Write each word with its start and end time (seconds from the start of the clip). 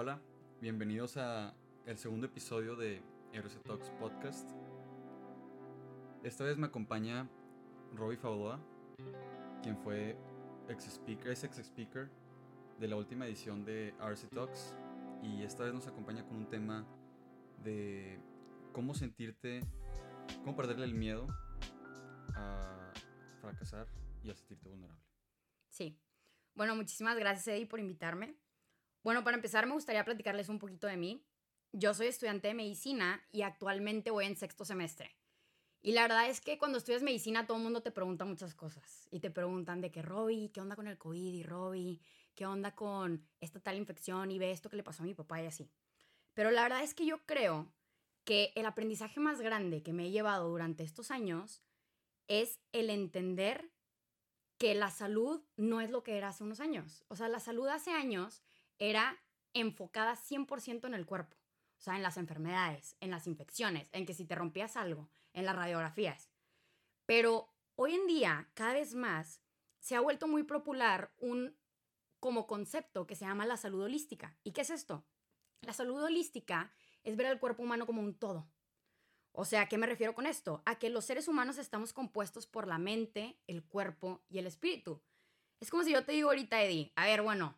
Hola, 0.00 0.22
bienvenidos 0.60 1.16
a 1.16 1.56
el 1.84 1.98
segundo 1.98 2.26
episodio 2.26 2.76
de 2.76 3.02
RC 3.32 3.64
Talks 3.64 3.90
Podcast. 3.98 4.48
Esta 6.22 6.44
vez 6.44 6.56
me 6.56 6.68
acompaña 6.68 7.28
Robbie 7.96 8.16
Faudoa, 8.16 8.60
quien 9.60 9.76
fue 9.76 10.16
ex 10.68 10.86
speaker, 10.86 11.32
es 11.32 11.42
ex 11.42 11.58
speaker 11.58 12.08
de 12.78 12.86
la 12.86 12.94
última 12.94 13.26
edición 13.26 13.64
de 13.64 13.92
RC 13.98 14.28
Talks 14.28 14.72
y 15.20 15.42
esta 15.42 15.64
vez 15.64 15.74
nos 15.74 15.88
acompaña 15.88 16.24
con 16.24 16.36
un 16.36 16.48
tema 16.48 16.86
de 17.64 18.20
cómo 18.72 18.94
sentirte, 18.94 19.62
cómo 20.44 20.54
perderle 20.54 20.84
el 20.84 20.94
miedo 20.94 21.26
a 22.36 22.92
fracasar 23.40 23.88
y 24.22 24.30
a 24.30 24.34
sentirte 24.36 24.68
vulnerable. 24.68 25.02
Sí. 25.70 25.98
Bueno, 26.54 26.76
muchísimas 26.76 27.18
gracias 27.18 27.48
Eddie 27.48 27.66
por 27.66 27.80
invitarme. 27.80 28.36
Bueno, 29.08 29.24
para 29.24 29.38
empezar 29.38 29.64
me 29.64 29.72
gustaría 29.72 30.04
platicarles 30.04 30.50
un 30.50 30.58
poquito 30.58 30.86
de 30.86 30.98
mí. 30.98 31.24
Yo 31.72 31.94
soy 31.94 32.08
estudiante 32.08 32.48
de 32.48 32.52
medicina 32.52 33.24
y 33.32 33.40
actualmente 33.40 34.10
voy 34.10 34.26
en 34.26 34.36
sexto 34.36 34.66
semestre. 34.66 35.16
Y 35.80 35.92
la 35.92 36.02
verdad 36.02 36.28
es 36.28 36.42
que 36.42 36.58
cuando 36.58 36.76
estudias 36.76 37.02
medicina 37.02 37.46
todo 37.46 37.56
el 37.56 37.62
mundo 37.62 37.80
te 37.80 37.90
pregunta 37.90 38.26
muchas 38.26 38.54
cosas. 38.54 39.08
Y 39.10 39.20
te 39.20 39.30
preguntan 39.30 39.80
de 39.80 39.90
que, 39.90 40.02
Robbie, 40.02 40.50
¿qué 40.52 40.60
onda 40.60 40.76
con 40.76 40.88
el 40.88 40.98
COVID? 40.98 41.32
Y 41.32 41.42
Robbie, 41.42 42.02
¿qué 42.34 42.44
onda 42.44 42.74
con 42.74 43.26
esta 43.40 43.60
tal 43.60 43.78
infección? 43.78 44.30
Y 44.30 44.38
ve 44.38 44.50
esto 44.50 44.68
que 44.68 44.76
le 44.76 44.82
pasó 44.82 45.04
a 45.04 45.06
mi 45.06 45.14
papá 45.14 45.40
y 45.40 45.46
así. 45.46 45.70
Pero 46.34 46.50
la 46.50 46.60
verdad 46.64 46.82
es 46.82 46.92
que 46.92 47.06
yo 47.06 47.24
creo 47.24 47.72
que 48.24 48.52
el 48.56 48.66
aprendizaje 48.66 49.20
más 49.20 49.40
grande 49.40 49.82
que 49.82 49.94
me 49.94 50.08
he 50.08 50.10
llevado 50.10 50.50
durante 50.50 50.84
estos 50.84 51.10
años 51.10 51.62
es 52.26 52.60
el 52.72 52.90
entender 52.90 53.70
que 54.58 54.74
la 54.74 54.90
salud 54.90 55.40
no 55.56 55.80
es 55.80 55.88
lo 55.88 56.02
que 56.02 56.18
era 56.18 56.28
hace 56.28 56.44
unos 56.44 56.60
años. 56.60 57.06
O 57.08 57.16
sea, 57.16 57.28
la 57.28 57.40
salud 57.40 57.68
hace 57.68 57.92
años 57.92 58.42
era 58.78 59.22
enfocada 59.52 60.16
100% 60.16 60.86
en 60.86 60.94
el 60.94 61.06
cuerpo. 61.06 61.36
O 61.78 61.80
sea, 61.80 61.96
en 61.96 62.02
las 62.02 62.16
enfermedades, 62.16 62.96
en 63.00 63.10
las 63.10 63.26
infecciones, 63.26 63.88
en 63.92 64.04
que 64.04 64.14
si 64.14 64.24
te 64.24 64.34
rompías 64.34 64.76
algo, 64.76 65.08
en 65.32 65.44
las 65.44 65.56
radiografías. 65.56 66.28
Pero 67.06 67.54
hoy 67.76 67.94
en 67.94 68.06
día, 68.06 68.50
cada 68.54 68.74
vez 68.74 68.94
más, 68.94 69.40
se 69.78 69.94
ha 69.94 70.00
vuelto 70.00 70.26
muy 70.26 70.42
popular 70.42 71.12
un 71.18 71.56
como 72.20 72.46
concepto 72.46 73.06
que 73.06 73.14
se 73.14 73.24
llama 73.24 73.46
la 73.46 73.56
salud 73.56 73.82
holística. 73.82 74.36
¿Y 74.42 74.52
qué 74.52 74.62
es 74.62 74.70
esto? 74.70 75.06
La 75.62 75.72
salud 75.72 76.02
holística 76.02 76.72
es 77.04 77.16
ver 77.16 77.26
al 77.26 77.38
cuerpo 77.38 77.62
humano 77.62 77.86
como 77.86 78.02
un 78.02 78.18
todo. 78.18 78.50
O 79.32 79.44
sea, 79.44 79.62
¿a 79.62 79.68
qué 79.68 79.78
me 79.78 79.86
refiero 79.86 80.14
con 80.14 80.26
esto? 80.26 80.62
A 80.66 80.78
que 80.78 80.90
los 80.90 81.04
seres 81.04 81.28
humanos 81.28 81.58
estamos 81.58 81.92
compuestos 81.92 82.46
por 82.46 82.66
la 82.66 82.78
mente, 82.78 83.38
el 83.46 83.64
cuerpo 83.64 84.24
y 84.28 84.38
el 84.38 84.48
espíritu. 84.48 85.00
Es 85.60 85.70
como 85.70 85.84
si 85.84 85.92
yo 85.92 86.04
te 86.04 86.12
digo 86.12 86.30
ahorita, 86.30 86.60
Eddie, 86.62 86.92
a 86.96 87.06
ver, 87.06 87.22
bueno, 87.22 87.56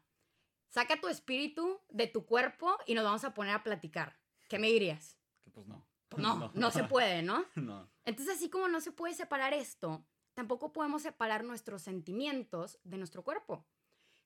saca 0.71 1.01
tu 1.01 1.09
espíritu 1.09 1.81
de 1.91 2.07
tu 2.07 2.25
cuerpo 2.25 2.79
y 2.87 2.95
nos 2.95 3.05
vamos 3.05 3.25
a 3.25 3.35
poner 3.35 3.55
a 3.55 3.63
platicar. 3.63 4.19
¿Qué 4.49 4.59
me 4.59 4.69
dirías? 4.69 5.19
Que 5.45 5.51
pues 5.51 5.67
no. 5.67 5.87
Pues 6.09 6.23
no, 6.23 6.51
no, 6.55 6.71
se 6.71 6.85
puede, 6.85 7.23
¿no? 7.23 7.45
No. 7.57 7.89
Entonces, 8.05 8.37
así 8.37 8.49
como 8.49 8.69
no 8.69 8.81
se 8.81 8.93
puede 8.93 9.15
separar 9.15 9.53
esto, 9.53 10.05
tampoco 10.35 10.73
podemos 10.73 11.03
separar 11.03 11.45
nuestros 11.45 11.83
sentimientos 11.83 12.79
de 12.85 12.97
nuestro 12.97 13.23
cuerpo. 13.23 13.67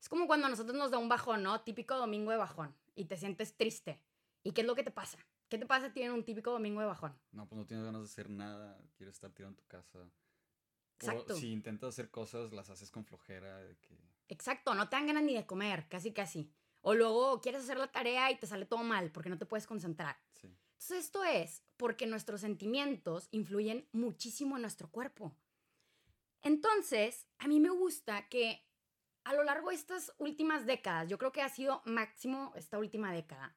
Es 0.00 0.08
como 0.08 0.26
cuando 0.26 0.46
a 0.46 0.50
nosotros 0.50 0.76
nos 0.76 0.90
da 0.90 0.98
un 0.98 1.08
bajón, 1.08 1.42
¿no? 1.42 1.60
Típico 1.62 1.96
domingo 1.96 2.30
de 2.30 2.36
bajón 2.36 2.74
y 2.94 3.06
te 3.06 3.16
sientes 3.16 3.56
triste. 3.56 4.00
¿Y 4.42 4.52
qué 4.52 4.60
es 4.60 4.66
lo 4.66 4.74
que 4.74 4.82
te 4.82 4.90
pasa? 4.90 5.18
¿Qué 5.48 5.58
te 5.58 5.66
pasa 5.66 5.88
si 5.88 5.94
tienes 5.94 6.14
un 6.14 6.24
típico 6.24 6.50
domingo 6.50 6.80
de 6.80 6.86
bajón? 6.86 7.18
No, 7.32 7.48
pues 7.48 7.58
no 7.58 7.66
tienes 7.66 7.84
ganas 7.84 8.02
de 8.02 8.06
hacer 8.06 8.28
nada, 8.30 8.78
quieres 8.96 9.14
estar 9.14 9.32
tirado 9.32 9.50
en 9.50 9.56
tu 9.56 9.64
casa. 9.66 10.06
Exacto. 10.96 11.34
O 11.34 11.36
si 11.36 11.50
intentas 11.52 11.88
hacer 11.88 12.10
cosas, 12.10 12.52
las 12.52 12.70
haces 12.70 12.90
con 12.90 13.04
flojera, 13.04 13.58
de 13.58 13.76
que... 13.78 13.98
Exacto, 14.28 14.74
no 14.74 14.88
te 14.88 14.96
dan 14.96 15.06
ganas 15.06 15.22
ni 15.22 15.34
de 15.34 15.46
comer, 15.46 15.88
casi 15.88 16.12
casi. 16.12 16.50
O 16.80 16.94
luego 16.94 17.40
quieres 17.40 17.62
hacer 17.62 17.78
la 17.78 17.90
tarea 17.90 18.30
y 18.30 18.36
te 18.36 18.46
sale 18.46 18.66
todo 18.66 18.82
mal 18.82 19.10
porque 19.10 19.30
no 19.30 19.38
te 19.38 19.46
puedes 19.46 19.66
concentrar. 19.66 20.18
Sí. 20.32 20.54
Entonces 20.72 21.04
esto 21.06 21.24
es 21.24 21.62
porque 21.76 22.06
nuestros 22.06 22.42
sentimientos 22.42 23.28
influyen 23.30 23.88
muchísimo 23.92 24.56
en 24.56 24.62
nuestro 24.62 24.90
cuerpo. 24.90 25.34
Entonces, 26.42 27.26
a 27.38 27.48
mí 27.48 27.58
me 27.58 27.70
gusta 27.70 28.28
que 28.28 28.68
a 29.24 29.32
lo 29.32 29.44
largo 29.44 29.70
de 29.70 29.76
estas 29.76 30.12
últimas 30.18 30.66
décadas, 30.66 31.08
yo 31.08 31.16
creo 31.16 31.32
que 31.32 31.40
ha 31.40 31.48
sido 31.48 31.80
máximo 31.86 32.52
esta 32.54 32.78
última 32.78 33.12
década, 33.12 33.56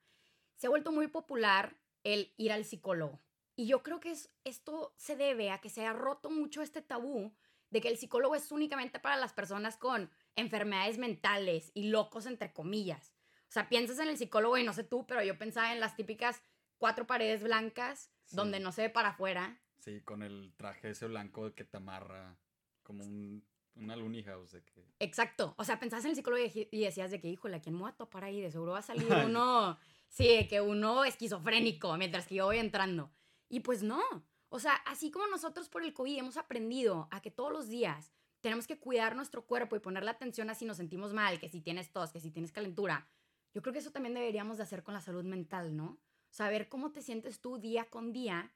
se 0.56 0.68
ha 0.68 0.69
vuelto 0.69 0.94
muy 0.94 1.08
popular 1.08 1.78
el 2.03 2.34
ir 2.38 2.53
al 2.53 2.63
psicólogo. 2.63 3.19
Y 3.58 3.68
yo 3.68 3.84
creo 3.84 4.00
que 4.00 4.12
es, 4.12 4.31
esto 4.46 4.94
se 4.97 5.18
debe 5.18 5.52
a 5.52 5.59
que 5.59 5.69
se 5.69 5.86
ha 5.86 5.92
roto 5.92 6.30
mucho 6.30 6.62
este 6.62 6.81
tabú 6.81 7.36
de 7.69 7.81
que 7.81 7.90
el 7.90 7.97
psicólogo 7.97 8.36
es 8.36 8.52
únicamente 8.52 9.00
para 9.00 9.18
las 9.18 9.34
personas 9.34 9.75
con 9.75 10.09
enfermedades 10.38 10.98
mentales 10.98 11.72
y 11.74 11.90
locos, 11.90 12.25
entre 12.25 12.53
comillas. 12.53 13.14
O 13.50 13.52
sea, 13.52 13.68
piensas 13.70 14.00
en 14.00 14.08
el 14.08 14.18
psicólogo 14.18 14.58
y 14.58 14.64
no 14.64 14.74
sé 14.74 14.84
tú, 14.84 15.06
pero 15.06 15.22
yo 15.24 15.38
pensaba 15.38 15.74
en 15.74 15.80
las 15.80 15.96
típicas 15.96 16.42
cuatro 16.78 17.06
paredes 17.06 17.44
blancas 17.44 18.12
Sí. 18.25 18.36
donde 18.36 18.59
no 18.59 18.74
se 18.74 18.81
ve 18.84 18.90
para 18.90 19.09
afuera. 19.09 19.58
Sí, 19.80 20.02
con 20.02 20.22
el 20.22 20.53
traje 20.58 20.90
ese 20.90 21.08
blanco 21.08 21.53
que 21.56 21.64
te 21.64 21.78
amarra, 21.78 22.38
como 22.84 23.06
un, 23.06 23.46
una 23.75 23.96
house 24.25 24.52
de 24.52 24.64
que... 24.64 24.86
Exacto. 25.00 25.56
O 25.58 25.64
sea, 25.64 25.80
pensabas 25.80 26.03
en 26.03 26.09
el 26.12 26.16
psicólogo 26.18 26.44
y 26.72 26.80
decías 26.81 27.09
de 27.09 27.22
que, 27.22 27.30
híjole, 27.30 27.56
¿a 27.56 27.62
quién 27.62 27.75
me 27.75 27.81
voy 27.81 27.92
a 27.92 27.96
topar 27.96 28.25
ahí? 28.25 28.42
De 28.42 28.52
seguro 28.52 28.74
va 28.74 28.80
a 28.80 28.81
salir 28.81 29.08
uno, 29.25 29.78
sí, 30.09 30.28
de 30.28 30.48
que 30.50 30.59
uno 30.59 31.06
esquizofrénico 31.06 31.96
mientras 31.98 32.28
que 32.28 32.36
yo 32.36 32.46
voy 32.46 32.58
entrando. 32.58 33.12
Y 33.48 33.62
pues 33.62 33.81
no. 33.81 34.02
O 34.50 34.59
sea, 34.59 34.74
así 34.86 35.09
como 35.09 35.28
nosotros 35.28 35.69
por 35.69 35.84
el 35.84 35.94
COVID 35.94 36.18
hemos 36.18 36.36
aprendido 36.38 37.08
a 37.12 37.22
que 37.22 37.31
todos 37.31 37.52
los 37.54 37.69
días 37.69 38.12
tenemos 38.47 38.66
que 38.66 38.80
cuidar 38.80 39.13
nuestro 39.13 39.46
cuerpo 39.46 39.75
y 39.75 39.80
ponerle 39.81 40.09
atención 40.09 40.50
a 40.50 40.56
si 40.56 40.63
nos 40.63 40.78
sentimos 40.78 41.12
mal, 41.12 41.38
que 41.38 41.50
si 41.50 41.59
tienes 41.59 41.91
tos, 41.91 42.13
que 42.13 42.22
si 42.22 42.31
tienes 42.31 42.53
calentura, 42.53 43.06
yo 43.53 43.62
creo 43.62 43.74
que 43.74 43.80
eso 43.80 43.91
también 43.91 44.13
deberíamos 44.13 44.56
de 44.56 44.63
hacer 44.63 44.84
con 44.84 44.94
la 44.94 45.02
salud 45.02 45.25
mental, 45.25 45.75
¿no? 45.75 46.00
Saber 46.30 46.69
cómo 46.69 46.94
te 46.94 47.02
sientes 47.02 47.41
tú 47.41 47.57
día 47.59 47.90
con 47.90 48.13
día 48.13 48.53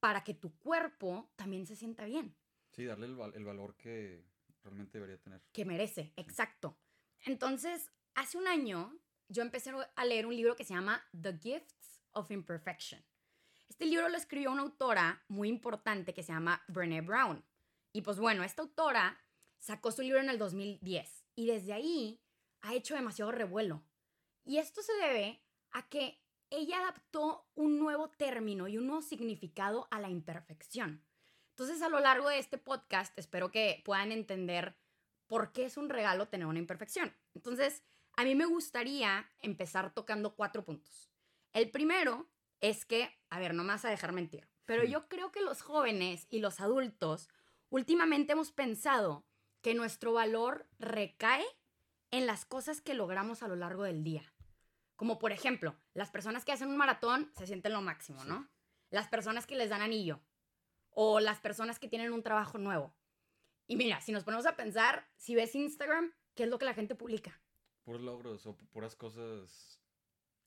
para 0.00 0.24
que 0.24 0.34
tu 0.34 0.58
cuerpo 0.58 1.30
también 1.36 1.64
se 1.64 1.76
sienta 1.76 2.04
bien. 2.06 2.34
Sí, 2.72 2.86
darle 2.86 3.06
el, 3.06 3.14
val- 3.14 3.32
el 3.36 3.44
valor 3.44 3.76
que 3.76 4.24
realmente 4.64 4.98
debería 4.98 5.18
tener. 5.22 5.40
que 5.52 5.64
merece, 5.64 6.12
exacto. 6.16 6.76
Entonces, 7.20 7.92
hace 8.16 8.36
un 8.36 8.48
año 8.48 8.98
yo 9.28 9.42
empecé 9.42 9.70
a 9.94 10.04
leer 10.04 10.26
un 10.26 10.34
libro 10.34 10.56
que 10.56 10.64
se 10.64 10.74
llama 10.74 11.04
The 11.22 11.38
Gifts 11.38 12.02
of 12.14 12.32
Imperfection. 12.32 13.00
Este 13.68 13.86
libro 13.86 14.08
lo 14.08 14.16
escribió 14.16 14.50
una 14.50 14.62
autora 14.62 15.22
muy 15.28 15.48
importante 15.48 16.12
que 16.14 16.24
se 16.24 16.32
llama 16.32 16.64
Brené 16.66 17.00
Brown. 17.00 17.44
Y 17.94 18.02
pues 18.02 18.18
bueno, 18.18 18.42
esta 18.42 18.62
autora 18.62 19.20
sacó 19.58 19.92
su 19.92 20.02
libro 20.02 20.18
en 20.18 20.28
el 20.28 20.36
2010 20.36 21.26
y 21.36 21.46
desde 21.46 21.72
ahí 21.72 22.20
ha 22.60 22.74
hecho 22.74 22.96
demasiado 22.96 23.30
revuelo. 23.30 23.84
Y 24.44 24.58
esto 24.58 24.82
se 24.82 24.92
debe 24.94 25.40
a 25.70 25.88
que 25.88 26.20
ella 26.50 26.80
adaptó 26.80 27.48
un 27.54 27.78
nuevo 27.78 28.10
término 28.10 28.66
y 28.66 28.78
un 28.78 28.88
nuevo 28.88 29.00
significado 29.00 29.86
a 29.92 30.00
la 30.00 30.10
imperfección. 30.10 31.06
Entonces, 31.50 31.82
a 31.82 31.88
lo 31.88 32.00
largo 32.00 32.28
de 32.28 32.40
este 32.40 32.58
podcast, 32.58 33.16
espero 33.16 33.52
que 33.52 33.80
puedan 33.84 34.10
entender 34.10 34.76
por 35.28 35.52
qué 35.52 35.66
es 35.66 35.76
un 35.76 35.88
regalo 35.88 36.26
tener 36.26 36.48
una 36.48 36.58
imperfección. 36.58 37.14
Entonces, 37.32 37.84
a 38.16 38.24
mí 38.24 38.34
me 38.34 38.44
gustaría 38.44 39.30
empezar 39.38 39.94
tocando 39.94 40.34
cuatro 40.34 40.64
puntos. 40.64 41.12
El 41.52 41.70
primero 41.70 42.28
es 42.60 42.84
que, 42.84 43.08
a 43.30 43.38
ver, 43.38 43.54
no 43.54 43.62
me 43.62 43.72
vas 43.72 43.84
a 43.84 43.90
dejar 43.90 44.10
mentir, 44.10 44.48
pero 44.64 44.82
yo 44.82 45.08
creo 45.08 45.30
que 45.30 45.42
los 45.42 45.62
jóvenes 45.62 46.26
y 46.28 46.40
los 46.40 46.58
adultos 46.58 47.28
últimamente 47.70 48.32
hemos 48.32 48.52
pensado 48.52 49.24
que 49.62 49.74
nuestro 49.74 50.12
valor 50.12 50.66
recae 50.78 51.44
en 52.10 52.26
las 52.26 52.44
cosas 52.44 52.80
que 52.80 52.94
logramos 52.94 53.42
a 53.42 53.48
lo 53.48 53.56
largo 53.56 53.82
del 53.82 54.04
día. 54.04 54.32
Como 54.96 55.18
por 55.18 55.32
ejemplo, 55.32 55.74
las 55.94 56.10
personas 56.10 56.44
que 56.44 56.52
hacen 56.52 56.68
un 56.68 56.76
maratón 56.76 57.32
se 57.36 57.46
sienten 57.46 57.72
lo 57.72 57.82
máximo. 57.82 58.24
¿no? 58.24 58.48
Las 58.90 59.08
personas 59.08 59.46
que 59.46 59.56
les 59.56 59.70
dan 59.70 59.82
anillo 59.82 60.20
o 60.90 61.18
las 61.20 61.40
personas 61.40 61.78
que 61.78 61.88
tienen 61.88 62.12
un 62.12 62.22
trabajo 62.22 62.58
nuevo. 62.58 62.94
Y 63.66 63.76
mira, 63.76 64.00
si 64.00 64.12
nos 64.12 64.22
ponemos 64.24 64.46
a 64.46 64.56
pensar, 64.56 65.08
si 65.16 65.34
ves 65.34 65.54
Instagram, 65.54 66.12
¿qué 66.34 66.44
es 66.44 66.48
lo 66.50 66.58
que 66.58 66.66
la 66.66 66.74
gente 66.74 66.94
publica? 66.94 67.40
Puros 67.82 68.02
logros 68.02 68.46
o 68.46 68.56
pu- 68.56 68.68
puras 68.68 68.94
cosas... 68.94 69.80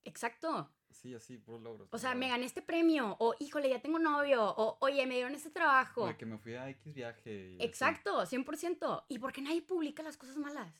Exacto. 0.05 0.71
Sí, 0.91 1.13
así, 1.13 1.37
puros 1.37 1.61
logros. 1.61 1.89
O 1.91 1.97
sea, 1.97 2.15
me 2.15 2.27
gané 2.27 2.45
este 2.45 2.61
premio, 2.61 3.15
o 3.19 3.35
híjole, 3.39 3.69
ya 3.69 3.81
tengo 3.81 3.99
novio, 3.99 4.43
o 4.43 4.77
oye, 4.81 5.05
me 5.05 5.15
dieron 5.15 5.35
este 5.35 5.49
trabajo. 5.49 6.07
De 6.07 6.17
que 6.17 6.25
me 6.25 6.37
fui 6.37 6.55
a 6.55 6.69
X 6.69 6.93
viaje. 6.93 7.51
y 7.51 7.55
así. 7.55 7.65
Exacto, 7.65 8.25
100%. 8.25 9.05
¿Y 9.07 9.19
por 9.19 9.31
qué 9.31 9.41
nadie 9.41 9.61
publica 9.61 10.01
las 10.01 10.17
cosas 10.17 10.37
malas? 10.37 10.73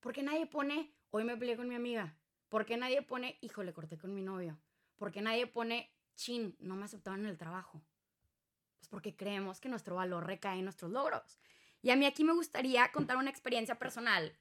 ¿Por 0.00 0.12
qué 0.12 0.22
nadie 0.22 0.46
pone, 0.46 0.94
hoy 1.10 1.24
me 1.24 1.36
peleé 1.36 1.56
con 1.56 1.68
mi 1.68 1.74
amiga? 1.74 2.16
¿Por 2.48 2.64
qué 2.64 2.76
nadie 2.76 3.02
pone, 3.02 3.38
híjole, 3.40 3.72
corté 3.72 3.98
con 3.98 4.14
mi 4.14 4.22
novio? 4.22 4.58
¿Por 4.96 5.12
qué 5.12 5.20
nadie 5.20 5.46
pone, 5.46 5.92
chin, 6.14 6.56
no 6.58 6.76
me 6.76 6.84
aceptaron 6.84 7.20
en 7.20 7.26
el 7.26 7.36
trabajo? 7.36 7.82
Pues 8.78 8.88
porque 8.88 9.16
creemos 9.16 9.60
que 9.60 9.68
nuestro 9.68 9.96
valor 9.96 10.26
recae 10.26 10.58
en 10.58 10.64
nuestros 10.64 10.90
logros. 10.90 11.38
Y 11.82 11.90
a 11.90 11.96
mí 11.96 12.06
aquí 12.06 12.24
me 12.24 12.32
gustaría 12.32 12.90
contar 12.92 13.16
una 13.16 13.30
experiencia 13.30 13.78
personal, 13.78 14.36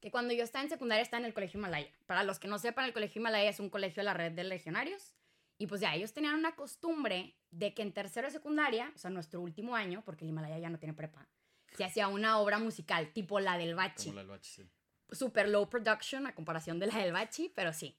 que 0.00 0.10
cuando 0.10 0.32
yo 0.34 0.42
estaba 0.42 0.64
en 0.64 0.70
secundaria 0.70 1.02
estaba 1.02 1.20
en 1.20 1.26
el 1.26 1.34
Colegio 1.34 1.58
Himalaya. 1.58 1.90
Para 2.06 2.24
los 2.24 2.38
que 2.38 2.48
no 2.48 2.58
sepan, 2.58 2.86
el 2.86 2.92
Colegio 2.92 3.20
Himalaya 3.20 3.50
es 3.50 3.60
un 3.60 3.70
colegio 3.70 4.00
de 4.00 4.04
la 4.04 4.14
red 4.14 4.32
de 4.32 4.44
legionarios. 4.44 5.14
Y 5.58 5.66
pues 5.66 5.82
ya, 5.82 5.94
ellos 5.94 6.14
tenían 6.14 6.34
una 6.36 6.56
costumbre 6.56 7.36
de 7.50 7.74
que 7.74 7.82
en 7.82 7.92
tercero 7.92 8.26
de 8.26 8.32
secundaria, 8.32 8.90
o 8.94 8.98
sea, 8.98 9.10
nuestro 9.10 9.42
último 9.42 9.76
año, 9.76 10.02
porque 10.04 10.24
el 10.24 10.30
Himalaya 10.30 10.58
ya 10.58 10.70
no 10.70 10.78
tiene 10.78 10.94
prepa, 10.94 11.28
se 11.76 11.84
hacía 11.84 12.08
una 12.08 12.38
obra 12.38 12.58
musical, 12.58 13.12
tipo 13.12 13.40
la 13.40 13.58
del 13.58 13.74
Bachi. 13.74 14.06
Como 14.06 14.14
la 14.14 14.20
del 14.22 14.30
bache, 14.30 14.50
sí. 14.50 14.70
Super 15.12 15.48
low 15.48 15.68
production 15.68 16.26
a 16.26 16.34
comparación 16.34 16.78
de 16.78 16.86
la 16.86 16.98
del 16.98 17.12
Bachi, 17.12 17.52
pero 17.54 17.72
sí. 17.74 17.98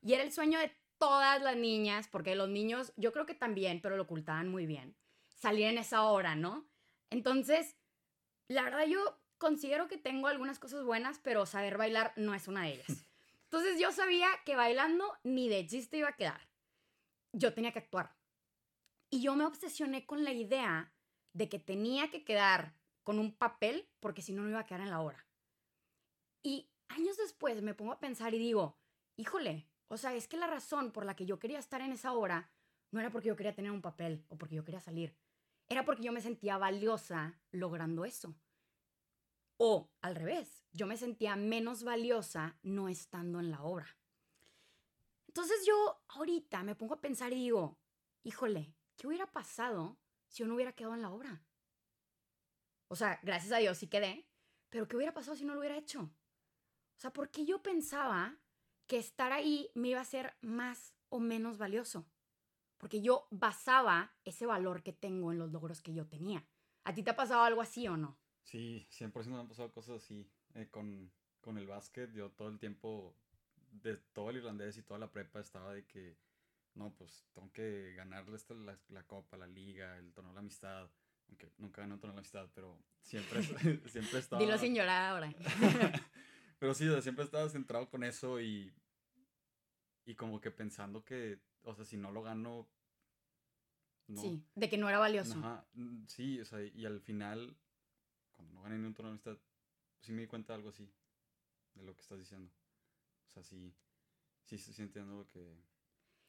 Y 0.00 0.14
era 0.14 0.22
el 0.22 0.32
sueño 0.32 0.58
de 0.58 0.72
todas 0.96 1.42
las 1.42 1.56
niñas, 1.56 2.08
porque 2.08 2.34
los 2.34 2.48
niños, 2.48 2.92
yo 2.96 3.12
creo 3.12 3.26
que 3.26 3.34
también, 3.34 3.80
pero 3.82 3.96
lo 3.96 4.04
ocultaban 4.04 4.48
muy 4.48 4.66
bien, 4.66 4.96
salir 5.28 5.66
en 5.66 5.78
esa 5.78 6.04
hora, 6.04 6.34
¿no? 6.34 6.66
Entonces, 7.10 7.76
la 8.48 8.62
verdad 8.62 8.86
yo 8.86 9.21
considero 9.42 9.88
que 9.88 9.98
tengo 9.98 10.28
algunas 10.28 10.60
cosas 10.60 10.84
buenas, 10.84 11.18
pero 11.18 11.46
saber 11.46 11.76
bailar 11.76 12.12
no 12.14 12.32
es 12.32 12.46
una 12.46 12.62
de 12.62 12.74
ellas. 12.74 12.86
Entonces 13.44 13.78
yo 13.78 13.90
sabía 13.90 14.28
que 14.46 14.54
bailando 14.54 15.04
ni 15.24 15.48
de 15.48 15.66
chiste 15.66 15.98
iba 15.98 16.10
a 16.10 16.16
quedar. 16.16 16.40
Yo 17.32 17.52
tenía 17.52 17.72
que 17.72 17.80
actuar. 17.80 18.14
Y 19.10 19.20
yo 19.20 19.34
me 19.34 19.44
obsesioné 19.44 20.06
con 20.06 20.22
la 20.22 20.32
idea 20.32 20.94
de 21.32 21.48
que 21.48 21.58
tenía 21.58 22.08
que 22.08 22.22
quedar 22.22 22.76
con 23.02 23.18
un 23.18 23.32
papel 23.32 23.88
porque 23.98 24.22
si 24.22 24.32
no, 24.32 24.42
no 24.42 24.50
iba 24.50 24.60
a 24.60 24.64
quedar 24.64 24.82
en 24.82 24.90
la 24.90 25.00
hora. 25.00 25.26
Y 26.44 26.70
años 26.86 27.16
después 27.16 27.60
me 27.62 27.74
pongo 27.74 27.92
a 27.92 28.00
pensar 28.00 28.32
y 28.34 28.38
digo, 28.38 28.78
híjole, 29.16 29.66
o 29.88 29.96
sea, 29.96 30.14
es 30.14 30.28
que 30.28 30.36
la 30.36 30.46
razón 30.46 30.92
por 30.92 31.04
la 31.04 31.16
que 31.16 31.26
yo 31.26 31.40
quería 31.40 31.58
estar 31.58 31.80
en 31.80 31.90
esa 31.90 32.12
hora 32.12 32.48
no 32.92 33.00
era 33.00 33.10
porque 33.10 33.28
yo 33.28 33.36
quería 33.36 33.56
tener 33.56 33.72
un 33.72 33.82
papel 33.82 34.24
o 34.28 34.38
porque 34.38 34.54
yo 34.54 34.64
quería 34.64 34.80
salir. 34.80 35.16
Era 35.68 35.84
porque 35.84 36.04
yo 36.04 36.12
me 36.12 36.20
sentía 36.20 36.58
valiosa 36.58 37.40
logrando 37.50 38.04
eso. 38.04 38.36
O 39.64 39.88
al 40.00 40.16
revés, 40.16 40.64
yo 40.72 40.88
me 40.88 40.96
sentía 40.96 41.36
menos 41.36 41.84
valiosa 41.84 42.58
no 42.64 42.88
estando 42.88 43.38
en 43.38 43.52
la 43.52 43.62
obra. 43.62 43.96
Entonces 45.28 45.64
yo 45.64 46.02
ahorita 46.08 46.64
me 46.64 46.74
pongo 46.74 46.94
a 46.94 47.00
pensar 47.00 47.32
y 47.32 47.36
digo, 47.36 47.78
híjole, 48.24 48.74
¿qué 48.96 49.06
hubiera 49.06 49.30
pasado 49.30 50.00
si 50.26 50.42
yo 50.42 50.48
no 50.48 50.56
hubiera 50.56 50.72
quedado 50.72 50.94
en 50.94 51.02
la 51.02 51.12
obra? 51.12 51.44
O 52.88 52.96
sea, 52.96 53.20
gracias 53.22 53.52
a 53.52 53.58
Dios 53.58 53.78
sí 53.78 53.86
quedé, 53.86 54.26
pero 54.68 54.88
¿qué 54.88 54.96
hubiera 54.96 55.14
pasado 55.14 55.36
si 55.36 55.44
no 55.44 55.54
lo 55.54 55.60
hubiera 55.60 55.78
hecho? 55.78 56.00
O 56.00 56.96
sea, 56.96 57.12
¿por 57.12 57.30
qué 57.30 57.44
yo 57.44 57.62
pensaba 57.62 58.36
que 58.88 58.98
estar 58.98 59.30
ahí 59.30 59.70
me 59.76 59.90
iba 59.90 60.00
a 60.00 60.04
ser 60.04 60.36
más 60.40 60.96
o 61.08 61.20
menos 61.20 61.56
valioso? 61.56 62.04
Porque 62.78 63.00
yo 63.00 63.28
basaba 63.30 64.12
ese 64.24 64.44
valor 64.44 64.82
que 64.82 64.92
tengo 64.92 65.30
en 65.30 65.38
los 65.38 65.52
logros 65.52 65.82
que 65.82 65.94
yo 65.94 66.08
tenía. 66.08 66.44
¿A 66.82 66.92
ti 66.92 67.04
te 67.04 67.10
ha 67.10 67.16
pasado 67.16 67.42
algo 67.44 67.62
así 67.62 67.86
o 67.86 67.96
no? 67.96 68.18
Sí, 68.42 68.86
100% 68.90 69.26
me 69.26 69.38
han 69.38 69.48
pasado 69.48 69.72
cosas 69.72 70.02
así. 70.02 70.28
Eh, 70.54 70.68
con, 70.70 71.10
con 71.40 71.58
el 71.58 71.66
básquet, 71.66 72.12
yo 72.12 72.30
todo 72.30 72.48
el 72.48 72.58
tiempo, 72.58 73.16
de 73.70 73.96
todo 73.96 74.30
el 74.30 74.36
irlandés 74.36 74.76
y 74.76 74.82
toda 74.82 75.00
la 75.00 75.10
prepa, 75.10 75.40
estaba 75.40 75.72
de 75.72 75.86
que, 75.86 76.16
no, 76.74 76.94
pues 76.94 77.26
tengo 77.32 77.50
que 77.52 77.94
ganarle 77.94 78.36
esta, 78.36 78.54
la, 78.54 78.78
la 78.88 79.06
copa, 79.06 79.36
la 79.36 79.46
liga, 79.46 79.96
el 79.98 80.12
torneo 80.12 80.32
de 80.32 80.34
la 80.34 80.40
amistad. 80.40 80.90
Aunque 81.28 81.50
nunca 81.58 81.80
gané 81.82 81.94
un 81.94 82.00
torneo 82.00 82.12
de 82.12 82.16
la 82.16 82.20
amistad, 82.20 82.50
pero 82.54 82.78
siempre, 83.00 83.42
siempre 83.88 84.18
estaba. 84.18 84.42
Dilo 84.42 84.58
sin 84.58 84.74
llorar 84.74 85.12
ahora. 85.12 85.32
pero 86.58 86.74
sí, 86.74 86.86
o 86.88 86.92
sea, 86.92 87.02
siempre 87.02 87.24
estaba 87.24 87.48
centrado 87.48 87.88
con 87.88 88.04
eso 88.04 88.40
y. 88.40 88.72
Y 90.04 90.16
como 90.16 90.40
que 90.40 90.50
pensando 90.50 91.04
que, 91.04 91.40
o 91.62 91.74
sea, 91.74 91.84
si 91.84 91.96
no 91.96 92.10
lo 92.10 92.22
gano. 92.22 92.68
No. 94.08 94.20
Sí, 94.20 94.44
de 94.56 94.68
que 94.68 94.76
no 94.76 94.88
era 94.88 94.98
valioso. 94.98 95.38
Ajá, 95.38 95.64
mm, 95.74 96.06
sí, 96.06 96.40
o 96.40 96.44
sea, 96.44 96.60
y 96.60 96.84
al 96.84 97.00
final, 97.00 97.56
cuando 98.42 98.54
no 98.54 98.62
gané 98.62 98.78
ni 98.78 98.86
un 98.86 98.94
torneo 98.94 99.10
de 99.12 99.14
amistad, 99.14 99.38
sí 100.00 100.12
me 100.12 100.22
di 100.22 100.26
cuenta 100.26 100.52
de 100.52 100.56
algo 100.56 100.70
así, 100.70 100.88
de 101.74 101.82
lo 101.84 101.94
que 101.94 102.00
estás 102.02 102.18
diciendo. 102.18 102.50
O 103.28 103.32
sea, 103.32 103.42
sí, 103.42 103.72
sí, 104.44 104.58
sí 104.58 104.82
entiendo 104.82 105.16
lo 105.16 105.28
que... 105.28 105.56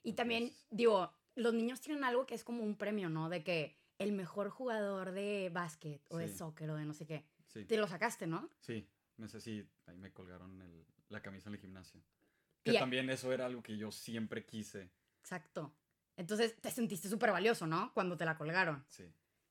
Y 0.03 0.11
lo 0.11 0.15
también, 0.15 0.51
digo, 0.69 1.11
los 1.35 1.53
niños 1.53 1.81
tienen 1.81 2.03
algo 2.03 2.25
que 2.25 2.35
es 2.35 2.43
como 2.43 2.63
un 2.63 2.77
premio, 2.77 3.09
¿no? 3.09 3.29
De 3.29 3.43
que 3.43 3.77
el 3.97 4.11
mejor 4.11 4.49
jugador 4.49 5.11
de 5.11 5.49
básquet 5.53 6.01
o 6.09 6.17
de 6.17 6.27
soccer 6.29 6.69
o 6.69 6.75
de 6.75 6.85
no 6.85 6.93
sé 6.93 7.05
qué. 7.05 7.25
Sí, 7.47 7.65
Te 7.65 7.77
lo 7.77 7.87
sacaste, 7.87 8.27
¿no? 8.27 8.49
sí, 8.59 8.87
me 9.17 9.27
sé, 9.27 9.39
sí, 9.39 9.67
ahí 9.85 9.97
me 9.97 10.11
colgaron 10.11 10.61
el- 10.61 10.85
la 11.09 11.21
camisa 11.21 11.49
en 11.49 11.55
el 11.55 11.61
gimnasio. 11.61 12.01
Que 12.63 12.71
Y 12.71 12.79
también 12.79 13.09
eso 13.09 13.31
era 13.31 13.45
algo 13.45 13.61
que 13.61 13.77
yo 13.77 13.91
siempre 13.91 14.45
quise. 14.45 14.89
Exacto. 15.19 15.73
Entonces 16.15 16.59
te 16.61 16.71
sentiste 16.71 17.09
súper 17.09 17.31
valioso, 17.31 17.67
¿no? 17.67 17.93
Cuando 17.93 18.17
te 18.17 18.25
la 18.25 18.37
colgaron. 18.37 18.83
Sí. 18.87 19.03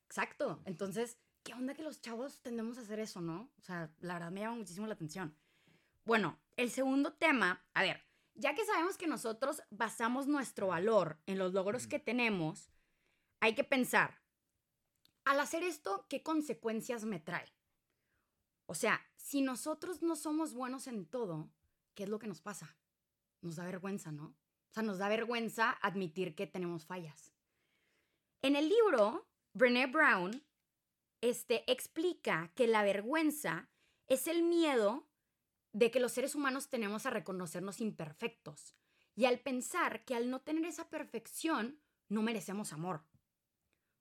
Exacto. 0.07 0.61
Entonces, 0.65 1.19
¿qué 1.43 1.55
onda 1.55 1.75
que 1.75 1.83
los 1.83 2.01
chavos 2.01 2.41
tendemos 2.41 2.79
a 2.79 2.83
hacer 2.83 3.01
eso, 3.01 3.21
no? 3.21 3.51
O 3.59 3.63
sea, 3.63 3.91
la 4.01 4.15
verdad 4.15 4.31
me 4.31 4.41
llama 4.41 4.57
muchísimo 4.57 4.87
la 4.87 4.95
atención. 4.95 5.37
Bueno, 6.05 6.39
el 6.57 6.71
segundo 6.71 7.13
tema, 7.13 7.65
a 7.75 7.83
ver, 7.83 8.03
ya 8.35 8.55
que 8.55 8.65
sabemos 8.65 8.97
que 8.97 9.07
nosotros 9.07 9.63
basamos 9.71 10.27
nuestro 10.27 10.69
valor 10.69 11.21
en 11.27 11.39
los 11.39 11.53
logros 11.53 11.87
que 11.87 11.99
tenemos, 11.99 12.71
hay 13.41 13.55
que 13.55 13.65
pensar, 13.65 14.21
al 15.25 15.39
hacer 15.41 15.63
esto, 15.63 16.07
¿qué 16.09 16.23
consecuencias 16.23 17.05
me 17.05 17.21
trae? 17.21 17.53
O 18.67 18.75
sea, 18.75 19.01
si 19.17 19.43
nosotros 19.43 20.03
no 20.03 20.17
somos 20.17 20.55
buenos 20.55 20.87
en 20.87 21.07
todo, 21.07 21.51
¿qué 21.95 22.05
es 22.05 22.09
lo 22.09 22.19
que 22.19 22.27
nos 22.27 22.41
pasa? 22.41 22.77
Nos 23.41 23.57
da 23.57 23.65
vergüenza, 23.65 24.11
¿no? 24.11 24.27
O 24.27 24.73
sea, 24.75 24.83
nos 24.83 24.99
da 24.99 25.09
vergüenza 25.09 25.71
admitir 25.83 26.35
que 26.35 26.47
tenemos 26.47 26.87
fallas. 26.87 27.33
En 28.41 28.57
el 28.57 28.69
libro, 28.69 29.29
Brené 29.53 29.87
Brown 29.87 30.43
este, 31.23 31.71
explica 31.73 32.53
que 32.55 32.67
la 32.67 32.83
vergüenza 32.83 33.71
es 34.07 34.27
el 34.27 34.43
miedo 34.43 35.09
de 35.73 35.91
que 35.91 36.01
los 36.01 36.13
seres 36.13 36.35
humanos 36.35 36.69
tenemos 36.69 37.07
a 37.07 37.11
reconocernos 37.11 37.81
imperfectos 37.81 38.75
y 39.15 39.25
al 39.25 39.41
pensar 39.41 40.05
que 40.05 40.15
al 40.15 40.29
no 40.29 40.43
tener 40.43 40.67
esa 40.67 40.91
perfección 40.91 41.81
no 42.09 42.21
merecemos 42.23 42.73
amor. 42.75 43.07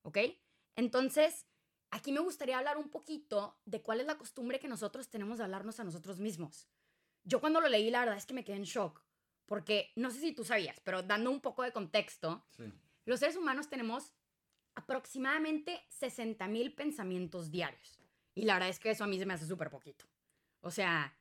¿Ok? 0.04 0.18
Entonces, 0.76 1.46
aquí 1.92 2.12
me 2.12 2.20
gustaría 2.20 2.58
hablar 2.58 2.78
un 2.78 2.90
poquito 2.90 3.58
de 3.66 3.82
cuál 3.82 4.02
es 4.02 4.08
la 4.08 4.18
costumbre 4.18 4.60
que 4.60 4.68
nosotros 4.68 5.10
tenemos 5.10 5.38
de 5.38 5.44
hablarnos 5.46 5.80
a 5.80 5.84
nosotros 5.84 6.20
mismos. 6.20 6.68
Yo 7.24 7.40
cuando 7.40 7.62
lo 7.62 7.70
leí, 7.70 7.90
la 7.92 8.00
verdad 8.00 8.18
es 8.18 8.26
que 8.26 8.34
me 8.34 8.44
quedé 8.44 8.56
en 8.58 8.64
shock, 8.64 9.04
porque 9.46 9.92
no 9.96 10.10
sé 10.10 10.20
si 10.20 10.34
tú 10.34 10.44
sabías, 10.44 10.80
pero 10.80 11.04
dando 11.04 11.30
un 11.30 11.40
poco 11.40 11.62
de 11.64 11.72
contexto, 11.72 12.44
Sí. 12.50 12.64
los 13.06 13.20
seres 13.20 13.36
humanos 13.36 13.70
tenemos 13.70 14.12
aproximadamente 14.76 15.84
60 15.90 16.48
mil 16.48 16.74
pensamientos 16.74 17.52
diarios. 17.52 18.00
Y 18.34 18.44
la 18.44 18.54
verdad 18.54 18.70
es 18.70 18.80
que 18.80 18.92
eso 18.92 19.04
a 19.04 19.08
mí 19.08 19.20
se 19.20 19.26
me 19.26 19.34
hace 19.34 19.46
súper 19.46 19.70
poquito. 19.70 20.06
O 20.62 20.72
sea, 20.72 21.18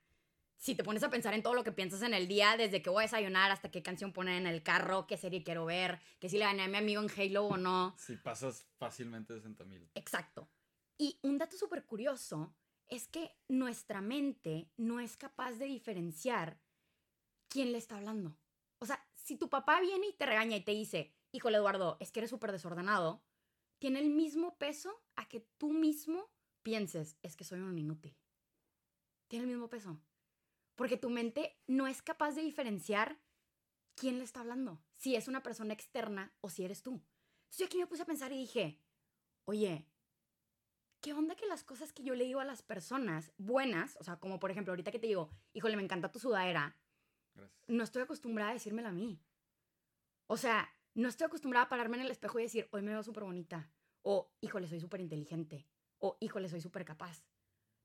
si 0.57 0.75
te 0.75 0.85
pones 0.85 1.03
a 1.03 1.11
pensar 1.11 1.35
en 1.35 1.43
todo 1.43 1.55
lo 1.55 1.65
que 1.65 1.73
piensas 1.73 2.03
en 2.03 2.15
el 2.15 2.29
día, 2.29 2.57
desde 2.57 2.83
que 2.83 2.91
voy 2.91 3.03
a 3.03 3.07
desayunar 3.07 3.51
hasta 3.51 3.71
qué 3.71 3.83
canción 3.83 4.13
poner 4.13 4.37
en 4.37 4.47
el 4.47 4.63
carro, 4.63 5.07
qué 5.07 5.17
serie 5.17 5.43
quiero 5.43 5.65
ver, 5.65 6.01
que 6.19 6.29
si 6.29 6.39
le 6.39 6.45
gané 6.45 6.65
a 6.65 6.69
mi 6.69 6.77
amigo 6.77 7.03
en 7.03 7.11
Halo 7.11 7.47
o 7.47 7.57
no. 7.57 7.95
Sí, 7.99 8.17
pasas 8.17 8.67
fácilmente 8.77 9.33
de 9.33 9.41
60 9.41 9.65
mil. 9.65 9.91
Exacto. 9.95 10.49
Y 10.99 11.19
un 11.23 11.39
dato 11.39 11.57
súper 11.57 11.87
curioso 11.87 12.55
es 12.89 13.09
que 13.09 13.35
nuestra 13.49 14.03
mente 14.03 14.71
no 14.77 15.01
es 15.01 15.17
capaz 15.17 15.53
de 15.53 15.65
diferenciar 15.65 16.61
quién 17.49 17.73
le 17.73 17.79
está 17.79 17.97
hablando. 17.97 18.37
O 18.81 18.87
sea, 18.87 19.03
si 19.15 19.37
tu 19.37 19.49
papá 19.49 19.81
viene 19.81 20.09
y 20.09 20.13
te 20.13 20.27
regaña 20.27 20.57
y 20.57 20.65
te 20.65 20.73
dice, 20.73 21.15
híjole 21.33 21.57
Eduardo, 21.57 21.97
es 22.01 22.13
que 22.13 22.21
eres 22.21 22.31
súper 22.31 22.53
desordenado, 22.53 23.23
tiene 23.81 23.99
el 23.99 24.11
mismo 24.11 24.57
peso 24.59 25.03
a 25.17 25.27
que 25.27 25.41
tú 25.59 25.73
mismo 25.73 26.31
pienses, 26.63 27.17
es 27.23 27.35
que 27.35 27.45
soy 27.45 27.61
un 27.61 27.79
inútil. 27.79 28.15
Tiene 29.27 29.47
el 29.47 29.51
mismo 29.51 29.69
peso. 29.69 29.99
Porque 30.77 30.99
tu 30.99 31.09
mente 31.11 31.59
no 31.67 31.87
es 31.87 32.03
capaz 32.03 32.33
de 32.33 32.43
diferenciar 32.43 33.19
quién 33.97 34.19
le 34.19 34.25
está 34.25 34.41
hablando, 34.41 34.83
si 34.97 35.17
es 35.17 35.29
una 35.29 35.43
persona 35.43 35.73
externa 35.73 36.33
o 36.43 36.51
si 36.51 36.65
eres 36.65 36.83
tú. 36.83 36.93
Entonces 36.93 37.59
yo 37.59 37.67
aquí 37.67 37.79
me 37.79 37.87
puse 37.87 38.03
a 38.03 38.07
pensar 38.07 38.33
y 38.33 38.39
dije, 38.39 38.79
oye, 39.47 39.87
¿qué 41.01 41.15
onda 41.15 41.35
que 41.35 41.47
las 41.47 41.65
cosas 41.65 41.93
que 41.93 42.03
yo 42.03 42.15
le 42.15 42.25
digo 42.25 42.41
a 42.41 42.45
las 42.45 42.63
personas 42.63 43.33
buenas, 43.39 43.97
o 43.99 44.05
sea, 44.05 44.19
como 44.21 44.39
por 44.39 44.51
ejemplo 44.51 44.73
ahorita 44.73 44.93
que 44.93 44.99
te 44.99 45.07
digo, 45.07 45.31
híjole, 45.55 45.77
me 45.77 45.83
encanta 45.83 46.13
tu 46.13 46.19
sudadera, 46.19 46.77
Gracias. 47.35 47.69
no 47.69 47.83
estoy 47.83 48.03
acostumbrada 48.03 48.51
a 48.51 48.55
decírmela 48.55 48.91
a 48.91 48.93
mí. 48.93 49.19
O 50.27 50.37
sea, 50.37 50.71
no 50.95 51.09
estoy 51.09 51.27
acostumbrada 51.27 51.67
a 51.67 51.69
pararme 51.69 51.97
en 51.97 52.05
el 52.05 52.11
espejo 52.11 52.39
y 52.39 52.43
decir, 52.45 52.69
hoy 52.73 52.83
me 52.83 52.93
veo 52.93 53.03
súper 53.03 53.25
bonita. 53.25 53.71
O, 54.03 54.33
híjole, 54.41 54.67
soy 54.69 54.81
súper 54.81 55.01
inteligente. 55.01 55.67
O, 55.99 56.17
híjole, 56.21 56.49
soy 56.49 56.61
súper 56.61 56.85
capaz. 56.85 57.23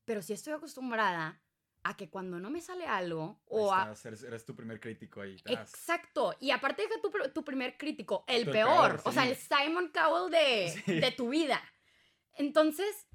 Pero 0.05 0.21
sí 0.21 0.33
estoy 0.33 0.53
acostumbrada 0.53 1.41
a 1.83 1.95
que 1.97 2.09
cuando 2.09 2.39
no 2.39 2.50
me 2.50 2.62
sale 2.62 2.88
algo, 2.88 3.41
o 3.45 3.71
Ahí 3.74 3.89
a... 3.89 4.07
eres, 4.07 4.24
eres 4.24 4.45
tu 4.45 4.55
primer 4.55 4.79
crítico 4.79 5.21
ahí. 5.21 5.35
Exacto. 5.45 6.33
Y 6.39 6.50
aparte 6.51 6.81
deja 6.81 7.00
tu, 7.01 7.12
tu 7.31 7.43
primer 7.43 7.77
crítico, 7.77 8.24
el 8.27 8.45
peor. 8.45 8.95
peor, 8.97 9.01
O 9.05 9.12
sea, 9.12 9.27
el 9.27 9.35
Simon 9.35 9.91
Cowell 9.93 10.31
de, 10.31 10.81
Sí. 10.85 11.00
de 11.00 11.12
tu 11.12 11.29
vida. 11.29 11.62
Entonces, 12.33 13.07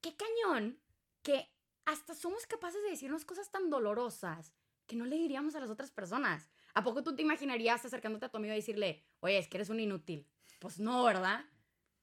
qué 0.00 0.14
cañón 0.16 0.80
que 1.22 1.50
hasta 1.86 2.14
somos 2.14 2.46
capaces 2.46 2.82
de 2.82 2.90
decirnos 2.90 3.24
cosas 3.24 3.50
tan 3.50 3.70
dolorosas 3.70 4.52
que 4.86 4.96
no 4.96 5.06
le 5.06 5.16
diríamos 5.16 5.54
a 5.54 5.60
las 5.60 5.70
otras 5.70 5.90
personas. 5.90 6.50
¿A 6.74 6.82
poco 6.84 7.02
tú 7.02 7.14
te 7.14 7.22
imaginarías 7.22 7.84
acercándote 7.84 8.26
a 8.26 8.28
tu 8.30 8.36
amigo 8.38 8.52
y 8.52 8.56
decirle, 8.56 9.04
oye, 9.20 9.38
es 9.38 9.48
que 9.48 9.56
eres 9.56 9.70
un 9.70 9.80
inútil? 9.80 10.26
Pues 10.58 10.78
no, 10.78 11.02
¿verdad? 11.04 11.44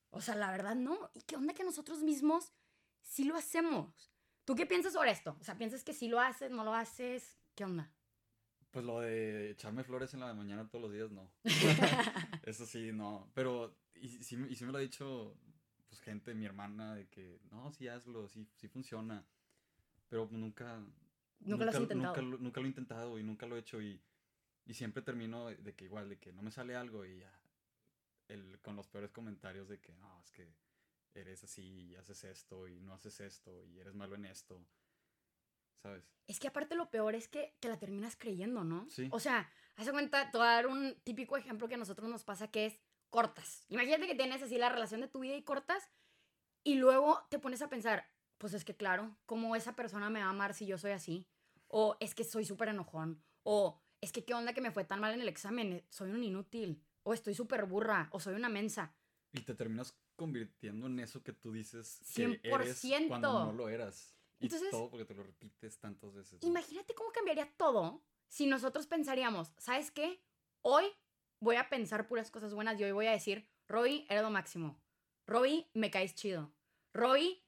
O 0.09 0.21
sea, 0.21 0.35
la 0.35 0.51
verdad 0.51 0.75
no. 0.75 1.09
¿Y 1.13 1.21
qué 1.21 1.35
onda 1.35 1.53
que 1.53 1.63
nosotros 1.63 2.01
mismos 2.03 2.51
sí 3.01 3.23
lo 3.23 3.35
hacemos? 3.35 4.11
¿Tú 4.45 4.55
qué 4.55 4.65
piensas 4.65 4.93
sobre 4.93 5.11
esto? 5.11 5.35
O 5.39 5.43
sea, 5.43 5.57
¿piensas 5.57 5.83
que 5.83 5.93
sí 5.93 6.07
lo 6.07 6.19
haces, 6.19 6.51
no 6.51 6.63
lo 6.63 6.73
haces? 6.73 7.37
¿Qué 7.55 7.63
onda? 7.65 7.91
Pues 8.71 8.85
lo 8.85 8.99
de 9.01 9.51
echarme 9.51 9.83
flores 9.83 10.13
en 10.13 10.19
la 10.21 10.33
mañana 10.33 10.67
todos 10.69 10.83
los 10.83 10.91
días, 10.93 11.11
no. 11.11 11.31
Eso 12.43 12.65
sí, 12.65 12.91
no. 12.93 13.29
Pero, 13.33 13.75
y, 13.95 14.09
sí, 14.09 14.37
me- 14.37 14.47
y 14.49 14.55
sí 14.55 14.65
me 14.65 14.71
lo 14.71 14.77
ha 14.77 14.81
dicho, 14.81 15.35
pues, 15.89 15.99
gente, 16.01 16.33
mi 16.35 16.45
hermana, 16.45 16.95
de 16.95 17.07
que, 17.07 17.39
no, 17.51 17.71
sí 17.71 17.87
hazlo, 17.87 18.27
sí, 18.27 18.47
sí 18.55 18.67
funciona. 18.67 19.25
Pero 20.09 20.27
nunca... 20.31 20.79
Nunca 21.39 21.65
lo 21.65 21.71
has 21.71 21.79
intentado. 21.79 22.15
Nunca, 22.15 22.21
lo- 22.21 22.37
nunca 22.43 22.59
lo 22.61 22.65
he 22.65 22.69
intentado 22.69 23.19
y 23.19 23.23
nunca 23.23 23.45
lo 23.47 23.55
he 23.55 23.59
hecho 23.59 23.81
y 23.81 24.01
Y 24.67 24.73
siempre 24.73 25.01
termino 25.01 25.45
de 25.45 25.75
que 25.75 25.85
igual, 25.85 26.09
de 26.09 26.19
que 26.19 26.33
no 26.33 26.41
me 26.41 26.51
sale 26.51 26.75
algo 26.75 27.05
y 27.05 27.19
ya. 27.19 27.33
El, 28.27 28.59
con 28.59 28.75
los 28.75 28.87
peores 28.87 29.11
comentarios 29.11 29.69
de 29.69 29.79
que 29.79 29.93
no, 29.93 30.21
es 30.21 30.31
que 30.31 30.53
eres 31.13 31.43
así 31.43 31.63
y 31.63 31.95
haces 31.95 32.25
esto 32.25 32.67
y 32.67 32.81
no 32.81 32.93
haces 32.93 33.21
esto 33.21 33.63
y 33.65 33.79
eres 33.79 33.95
malo 33.95 34.15
en 34.15 34.25
esto. 34.25 34.61
¿Sabes? 35.81 36.03
Es 36.27 36.39
que 36.39 36.49
aparte 36.49 36.75
lo 36.75 36.89
peor 36.89 37.15
es 37.15 37.29
que 37.29 37.55
te 37.61 37.69
la 37.69 37.79
terminas 37.79 38.17
creyendo, 38.17 38.65
¿no? 38.65 38.89
Sí. 38.89 39.07
O 39.11 39.19
sea, 39.19 39.49
hace 39.77 39.91
cuenta, 39.91 40.29
te 40.29 40.37
voy 40.37 40.47
a 40.47 40.51
dar 40.51 40.67
un 40.67 40.99
típico 41.03 41.37
ejemplo 41.37 41.69
que 41.69 41.75
a 41.75 41.77
nosotros 41.77 42.09
nos 42.09 42.25
pasa 42.25 42.49
que 42.49 42.65
es 42.65 42.81
cortas. 43.09 43.65
Imagínate 43.69 44.07
que 44.07 44.15
tienes 44.15 44.41
así 44.41 44.57
la 44.57 44.69
relación 44.69 44.99
de 44.99 45.07
tu 45.07 45.19
vida 45.19 45.35
y 45.35 45.43
cortas 45.43 45.89
y 46.63 46.75
luego 46.75 47.25
te 47.29 47.39
pones 47.39 47.61
a 47.61 47.69
pensar, 47.69 48.11
pues 48.37 48.53
es 48.53 48.65
que 48.65 48.75
claro, 48.75 49.17
¿cómo 49.25 49.55
esa 49.55 49.75
persona 49.75 50.09
me 50.09 50.19
va 50.19 50.25
a 50.25 50.31
amar 50.31 50.53
si 50.53 50.65
yo 50.65 50.77
soy 50.77 50.91
así? 50.91 51.25
O 51.67 51.95
es 52.01 52.13
que 52.13 52.25
soy 52.25 52.43
súper 52.43 52.69
enojón. 52.69 53.23
O 53.43 53.81
es 54.01 54.11
que 54.11 54.23
qué 54.23 54.33
onda 54.33 54.53
que 54.53 54.61
me 54.61 54.71
fue 54.71 54.83
tan 54.83 54.99
mal 54.99 55.13
en 55.13 55.21
el 55.21 55.27
examen, 55.27 55.83
soy 55.89 56.11
un 56.11 56.23
inútil. 56.23 56.83
O 57.03 57.13
estoy 57.13 57.33
súper 57.33 57.65
burra, 57.65 58.09
o 58.11 58.19
soy 58.19 58.35
una 58.35 58.49
mensa. 58.49 58.93
Y 59.31 59.41
te 59.41 59.55
terminas 59.55 59.97
convirtiendo 60.15 60.87
en 60.87 60.99
eso 60.99 61.23
que 61.23 61.31
tú 61.31 61.53
dices 61.53 62.01
que 62.13 62.39
eres 62.43 62.81
cuando 63.07 63.45
no 63.45 63.53
lo 63.53 63.69
eras. 63.69 64.13
Y 64.39 64.45
Entonces, 64.45 64.69
todo 64.71 64.89
porque 64.89 65.05
te 65.05 65.13
lo 65.13 65.23
repites 65.23 65.79
tantas 65.79 66.13
veces. 66.13 66.43
Imagínate 66.43 66.93
cómo 66.93 67.11
cambiaría 67.11 67.49
todo 67.55 68.03
si 68.27 68.45
nosotros 68.45 68.87
pensaríamos, 68.87 69.53
¿sabes 69.57 69.89
qué? 69.89 70.21
Hoy 70.61 70.85
voy 71.39 71.55
a 71.55 71.69
pensar 71.69 72.07
puras 72.07 72.29
cosas 72.29 72.53
buenas 72.53 72.79
y 72.79 72.83
hoy 72.83 72.91
voy 72.91 73.07
a 73.07 73.11
decir, 73.11 73.47
Roy, 73.67 74.05
eres 74.09 74.23
lo 74.23 74.29
máximo. 74.29 74.79
Roy, 75.25 75.67
me 75.73 75.89
caes 75.91 76.13
chido. 76.13 76.53
Roy, 76.93 77.41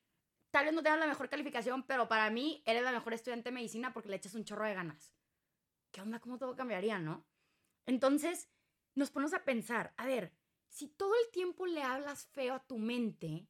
tal 0.51 0.65
vez 0.65 0.74
no 0.74 0.84
tengas 0.84 1.00
la 1.00 1.08
mejor 1.08 1.29
calificación, 1.29 1.84
pero 1.84 2.08
para 2.08 2.29
mí 2.29 2.63
eres 2.65 2.84
la 2.84 2.91
mejor 2.91 3.13
estudiante 3.13 3.50
de 3.50 3.56
medicina 3.56 3.94
porque 3.94 4.10
le 4.10 4.15
echas 4.15 4.36
un 4.36 4.46
chorro 4.46 4.65
de 4.65 4.74
ganas. 4.74 5.19
¿Qué 5.91 6.01
onda? 6.01 6.19
¿Cómo 6.19 6.38
todo 6.38 6.55
cambiaría, 6.55 7.00
no? 7.00 7.25
Entonces, 7.86 8.50
nos 8.96 9.12
ponemos 9.12 9.34
a 9.34 9.43
pensar, 9.43 9.93
a 9.98 10.05
ver, 10.05 10.34
si 10.69 10.88
todo 10.88 11.13
el 11.15 11.31
tiempo 11.31 11.65
le 11.65 11.81
hablas 11.81 12.27
feo 12.27 12.53
a 12.53 12.63
tu 12.65 12.77
mente, 12.77 13.48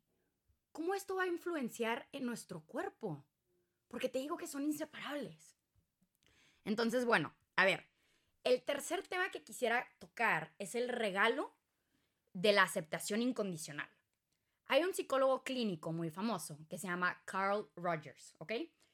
¿cómo 0.72 0.96
esto 0.96 1.16
va 1.16 1.24
a 1.24 1.28
influenciar 1.28 2.08
en 2.12 2.26
nuestro 2.26 2.62
cuerpo? 2.66 3.26
Porque 3.88 4.10
te 4.10 4.20
digo 4.20 4.38
que 4.38 4.48
son 4.48 4.64
inseparables. 4.64 5.58
Entonces, 6.64 7.06
bueno, 7.06 7.36
a 7.56 7.66
ver, 7.66 7.90
el 8.44 8.64
tercer 8.64 9.06
tema 9.08 9.32
que 9.32 9.44
quisiera 9.44 9.88
tocar 10.00 10.54
es 10.60 10.76
el 10.76 10.88
regalo 10.88 11.54
de 12.34 12.54
la 12.54 12.64
aceptación 12.64 13.22
incondicional. 13.22 13.90
Hay 14.68 14.84
un 14.84 14.94
psicólogo 14.94 15.44
clínico 15.44 15.92
muy 15.92 16.10
famoso 16.12 16.58
que 16.70 16.78
se 16.78 16.88
llama 16.88 17.22
Carl 17.26 17.70
Rogers, 17.76 18.36
¿ok? 18.38 18.54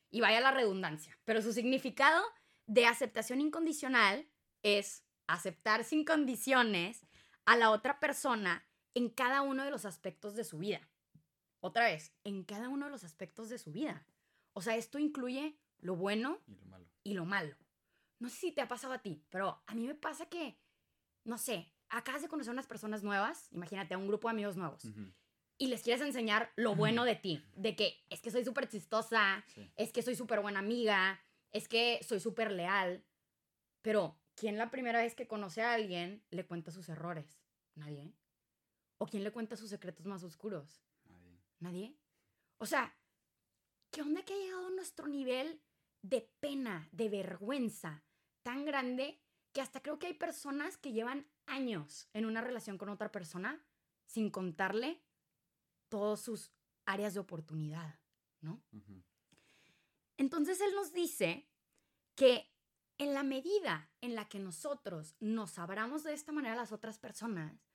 Y 0.10 0.22
vaya 0.22 0.40
la 0.40 0.52
redundancia, 0.52 1.20
pero 1.26 1.42
su 1.42 1.52
significado 1.52 2.24
de 2.68 2.86
aceptación 2.86 3.42
incondicional 3.42 4.28
es 4.64 5.04
aceptar 5.28 5.84
sin 5.84 6.06
condiciones 6.06 7.06
a 7.46 7.56
la 7.58 7.72
otra 7.72 8.00
persona 8.00 8.68
en 8.94 9.10
cada 9.10 9.42
uno 9.42 9.64
de 9.64 9.72
los 9.72 9.86
aspectos 9.86 10.36
de 10.36 10.44
su 10.44 10.58
vida. 10.58 10.82
Otra 11.60 11.86
vez, 11.86 12.14
en 12.24 12.44
cada 12.44 12.70
uno 12.70 12.86
de 12.86 12.92
los 12.92 13.04
aspectos 13.04 13.50
de 13.50 13.58
su 13.58 13.72
vida. 13.72 14.08
O 14.54 14.62
sea, 14.62 14.76
esto 14.76 15.00
incluye 15.00 15.60
lo 15.80 15.96
bueno 15.96 16.42
y 16.48 16.56
lo 16.56 16.66
malo. 16.66 16.90
Y 17.04 17.14
lo 17.14 17.26
malo. 17.26 17.56
No 18.20 18.30
sé 18.30 18.38
si 18.38 18.52
te 18.52 18.62
ha 18.62 18.68
pasado 18.68 18.94
a 18.94 19.02
ti, 19.02 19.24
pero 19.30 19.62
a 19.68 19.76
mí 19.76 19.86
me 19.86 19.96
pasa 19.96 20.28
que, 20.28 20.58
no 21.26 21.38
sé, 21.38 21.74
acabas 21.90 22.22
de 22.22 22.30
conocer 22.30 22.54
unas 22.54 22.68
personas 22.68 23.04
nuevas, 23.04 23.52
imagínate, 23.52 23.94
a 23.94 23.98
un 23.98 24.08
grupo 24.08 24.28
de 24.28 24.34
amigos 24.34 24.56
nuevos, 24.56 24.84
y 25.58 25.68
les 25.68 25.84
quieres 25.84 26.02
enseñar 26.02 26.52
lo 26.56 26.76
bueno 26.76 27.04
de 27.04 27.16
ti, 27.16 27.44
de 27.56 27.76
que 27.76 28.06
es 28.10 28.22
que 28.22 28.32
soy 28.32 28.46
súper 28.46 28.70
chistosa, 28.70 29.44
es 29.76 29.92
que 29.92 30.02
soy 30.02 30.16
súper 30.16 30.40
buena 30.40 30.60
amiga, 30.60 31.20
es 31.56 31.70
que 31.70 32.04
soy 32.04 32.20
súper 32.20 32.52
leal, 32.52 33.06
pero 33.82 34.20
¿quién 34.36 34.58
la 34.58 34.72
primera 34.72 35.00
vez 35.00 35.16
que 35.16 35.26
conoce 35.26 35.62
a 35.62 35.74
alguien 35.74 36.22
le 36.30 36.46
cuenta 36.46 36.70
sus 36.70 36.90
errores? 36.90 37.40
Nadie. 37.76 38.14
¿O 38.98 39.06
quién 39.06 39.24
le 39.24 39.32
cuenta 39.32 39.56
sus 39.56 39.70
secretos 39.70 40.06
más 40.06 40.22
oscuros? 40.24 40.84
Nadie. 41.06 41.40
Nadie. 41.60 41.98
O 42.58 42.66
sea, 42.66 42.94
¿qué 43.90 44.02
onda 44.02 44.26
que 44.26 44.34
ha 44.34 44.38
llegado 44.38 44.68
a 44.68 44.72
nuestro 44.72 45.08
nivel 45.08 45.62
de 46.02 46.30
pena, 46.42 46.90
de 46.92 47.08
vergüenza 47.08 48.04
tan 48.44 48.66
grande 48.66 49.22
que 49.54 49.62
hasta 49.62 49.82
creo 49.82 49.98
que 49.98 50.08
hay 50.08 50.14
personas 50.14 50.76
que 50.76 50.92
llevan 50.92 51.26
años 51.46 52.10
en 52.12 52.26
una 52.26 52.42
relación 52.42 52.78
con 52.78 52.90
otra 52.90 53.14
persona 53.14 53.66
sin 54.08 54.30
contarle 54.30 55.02
todas 55.88 56.20
sus 56.20 56.52
áreas 56.86 57.14
de 57.14 57.22
oportunidad, 57.22 57.98
¿no? 58.42 58.62
Entonces 60.18 60.62
él 60.62 60.74
nos 60.74 60.94
dice 60.94 61.50
que 62.16 62.52
en 62.98 63.14
la 63.14 63.24
medida 63.24 63.90
en 64.02 64.16
la 64.16 64.30
que 64.30 64.40
nosotros 64.40 65.16
nos 65.20 65.60
abramos 65.60 66.04
de 66.04 66.14
esta 66.14 66.32
manera 66.32 66.54
a 66.54 66.58
las 66.58 66.72
otras 66.72 66.98
personas, 66.98 67.70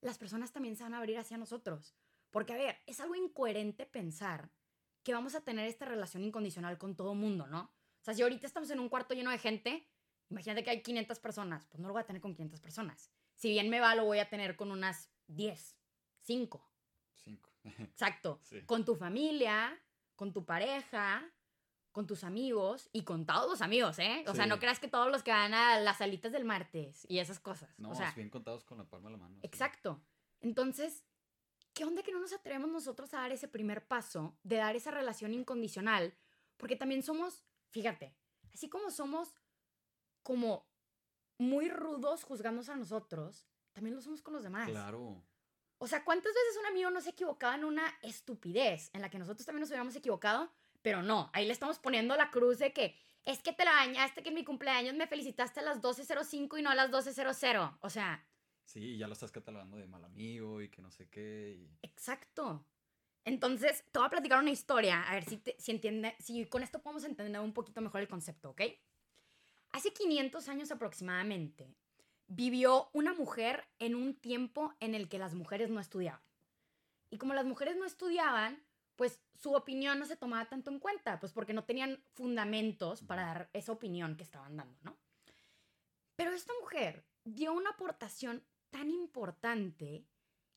las 0.00 0.18
personas 0.18 0.52
también 0.52 0.76
se 0.76 0.82
van 0.82 0.94
a 0.94 0.98
abrir 0.98 1.18
hacia 1.18 1.36
nosotros. 1.36 1.94
Porque, 2.30 2.54
a 2.54 2.56
ver, 2.56 2.82
es 2.86 3.00
algo 3.00 3.14
incoherente 3.14 3.84
pensar 3.84 4.50
que 5.02 5.12
vamos 5.12 5.34
a 5.34 5.42
tener 5.42 5.66
esta 5.66 5.84
relación 5.84 6.24
incondicional 6.24 6.78
con 6.78 6.96
todo 6.96 7.14
mundo, 7.14 7.46
¿no? 7.46 7.62
O 8.00 8.04
sea, 8.04 8.14
si 8.14 8.22
ahorita 8.22 8.46
estamos 8.46 8.70
en 8.70 8.80
un 8.80 8.88
cuarto 8.88 9.14
lleno 9.14 9.30
de 9.30 9.38
gente, 9.38 9.86
imagínate 10.30 10.64
que 10.64 10.70
hay 10.70 10.82
500 10.82 11.18
personas, 11.20 11.66
pues 11.66 11.80
no 11.80 11.88
lo 11.88 11.94
voy 11.94 12.02
a 12.02 12.06
tener 12.06 12.22
con 12.22 12.34
500 12.34 12.60
personas. 12.60 13.10
Si 13.34 13.50
bien 13.50 13.68
me 13.68 13.80
va, 13.80 13.94
lo 13.94 14.04
voy 14.04 14.18
a 14.18 14.28
tener 14.28 14.56
con 14.56 14.70
unas 14.70 15.10
10, 15.26 15.76
5. 16.22 16.70
5. 17.14 17.52
Exacto. 17.64 18.40
Con 18.66 18.84
tu 18.84 18.96
familia, 18.96 19.78
con 20.16 20.32
tu 20.32 20.44
pareja, 20.44 21.30
con 21.92 22.06
tus 22.06 22.24
amigos 22.24 22.88
y 22.92 23.04
con 23.04 23.26
todos 23.26 23.48
los 23.48 23.62
amigos, 23.62 23.98
¿eh? 23.98 24.24
O 24.26 24.34
sea, 24.34 24.46
no 24.46 24.58
creas 24.58 24.80
que 24.80 24.88
todos 24.88 25.10
los 25.10 25.22
que 25.22 25.30
van 25.30 25.52
a 25.52 25.78
las 25.78 25.98
salitas 25.98 26.32
del 26.32 26.44
martes 26.44 27.06
y 27.08 27.18
esas 27.18 27.38
cosas. 27.38 27.78
No, 27.78 27.90
o 27.90 27.94
sea, 27.94 28.12
bien 28.16 28.30
contados 28.30 28.64
con 28.64 28.78
la 28.78 28.84
palma 28.84 29.10
de 29.10 29.16
la 29.16 29.22
mano. 29.22 29.38
Exacto. 29.42 30.02
Entonces, 30.40 31.04
¿qué 31.74 31.84
onda 31.84 32.02
que 32.02 32.12
no 32.12 32.18
nos 32.18 32.32
atrevemos 32.32 32.70
nosotros 32.70 33.12
a 33.12 33.18
dar 33.18 33.32
ese 33.32 33.46
primer 33.46 33.86
paso 33.86 34.36
de 34.42 34.56
dar 34.56 34.74
esa 34.74 34.90
relación 34.90 35.34
incondicional? 35.34 36.14
Porque 36.56 36.76
también 36.76 37.02
somos, 37.02 37.44
fíjate, 37.70 38.16
así 38.52 38.68
como 38.68 38.90
somos 38.90 39.34
como 40.22 40.66
muy 41.38 41.68
rudos 41.68 42.24
juzgándose 42.24 42.72
a 42.72 42.76
nosotros, 42.76 43.46
también 43.72 43.94
lo 43.94 44.00
somos 44.00 44.22
con 44.22 44.32
los 44.32 44.42
demás. 44.42 44.68
Claro. 44.68 45.22
O 45.78 45.86
sea, 45.88 46.04
¿cuántas 46.04 46.32
veces 46.32 46.58
un 46.60 46.66
amigo 46.66 46.90
no 46.90 47.00
se 47.00 47.10
equivocaba 47.10 47.56
en 47.56 47.64
una 47.64 47.84
estupidez 48.02 48.88
en 48.92 49.02
la 49.02 49.10
que 49.10 49.18
nosotros 49.18 49.44
también 49.44 49.60
nos 49.60 49.68
hubiéramos 49.68 49.96
equivocado? 49.96 50.50
Pero 50.82 51.02
no, 51.02 51.30
ahí 51.32 51.46
le 51.46 51.52
estamos 51.52 51.78
poniendo 51.78 52.16
la 52.16 52.30
cruz 52.30 52.58
de 52.58 52.72
que 52.72 52.96
es 53.24 53.40
que 53.40 53.52
te 53.52 53.64
la 53.64 53.72
bañaste 53.72 54.22
que 54.22 54.30
en 54.30 54.34
mi 54.34 54.44
cumpleaños 54.44 54.94
me 54.94 55.06
felicitaste 55.06 55.60
a 55.60 55.62
las 55.62 55.80
12.05 55.80 56.58
y 56.58 56.62
no 56.62 56.70
a 56.70 56.74
las 56.74 56.90
12.00. 56.90 57.78
O 57.80 57.90
sea... 57.90 58.26
Sí, 58.64 58.96
ya 58.96 59.06
lo 59.06 59.12
estás 59.12 59.32
catalogando 59.32 59.76
de 59.76 59.86
mal 59.86 60.04
amigo 60.04 60.60
y 60.60 60.68
que 60.68 60.82
no 60.82 60.90
sé 60.90 61.08
qué. 61.08 61.68
Exacto. 61.82 62.64
Entonces, 63.24 63.84
te 63.92 63.98
voy 63.98 64.06
a 64.06 64.10
platicar 64.10 64.40
una 64.40 64.50
historia, 64.50 65.02
a 65.02 65.14
ver 65.14 65.24
si, 65.24 65.40
si 65.58 65.70
entiende, 65.70 66.16
si 66.18 66.44
con 66.46 66.62
esto 66.62 66.82
podemos 66.82 67.04
entender 67.04 67.40
un 67.40 67.52
poquito 67.52 67.80
mejor 67.80 68.00
el 68.00 68.08
concepto, 68.08 68.50
¿ok? 68.50 68.62
Hace 69.70 69.92
500 69.92 70.48
años 70.48 70.70
aproximadamente, 70.72 71.76
vivió 72.26 72.90
una 72.92 73.14
mujer 73.14 73.68
en 73.78 73.94
un 73.94 74.14
tiempo 74.14 74.74
en 74.80 74.94
el 74.94 75.08
que 75.08 75.18
las 75.18 75.34
mujeres 75.34 75.70
no 75.70 75.80
estudiaban. 75.80 76.22
Y 77.10 77.18
como 77.18 77.34
las 77.34 77.44
mujeres 77.44 77.76
no 77.76 77.84
estudiaban, 77.84 78.62
pues 78.96 79.20
su 79.42 79.54
opinión 79.54 79.98
no 79.98 80.06
se 80.06 80.16
tomaba 80.16 80.48
tanto 80.48 80.70
en 80.70 80.78
cuenta, 80.78 81.18
pues 81.18 81.32
porque 81.32 81.52
no 81.52 81.64
tenían 81.64 82.00
fundamentos 82.12 83.02
para 83.02 83.26
dar 83.26 83.50
esa 83.52 83.72
opinión 83.72 84.16
que 84.16 84.22
estaban 84.22 84.56
dando, 84.56 84.78
¿no? 84.82 84.96
Pero 86.14 86.30
esta 86.32 86.52
mujer 86.60 87.04
dio 87.24 87.52
una 87.52 87.70
aportación 87.70 88.46
tan 88.70 88.88
importante 88.90 90.06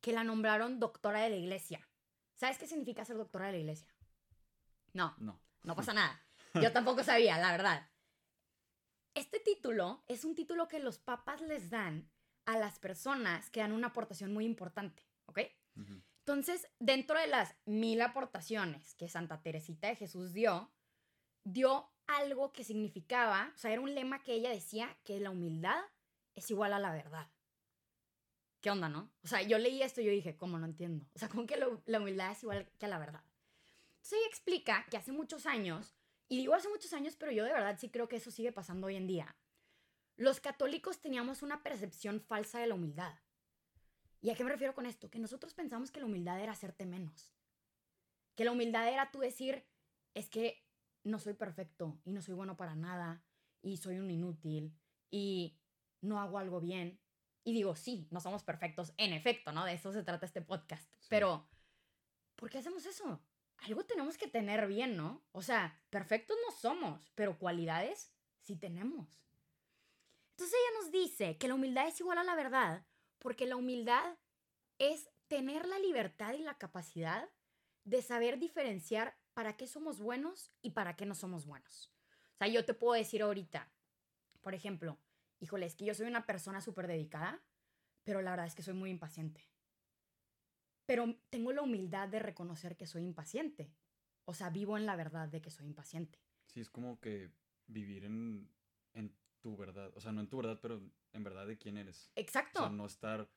que 0.02 0.14
la 0.14 0.24
nombraron 0.24 0.80
doctora 0.80 1.22
de 1.22 1.32
la 1.32 1.36
iglesia. 1.36 1.88
¿Sabes 2.36 2.60
qué 2.60 2.68
significa 2.68 3.04
ser 3.06 3.18
doctora 3.18 3.48
de 3.48 3.54
la 3.54 3.58
iglesia? 3.60 3.92
No. 4.94 5.16
No. 5.18 5.42
No 5.64 5.76
pasa 5.76 5.94
nada. 5.94 6.24
Yo 6.54 6.72
tampoco 6.72 7.04
sabía, 7.04 7.40
la 7.40 7.52
verdad. 7.52 7.90
Este 9.16 9.40
título 9.40 10.04
es 10.08 10.24
un 10.26 10.36
título 10.36 10.68
que 10.68 10.80
los 10.80 11.00
papas 11.00 11.42
les 11.42 11.72
dan 11.72 12.08
a 12.46 12.58
las 12.60 12.78
personas 12.78 13.50
que 13.50 13.62
dan 13.62 13.72
una 13.72 13.88
aportación 13.88 14.32
muy 14.32 14.46
importante, 14.46 15.08
¿ok? 15.26 15.40
Entonces, 16.28 16.68
dentro 16.80 17.20
de 17.20 17.28
las 17.28 17.56
mil 17.66 18.02
aportaciones 18.02 18.96
que 18.96 19.08
Santa 19.08 19.44
Teresita 19.44 19.90
de 19.90 19.96
Jesús 19.96 20.34
dio, 20.34 20.72
dio 21.44 21.88
algo 22.08 22.52
que 22.52 22.64
significaba, 22.64 23.52
o 23.54 23.58
sea, 23.60 23.72
era 23.72 23.82
un 23.82 23.94
lema 23.94 24.24
que 24.24 24.34
ella 24.34 24.50
decía 24.50 24.98
que 25.04 25.20
la 25.20 25.30
humildad 25.30 25.80
es 26.34 26.50
igual 26.50 26.74
a 26.74 26.80
la 26.80 26.92
verdad. 26.92 27.30
¿Qué 28.60 28.72
onda, 28.72 28.90
no? 28.90 29.12
O 29.24 29.28
sea, 29.28 29.44
yo 29.44 29.60
leí 29.60 29.84
esto 29.84 30.02
y 30.02 30.06
yo 30.06 30.12
dije, 30.12 30.36
¿cómo 30.36 30.58
no 30.58 30.66
entiendo? 30.66 31.06
O 31.14 31.20
sea, 31.20 31.30
¿cómo 31.30 31.46
que 31.46 31.64
la 31.86 32.00
humildad 32.00 32.32
es 32.32 32.42
igual 32.42 32.72
que 32.80 32.88
a 32.88 32.90
la 32.90 32.98
verdad? 32.98 33.24
Entonces 33.98 34.18
ella 34.18 34.28
explica 34.28 34.88
que 34.90 34.98
hace 34.98 35.12
muchos 35.12 35.46
años, 35.46 35.96
y 36.28 36.38
digo 36.38 36.56
hace 36.56 36.70
muchos 36.70 36.92
años, 36.94 37.16
pero 37.18 37.32
yo 37.34 37.44
de 37.44 37.54
verdad 37.54 37.78
sí 37.80 37.90
creo 37.90 38.08
que 38.08 38.16
eso 38.16 38.32
sigue 38.32 38.52
pasando 38.52 38.88
hoy 38.88 38.96
en 38.96 39.06
día, 39.06 39.36
los 40.18 40.40
católicos 40.40 41.02
teníamos 41.02 41.44
una 41.44 41.62
percepción 41.62 42.20
falsa 42.20 42.58
de 42.60 42.66
la 42.66 42.74
humildad. 42.74 43.14
¿Y 44.26 44.32
a 44.32 44.36
qué 44.36 44.44
me 44.44 44.50
refiero 44.50 44.74
con 44.74 44.88
esto? 44.88 45.12
Que 45.12 45.20
nosotros 45.20 45.54
pensamos 45.54 45.92
que 45.92 46.00
la 46.00 46.08
humildad 46.08 46.42
era 46.42 46.52
hacerte 46.52 46.88
menos. 46.88 47.32
Que 48.34 48.44
la 48.44 48.54
humildad 48.54 48.92
era 48.92 49.12
tú 49.12 49.20
decir, 49.20 49.64
es 50.16 50.32
que 50.32 50.66
no 51.04 51.20
soy 51.20 51.36
perfecto 51.36 52.02
y 52.06 52.12
no 52.12 52.24
soy 52.24 52.34
bueno 52.34 52.58
para 52.58 52.74
nada 52.74 53.24
y 53.62 53.78
soy 53.78 54.00
un 54.00 54.10
inútil 54.10 54.76
y 55.12 55.60
no 56.02 56.20
hago 56.20 56.40
algo 56.40 56.60
bien. 56.60 57.00
Y 57.44 57.54
digo, 57.54 57.76
sí, 57.76 58.08
no 58.10 58.20
somos 58.20 58.42
perfectos, 58.42 58.96
en 58.98 59.14
efecto, 59.14 59.52
¿no? 59.52 59.64
De 59.64 59.74
eso 59.74 59.94
se 59.94 60.02
trata 60.02 60.26
este 60.26 60.42
podcast. 60.42 60.92
Pero, 61.08 61.48
¿por 62.36 62.50
qué 62.50 62.58
hacemos 62.58 62.84
eso? 62.88 63.22
Algo 63.58 63.86
tenemos 63.86 64.18
que 64.18 64.28
tener 64.28 64.66
bien, 64.66 64.98
¿no? 64.98 65.24
O 65.34 65.44
sea, 65.44 65.80
perfectos 65.92 66.36
no 66.48 66.52
somos, 66.52 67.12
pero 67.14 67.38
cualidades 67.38 68.12
sí 68.42 68.56
tenemos. 68.56 69.22
Entonces 70.32 70.58
ella 70.60 70.82
nos 70.82 70.92
dice 70.92 71.38
que 71.38 71.48
la 71.48 71.54
humildad 71.54 71.88
es 71.88 72.00
igual 72.00 72.18
a 72.18 72.24
la 72.24 72.34
verdad, 72.34 72.88
porque 73.26 73.48
la 73.48 73.56
humildad 73.56 74.20
es 74.78 75.10
tener 75.28 75.66
la 75.66 75.80
libertad 75.80 76.36
y 76.36 76.44
la 76.44 76.60
capacidad 76.60 77.28
de 77.84 78.04
saber 78.04 78.38
diferenciar 78.38 79.18
para 79.34 79.58
qué 79.58 79.66
somos 79.66 80.00
buenos 80.00 80.54
y 80.62 80.74
para 80.74 80.96
qué 80.96 81.08
no 81.08 81.16
somos 81.16 81.48
buenos. 81.48 81.92
O 82.36 82.38
sea, 82.38 82.50
yo 82.50 82.64
te 82.66 82.76
puedo 82.76 82.94
decir 82.94 83.24
ahorita, 83.24 83.74
por 84.42 84.54
ejemplo, 84.54 85.00
híjole, 85.40 85.66
es 85.66 85.74
que 85.74 85.86
yo 85.86 85.96
soy 85.96 86.06
una 86.06 86.28
persona 86.28 86.62
súper 86.62 86.86
dedicada, 86.86 87.44
pero 88.04 88.22
la 88.22 88.30
verdad 88.30 88.46
es 88.46 88.54
que 88.54 88.62
soy 88.62 88.76
muy 88.76 88.92
impaciente. 88.92 89.50
Pero 90.86 91.20
tengo 91.32 91.52
la 91.52 91.64
humildad 91.64 92.08
de 92.08 92.20
reconocer 92.20 92.78
que 92.78 92.86
soy 92.86 93.06
impaciente. 93.06 93.74
O 94.26 94.36
sea, 94.36 94.52
vivo 94.52 94.78
en 94.78 94.86
la 94.86 94.96
verdad 94.96 95.30
de 95.30 95.42
que 95.42 95.50
soy 95.50 95.66
impaciente. 95.66 96.20
Sí, 96.46 96.60
es 96.60 96.70
como 96.70 97.00
que 97.00 97.32
vivir 97.66 98.06
en, 98.06 98.54
en 98.94 99.18
tu 99.46 99.56
verdad. 99.56 99.92
O 99.96 100.02
sea, 100.02 100.12
no 100.12 100.22
en 100.22 100.28
tu 100.28 100.38
verdad, 100.38 100.58
pero 100.60 100.82
en 101.14 101.24
verdad 101.24 101.46
de 101.46 101.56
quién 101.56 101.78
eres. 101.78 102.12
Exacto. 102.16 102.62
O 102.62 102.64
sea, 102.64 102.72
no 102.72 102.88
estar 102.88 103.30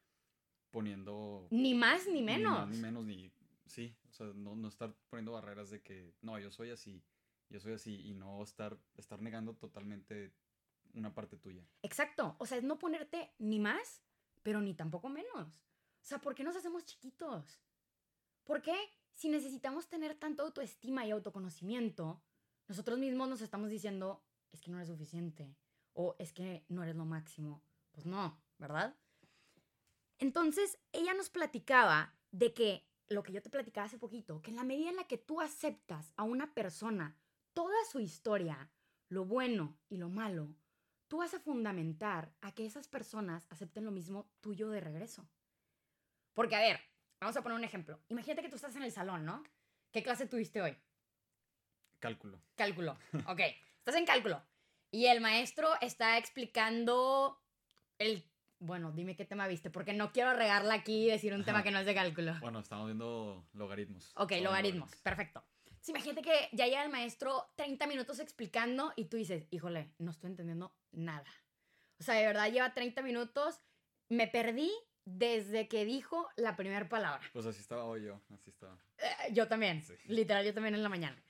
poniendo... 0.71 1.47
Ni 1.50 1.75
más 1.75 2.09
ni 2.09 2.23
menos. 2.23 2.61
Ni 2.61 2.67
más 2.67 2.69
ni 2.71 2.79
menos, 2.79 3.05
ni... 3.05 3.31
Sí, 3.67 3.95
o 4.09 4.12
sea, 4.15 4.29
no, 4.29 4.57
no 4.57 4.69
estar 4.69 4.97
poniendo 5.11 5.33
barreras 5.33 5.69
de 5.69 5.83
que, 5.83 6.15
no, 6.23 6.38
yo 6.38 6.50
soy 6.50 6.71
así, 6.71 7.05
yo 7.50 7.61
soy 7.61 7.75
así, 7.75 8.09
y 8.09 8.15
no 8.15 8.43
estar, 8.43 8.79
estar 8.97 9.21
negando 9.21 9.55
totalmente 9.55 10.33
una 10.95 11.12
parte 11.12 11.37
tuya. 11.37 11.62
Exacto. 11.83 12.37
O 12.38 12.47
sea, 12.47 12.57
es 12.57 12.65
no 12.65 12.79
ponerte 12.79 13.35
ni 13.38 13.59
más, 13.59 14.03
pero 14.43 14.62
ni 14.62 14.73
tampoco 14.73 15.11
menos. 15.11 15.47
O 15.47 16.07
sea, 16.07 16.23
¿por 16.23 16.35
qué 16.35 16.43
nos 16.43 16.57
hacemos 16.57 16.87
chiquitos? 16.87 17.61
¿Por 18.45 18.62
qué 18.62 18.75
si 19.12 19.29
necesitamos 19.29 19.91
tener 19.91 20.15
tanto 20.15 20.43
autoestima 20.43 21.05
y 21.05 21.11
autoconocimiento, 21.11 22.23
nosotros 22.67 22.99
mismos 22.99 23.29
nos 23.29 23.43
estamos 23.43 23.69
diciendo, 23.69 24.25
es 24.50 24.62
que 24.62 24.71
no 24.71 24.79
eres 24.79 24.88
suficiente 24.88 25.55
o 25.99 26.14
es 26.21 26.33
que 26.33 26.64
no 26.69 26.85
eres 26.85 26.95
lo 26.95 27.05
máximo? 27.05 27.61
Pues 27.90 28.07
no, 28.07 28.40
¿verdad? 28.57 28.95
Entonces, 30.19 30.78
ella 30.93 31.12
nos 31.12 31.28
platicaba 31.28 32.14
de 32.31 32.55
que, 32.55 32.88
lo 33.09 33.25
que 33.25 33.33
yo 33.33 33.43
te 33.43 33.50
platicaba 33.50 33.87
hace 33.87 33.99
poquito, 33.99 34.40
que 34.40 34.50
en 34.50 34.57
la 34.57 34.62
medida 34.62 34.90
en 34.90 34.97
la 34.97 35.09
que 35.09 35.19
tú 35.19 35.40
aceptas 35.40 36.14
a 36.17 36.23
una 36.23 36.55
persona 36.55 37.17
toda 37.52 37.75
su 37.90 37.99
historia, 37.99 38.71
lo 39.09 39.25
bueno 39.25 39.76
y 39.88 39.97
lo 39.97 40.09
malo, 40.09 40.55
tú 41.09 41.19
vas 41.19 41.35
a 41.35 41.40
fundamentar 41.40 42.33
a 42.43 42.52
que 42.52 42.64
esas 42.64 42.87
personas 42.87 43.49
acepten 43.50 43.85
lo 43.85 43.90
mismo 43.90 44.31
tuyo 44.40 44.71
de 44.71 44.81
regreso. 44.81 45.28
Porque, 46.33 46.55
a 46.55 46.61
ver, 46.61 46.81
vamos 47.21 47.37
a 47.37 47.43
poner 47.43 47.59
un 47.59 47.64
ejemplo. 47.64 48.00
Imagínate 48.07 48.43
que 48.43 48.49
tú 48.49 48.55
estás 48.55 48.76
en 48.76 48.85
el 48.85 48.93
salón, 48.93 49.25
¿no? 49.25 49.43
¿Qué 49.90 50.05
clase 50.05 50.26
tuviste 50.26 50.62
hoy? 50.62 50.76
Cálculo. 51.99 52.40
Cálculo. 52.55 52.97
Ok, 53.26 53.40
estás 53.81 53.97
en 53.97 54.07
cálculo. 54.07 54.40
Y 54.90 55.07
el 55.07 55.21
maestro 55.21 55.68
está 55.80 56.18
explicando 56.18 57.40
el... 57.99 58.25
Bueno, 58.61 58.90
dime 58.90 59.14
qué 59.14 59.25
tema 59.25 59.47
viste, 59.47 59.71
porque 59.71 59.92
no 59.92 60.11
quiero 60.12 60.33
regarla 60.35 60.75
aquí 60.75 61.04
y 61.07 61.11
decir 61.11 61.33
un 61.33 61.45
tema 61.45 61.62
que 61.62 61.71
no 61.71 61.78
es 61.78 61.87
de 61.87 61.95
cálculo. 61.95 62.35
Bueno, 62.40 62.59
estamos 62.59 62.87
viendo 62.87 63.47
logaritmos. 63.52 64.12
Ok, 64.16 64.33
logaritmos. 64.42 64.90
Perfecto. 64.97 65.45
Sí, 65.80 65.92
imagínate 65.92 66.23
que 66.23 66.49
ya 66.52 66.66
llega 66.66 66.83
el 66.83 66.90
maestro 66.90 67.52
30 67.54 67.87
minutos 67.87 68.18
explicando 68.18 68.92
y 68.97 69.04
tú 69.04 69.16
dices, 69.16 69.47
híjole, 69.50 69.92
no 69.99 70.11
estoy 70.11 70.30
entendiendo 70.30 70.75
nada. 70.90 71.30
O 72.00 72.02
sea, 72.02 72.14
de 72.16 72.26
verdad 72.26 72.50
lleva 72.50 72.75
30 72.75 73.00
minutos, 73.02 73.61
me 74.09 74.26
perdí 74.26 74.73
desde 75.04 75.68
que 75.68 75.85
dijo 75.85 76.29
la 76.37 76.57
primera 76.57 76.88
palabra. 76.88 77.22
Pues 77.33 77.46
así 77.46 77.61
estaba 77.61 77.85
hoy 77.85 78.03
yo, 78.03 78.20
así 78.35 78.51
estaba. 78.51 78.77
Eh, 78.98 79.33
yo 79.33 79.46
también, 79.46 79.83
Sí. 79.83 79.94
literal, 80.07 80.44
yo 80.44 80.53
también 80.53 80.74
en 80.74 80.83
la 80.83 80.88
mañana. 80.88 81.22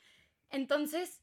Entonces, 0.48 1.22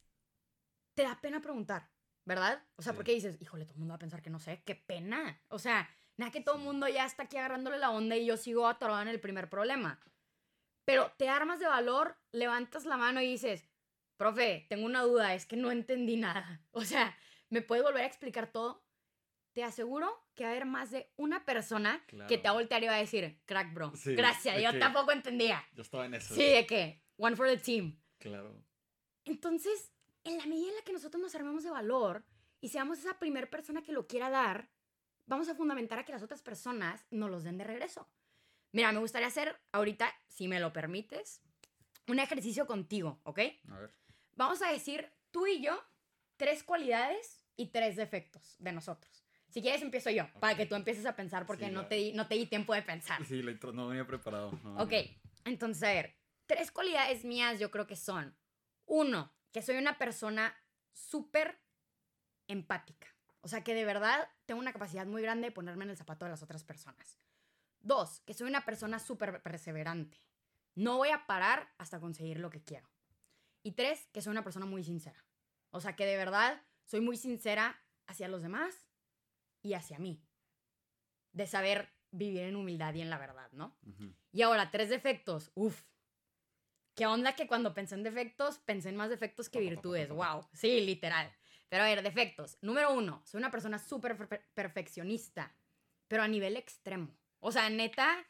te 0.94 1.02
da 1.02 1.20
pena 1.20 1.40
preguntar, 1.40 1.90
¿verdad? 2.26 2.62
O 2.76 2.82
sea, 2.82 2.92
Sí. 2.92 2.96
porque 2.96 3.12
dices, 3.12 3.38
híjole, 3.40 3.64
todo 3.64 3.74
el 3.74 3.78
mundo 3.78 3.92
va 3.92 3.96
a 3.96 4.00
pensar 4.00 4.20
que 4.20 4.28
no 4.30 4.38
sé, 4.38 4.62
qué 4.66 4.74
pena. 4.74 5.40
O 5.48 5.58
sea, 5.58 5.88
nada 6.18 6.30
que 6.30 6.42
todo 6.42 6.56
el 6.56 6.60
Sí. 6.60 6.66
mundo 6.66 6.86
ya 6.88 7.06
está 7.06 7.22
aquí 7.22 7.38
agarrándole 7.38 7.78
la 7.78 7.90
onda 7.90 8.16
y 8.16 8.26
yo 8.26 8.36
sigo 8.36 8.66
atorada 8.68 9.00
en 9.02 9.08
el 9.08 9.20
primer 9.20 9.48
problema. 9.48 9.98
Pero 10.84 11.10
te 11.16 11.28
armas 11.28 11.58
de 11.60 11.66
valor, 11.66 12.16
levantas 12.32 12.84
la 12.84 12.96
mano 12.96 13.20
y 13.22 13.26
dices, 13.26 13.68
profe, 14.18 14.66
tengo 14.68 14.84
una 14.86 15.02
duda, 15.02 15.34
es 15.34 15.46
que 15.46 15.56
no 15.56 15.70
entendí 15.70 16.16
nada. 16.16 16.60
O 16.72 16.84
sea, 16.84 17.16
¿me 17.48 17.62
puedes 17.62 17.82
volver 17.84 18.02
a 18.02 18.06
explicar 18.06 18.50
todo? 18.52 18.84
Te 19.54 19.64
aseguro 19.64 20.12
que 20.34 20.44
va 20.44 20.50
a 20.50 20.52
haber 20.52 20.66
más 20.66 20.90
de 20.90 21.10
una 21.16 21.44
persona 21.46 22.04
que 22.06 22.16
te 22.16 22.18
va 22.18 22.24
a 22.24 22.40
Claro. 22.40 22.54
voltear 22.54 22.82
y 22.82 22.86
va 22.88 22.94
a 22.96 22.98
decir, 22.98 23.40
crack, 23.46 23.72
bro. 23.72 23.92
Sí, 23.96 24.14
Gracias, 24.14 24.60
yo 24.60 24.78
tampoco 24.78 25.12
entendía. 25.12 25.64
Yo 25.74 25.82
estaba 25.82 26.04
en 26.06 26.14
eso. 26.14 26.34
Sí, 26.34 26.42
de 26.44 26.66
que, 26.66 27.02
one 27.16 27.34
for 27.36 27.48
the 27.48 27.56
team. 27.56 27.98
Claro. 28.18 28.62
Entonces, 29.24 29.92
en 30.26 30.38
la 30.38 30.46
medida 30.46 30.68
en 30.70 30.74
la 30.76 30.82
que 30.82 30.92
nosotros 30.92 31.22
nos 31.22 31.34
armemos 31.34 31.62
de 31.64 31.70
valor 31.70 32.24
y 32.60 32.68
seamos 32.68 32.98
esa 32.98 33.18
primera 33.18 33.48
persona 33.48 33.82
que 33.82 33.92
lo 33.92 34.06
quiera 34.06 34.28
dar, 34.30 34.70
vamos 35.26 35.48
a 35.48 35.54
fundamentar 35.54 35.98
a 35.98 36.04
que 36.04 36.12
las 36.12 36.22
otras 36.22 36.42
personas 36.42 37.06
nos 37.10 37.30
los 37.30 37.44
den 37.44 37.58
de 37.58 37.64
regreso. 37.64 38.08
Mira, 38.72 38.92
me 38.92 38.98
gustaría 38.98 39.28
hacer 39.28 39.58
ahorita, 39.72 40.12
si 40.28 40.48
me 40.48 40.60
lo 40.60 40.72
permites, 40.72 41.40
un 42.08 42.18
ejercicio 42.18 42.66
contigo, 42.66 43.20
¿ok? 43.24 43.38
A 43.70 43.78
ver. 43.78 43.94
Vamos 44.34 44.60
a 44.62 44.70
decir 44.70 45.10
tú 45.30 45.46
y 45.46 45.62
yo 45.62 45.78
tres 46.36 46.62
cualidades 46.62 47.44
y 47.56 47.66
tres 47.68 47.96
defectos 47.96 48.56
de 48.58 48.72
nosotros. 48.72 49.24
Si 49.48 49.62
quieres, 49.62 49.80
empiezo 49.80 50.10
yo, 50.10 50.30
para 50.40 50.52
Ok. 50.52 50.58
que 50.58 50.66
tú 50.66 50.74
empieces 50.74 51.06
a 51.06 51.16
pensar 51.16 51.46
porque 51.46 51.66
Sí, 51.66 51.70
no, 51.72 51.82
la- 51.82 51.88
te, 51.88 51.94
di- 51.94 52.12
no 52.12 52.26
te 52.26 52.34
di 52.34 52.46
tiempo 52.46 52.74
de 52.74 52.82
pensar. 52.82 53.24
Sí, 53.24 53.42
la 53.42 53.52
intro 53.52 53.72
no 53.72 53.88
venía 53.88 54.06
preparado. 54.06 54.50
no, 54.62 54.74
Ok, 54.82 54.92
no. 54.92 55.30
entonces, 55.44 55.82
a 55.84 55.92
ver, 55.92 56.16
tres 56.46 56.70
cualidades 56.70 57.24
mías 57.24 57.58
yo 57.58 57.70
creo 57.70 57.86
que 57.86 57.96
son, 57.96 58.36
uno, 58.84 59.32
que 59.56 59.62
soy 59.62 59.78
una 59.78 59.96
persona 59.96 60.54
súper 60.92 61.58
empática. 62.46 63.06
O 63.40 63.48
sea, 63.48 63.64
que 63.64 63.72
de 63.72 63.86
verdad 63.86 64.28
tengo 64.44 64.60
una 64.60 64.74
capacidad 64.74 65.06
muy 65.06 65.22
grande 65.22 65.46
de 65.46 65.50
ponerme 65.50 65.84
en 65.84 65.92
el 65.92 65.96
zapato 65.96 66.26
de 66.26 66.30
las 66.30 66.42
otras 66.42 66.62
personas. 66.62 67.18
Dos, 67.80 68.20
que 68.26 68.34
soy 68.34 68.48
una 68.48 68.66
persona 68.66 68.98
súper 68.98 69.42
perseverante. 69.42 70.22
No 70.74 70.98
voy 70.98 71.08
a 71.08 71.26
parar 71.26 71.72
hasta 71.78 71.98
conseguir 72.00 72.38
lo 72.38 72.50
que 72.50 72.64
quiero. 72.64 72.86
Y 73.62 73.72
tres, 73.72 74.10
que 74.12 74.20
soy 74.20 74.32
una 74.32 74.44
persona 74.44 74.66
muy 74.66 74.84
sincera. 74.84 75.24
O 75.70 75.80
sea, 75.80 75.96
que 75.96 76.04
de 76.04 76.18
verdad 76.18 76.62
soy 76.84 77.00
muy 77.00 77.16
sincera 77.16 77.82
hacia 78.06 78.28
los 78.28 78.42
demás 78.42 78.90
y 79.62 79.72
hacia 79.72 79.98
mí. 79.98 80.22
De 81.32 81.46
saber 81.46 81.94
vivir 82.10 82.42
en 82.42 82.56
humildad 82.56 82.92
y 82.92 83.00
en 83.00 83.08
la 83.08 83.16
verdad, 83.16 83.50
¿no? 83.52 83.74
Y 84.32 84.42
ahora, 84.42 84.70
tres 84.70 84.90
defectos. 84.90 85.50
Uf. 85.54 85.82
¿Qué 86.96 87.04
onda 87.06 87.36
que 87.36 87.46
cuando 87.46 87.74
pensé 87.74 87.94
en 87.94 88.02
defectos, 88.02 88.58
pensé 88.58 88.88
en 88.88 88.96
más 88.96 89.10
defectos 89.10 89.50
que 89.50 89.60
virtudes? 89.60 90.08
Wow. 90.20 90.48
Sí, 90.54 90.80
literal. 90.80 91.30
Pero 91.68 91.82
a 91.82 91.86
ver, 91.86 92.02
defectos. 92.02 92.56
Número 92.62 92.94
uno, 92.94 93.20
soy 93.26 93.38
una 93.38 93.50
persona 93.50 93.78
súper 93.78 94.16
per- 94.16 94.48
perfeccionista, 94.54 95.54
pero 96.08 96.22
a 96.22 96.28
nivel 96.28 96.56
extremo. 96.56 97.14
O 97.38 97.52
sea, 97.52 97.68
neta, 97.68 98.26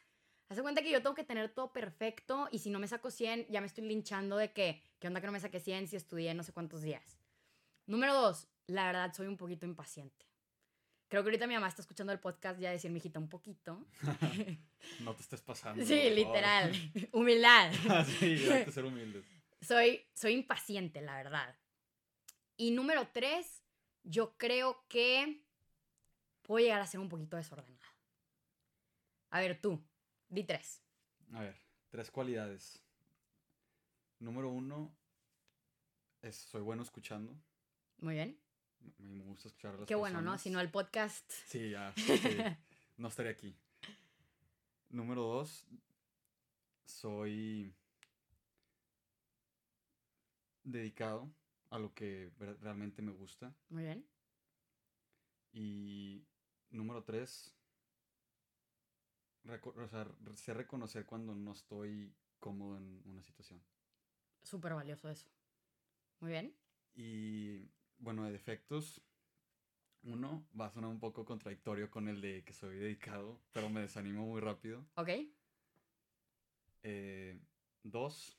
hace 0.49 0.61
cuenta 0.61 0.81
que 0.81 0.91
yo 0.91 1.01
tengo 1.01 1.15
que 1.15 1.23
tener 1.23 1.53
todo 1.53 1.71
perfecto 1.71 2.49
y 2.51 2.59
si 2.59 2.69
no 2.69 2.79
me 2.79 2.89
saco 2.89 3.09
100, 3.09 3.47
ya 3.49 3.61
me 3.61 3.67
estoy 3.67 3.85
linchando 3.85 4.35
de 4.35 4.51
que, 4.51 4.83
¿qué 4.99 5.07
onda 5.07 5.21
que 5.21 5.27
no 5.27 5.33
me 5.33 5.39
saqué 5.39 5.61
100 5.61 5.87
si 5.87 5.95
estudié 5.95 6.33
no 6.33 6.43
sé 6.43 6.51
cuántos 6.51 6.81
días? 6.81 7.21
Número 7.85 8.13
dos, 8.13 8.49
la 8.67 8.87
verdad, 8.87 9.13
soy 9.13 9.27
un 9.27 9.37
poquito 9.37 9.65
impaciente. 9.65 10.26
Creo 11.09 11.23
que 11.23 11.29
ahorita 11.29 11.47
mi 11.47 11.53
mamá 11.53 11.69
está 11.69 11.81
escuchando 11.81 12.11
el 12.11 12.19
podcast 12.19 12.59
ya 12.59 12.71
decir, 12.71 12.91
mijita, 12.91 13.19
un 13.19 13.29
poquito. 13.29 13.85
No 15.01 15.15
te 15.15 15.21
estés 15.21 15.41
pasando. 15.41 15.83
Sí, 15.83 16.09
literal. 16.11 16.71
Humildad. 17.11 17.73
sí, 18.19 18.47
hay 18.49 18.63
que 18.63 18.71
ser 18.71 18.85
humildes. 18.85 19.25
Soy, 19.59 20.05
soy 20.13 20.33
impaciente, 20.33 21.01
la 21.01 21.15
verdad. 21.15 21.57
Y 22.55 22.71
número 22.71 23.07
tres, 23.09 23.63
yo 24.03 24.37
creo 24.37 24.85
que 24.87 25.43
puedo 26.43 26.63
llegar 26.63 26.79
a 26.79 26.87
ser 26.87 26.99
un 26.99 27.09
poquito 27.09 27.35
desordenada. 27.37 27.87
A 29.31 29.39
ver, 29.41 29.59
tú, 29.59 29.83
di 30.29 30.43
tres. 30.43 30.81
A 31.33 31.41
ver, 31.41 31.57
tres 31.89 32.11
cualidades. 32.11 32.81
Número 34.19 34.49
uno, 34.49 34.95
es, 36.21 36.35
soy 36.35 36.61
bueno 36.61 36.83
escuchando. 36.83 37.35
Muy 37.97 38.13
bien. 38.13 38.39
Me 38.97 39.15
me 39.15 39.23
gusta 39.23 39.47
escuchar 39.47 39.75
a 39.75 39.77
las 39.79 39.87
Qué 39.87 39.95
bueno, 39.95 40.21
¿no? 40.21 40.37
Si 40.37 40.49
no, 40.49 40.59
el 40.59 40.69
podcast. 40.69 41.29
Sí, 41.47 41.71
ya. 41.71 41.93
sí, 41.95 42.37
no 42.97 43.07
estaría 43.07 43.31
aquí. 43.31 43.55
Número 44.89 45.21
dos, 45.21 45.67
soy 46.85 47.73
dedicado 50.63 51.29
a 51.69 51.79
lo 51.79 51.93
que 51.93 52.31
realmente 52.61 53.01
me 53.01 53.11
gusta. 53.11 53.53
Muy 53.69 53.83
bien. 53.83 54.05
Y 55.53 56.25
número 56.69 57.03
tres, 57.03 57.53
o 59.45 59.87
sea, 59.87 60.07
sé 60.35 60.53
reconocer 60.53 61.05
cuando 61.05 61.33
no 61.33 61.51
estoy 61.51 62.13
cómodo 62.39 62.77
en 62.77 63.01
una 63.05 63.23
situación. 63.23 63.61
Súper 64.43 64.73
valioso 64.73 65.09
eso. 65.09 65.27
Muy 66.19 66.31
bien. 66.31 66.55
Y 66.95 67.69
bueno, 67.99 68.25
de 68.25 68.31
defectos, 68.31 69.01
Uno, 70.03 70.47
va 70.59 70.67
a 70.67 70.71
sonar 70.71 70.89
un 70.89 70.99
poco 70.99 71.25
contradictorio 71.25 71.89
con 71.89 72.07
el 72.07 72.21
de 72.21 72.43
que 72.43 72.53
soy 72.53 72.77
dedicado, 72.77 73.41
pero 73.51 73.69
me 73.69 73.81
desanimo 73.81 74.25
muy 74.25 74.39
rápido. 74.39 74.85
¿Ok? 74.95 75.09
Eh, 76.83 77.37
dos, 77.83 78.37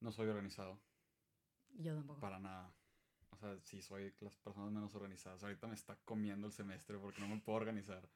no 0.00 0.12
soy 0.12 0.28
organizado. 0.28 0.78
Yo 1.78 1.94
tampoco. 1.94 2.20
Para 2.20 2.38
nada. 2.38 2.74
O 3.30 3.36
sea, 3.36 3.56
sí 3.60 3.80
soy 3.80 4.12
las 4.20 4.34
personas 4.36 4.72
menos 4.72 4.94
organizadas. 4.94 5.42
Ahorita 5.42 5.66
me 5.68 5.74
está 5.74 5.96
comiendo 6.04 6.46
el 6.46 6.52
semestre 6.52 6.98
porque 6.98 7.20
no 7.20 7.28
me 7.28 7.40
puedo 7.40 7.56
organizar. 7.56 8.06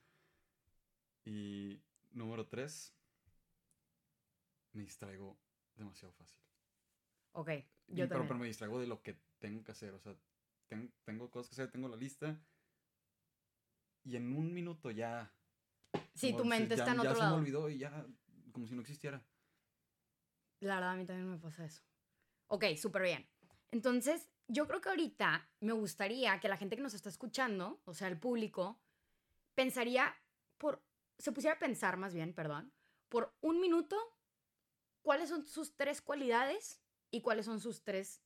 Y 1.25 1.81
número 2.11 2.47
tres, 2.49 2.93
me 4.73 4.83
distraigo 4.83 5.39
demasiado 5.77 6.13
fácil. 6.13 6.39
Ok, 7.33 7.49
Y- 7.49 7.95
yo 7.97 8.09
pero, 8.09 8.09
también. 8.09 8.29
pero 8.29 8.41
me 8.41 8.47
distraigo 8.47 8.81
de 8.81 8.87
lo 8.89 9.01
que 9.03 9.17
tengo 9.43 9.63
que 9.65 9.73
hacer. 9.73 9.93
O 9.93 9.99
sea, 9.99 10.15
ten- 10.69 10.95
tengo 11.05 11.29
cosas 11.31 11.51
que 11.51 11.55
hacer, 11.61 11.71
tengo 11.73 11.89
la 11.89 11.97
lista. 11.97 12.41
Y 14.05 14.17
en 14.17 14.35
un 14.37 14.55
minuto 14.55 14.91
ya. 14.91 15.31
Sí, 16.15 16.33
tu 16.33 16.45
se- 16.45 16.49
mente 16.49 16.75
está 16.75 16.93
en 16.93 16.97
ya 16.99 17.01
otro 17.03 17.15
se 17.15 17.19
lado. 17.21 17.37
me 17.37 17.43
olvidó 17.43 17.69
y 17.69 17.79
ya, 17.79 18.07
como 18.53 18.67
si 18.67 18.75
no 18.75 18.81
existiera. 18.81 19.23
La 20.61 20.77
verdad, 20.77 20.93
a 20.93 20.97
mí 20.97 21.05
también 21.05 21.29
me 21.31 21.39
pasa 21.39 21.65
eso. 21.65 21.83
Ok, 22.47 22.65
súper 22.77 23.03
bien. 23.03 23.29
Entonces, 23.73 24.31
yo 24.47 24.67
creo 24.69 24.81
que 24.81 24.91
ahorita 24.91 25.51
me 25.61 25.73
gustaría 25.73 26.39
que 26.41 26.49
la 26.49 26.57
gente 26.57 26.77
que 26.77 26.83
nos 26.83 26.95
está 26.95 27.09
escuchando, 27.09 27.81
o 27.85 27.95
sea, 27.95 28.09
el 28.09 28.19
público, 28.19 28.79
pensaría 29.55 30.15
por, 30.59 30.85
se 31.19 31.33
pusiera 31.33 31.57
a 31.57 31.59
pensar 31.59 31.97
más 31.97 32.15
bien, 32.15 32.33
perdón, 32.33 32.73
por 33.09 33.35
un 33.41 33.61
minuto, 33.61 33.97
cuáles 35.03 35.29
son 35.31 35.45
sus 35.47 35.75
tres 35.75 36.01
cualidades 36.01 36.81
y 37.11 37.23
cuáles 37.23 37.47
son 37.47 37.59
sus 37.61 37.83
tres 37.83 38.23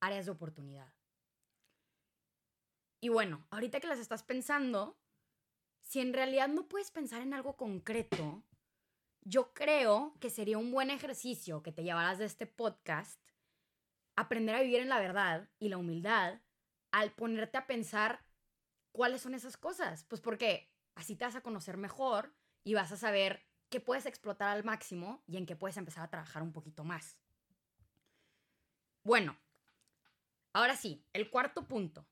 áreas 0.00 0.26
de 0.26 0.32
oportunidad. 0.32 0.92
Y 3.00 3.08
bueno, 3.10 3.46
ahorita 3.50 3.80
que 3.80 3.86
las 3.86 3.98
estás 3.98 4.22
pensando, 4.22 4.98
si 5.82 6.00
en 6.00 6.12
realidad 6.12 6.48
no 6.48 6.68
puedes 6.68 6.90
pensar 6.90 7.22
en 7.22 7.32
algo 7.32 7.56
concreto, 7.56 8.42
yo 9.22 9.52
creo 9.54 10.16
que 10.20 10.30
sería 10.30 10.58
un 10.58 10.72
buen 10.72 10.90
ejercicio 10.90 11.62
que 11.62 11.72
te 11.72 11.84
llevaras 11.84 12.18
de 12.18 12.24
este 12.24 12.46
podcast 12.46 13.20
aprender 14.16 14.56
a 14.56 14.62
vivir 14.62 14.80
en 14.80 14.88
la 14.88 14.98
verdad 14.98 15.48
y 15.60 15.68
la 15.68 15.76
humildad 15.76 16.40
al 16.90 17.12
ponerte 17.12 17.56
a 17.56 17.66
pensar 17.66 18.24
cuáles 18.90 19.20
son 19.22 19.34
esas 19.34 19.56
cosas. 19.56 20.04
Pues 20.04 20.20
porque 20.20 20.72
así 20.96 21.14
te 21.14 21.24
vas 21.24 21.36
a 21.36 21.40
conocer 21.40 21.76
mejor 21.76 22.34
y 22.64 22.74
vas 22.74 22.90
a 22.90 22.96
saber 22.96 23.46
qué 23.68 23.80
puedes 23.80 24.06
explotar 24.06 24.48
al 24.48 24.64
máximo 24.64 25.22
y 25.26 25.36
en 25.36 25.46
qué 25.46 25.54
puedes 25.54 25.76
empezar 25.76 26.04
a 26.04 26.10
trabajar 26.10 26.42
un 26.42 26.52
poquito 26.52 26.82
más. 26.84 27.16
Bueno, 29.04 29.38
ahora 30.58 30.76
sí, 30.76 31.04
el 31.12 31.30
cuarto 31.30 31.68
punto. 31.68 32.04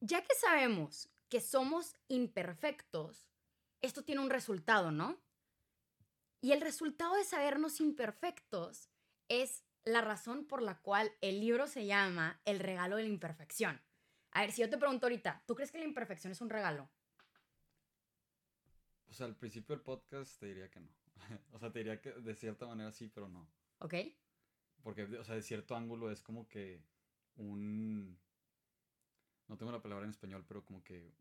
Ya 0.00 0.22
que 0.22 0.34
sabemos 0.36 1.10
que 1.28 1.40
somos 1.40 1.96
imperfectos, 2.06 3.28
esto 3.80 4.04
tiene 4.04 4.20
un 4.20 4.30
resultado, 4.30 4.92
¿no? 4.92 5.18
Y 6.40 6.52
el 6.52 6.60
resultado 6.60 7.16
de 7.16 7.24
sabernos 7.24 7.80
imperfectos 7.80 8.88
es 9.26 9.64
la 9.84 10.02
razón 10.02 10.46
por 10.46 10.62
la 10.62 10.80
cual 10.80 11.10
el 11.20 11.40
libro 11.40 11.66
se 11.66 11.84
llama 11.84 12.40
El 12.44 12.60
regalo 12.60 12.96
de 12.96 13.02
la 13.02 13.08
imperfección. 13.08 13.80
A 14.30 14.42
ver, 14.42 14.52
si 14.52 14.60
yo 14.60 14.70
te 14.70 14.78
pregunto 14.78 15.06
ahorita, 15.06 15.42
¿tú 15.46 15.56
crees 15.56 15.72
que 15.72 15.78
la 15.78 15.84
imperfección 15.84 16.30
es 16.30 16.40
un 16.40 16.50
regalo? 16.50 16.88
O 19.08 19.12
sea, 19.12 19.26
al 19.26 19.34
principio 19.34 19.74
del 19.74 19.82
podcast 19.82 20.38
te 20.38 20.46
diría 20.46 20.70
que 20.70 20.78
no. 20.78 20.90
o 21.52 21.58
sea, 21.58 21.72
te 21.72 21.80
diría 21.80 22.00
que 22.00 22.12
de 22.12 22.34
cierta 22.36 22.66
manera 22.66 22.92
sí, 22.92 23.08
pero 23.12 23.28
no. 23.28 23.48
¿Ok? 23.78 23.94
Porque, 24.82 25.02
o 25.04 25.24
sea, 25.24 25.34
de 25.34 25.42
cierto 25.42 25.76
ángulo 25.76 26.10
es 26.10 26.22
como 26.22 26.48
que 26.48 26.82
un... 27.36 28.18
No 29.48 29.56
tengo 29.56 29.72
la 29.72 29.82
palabra 29.82 30.04
en 30.04 30.10
español, 30.10 30.44
pero 30.46 30.64
como 30.64 30.82
que 30.84 31.14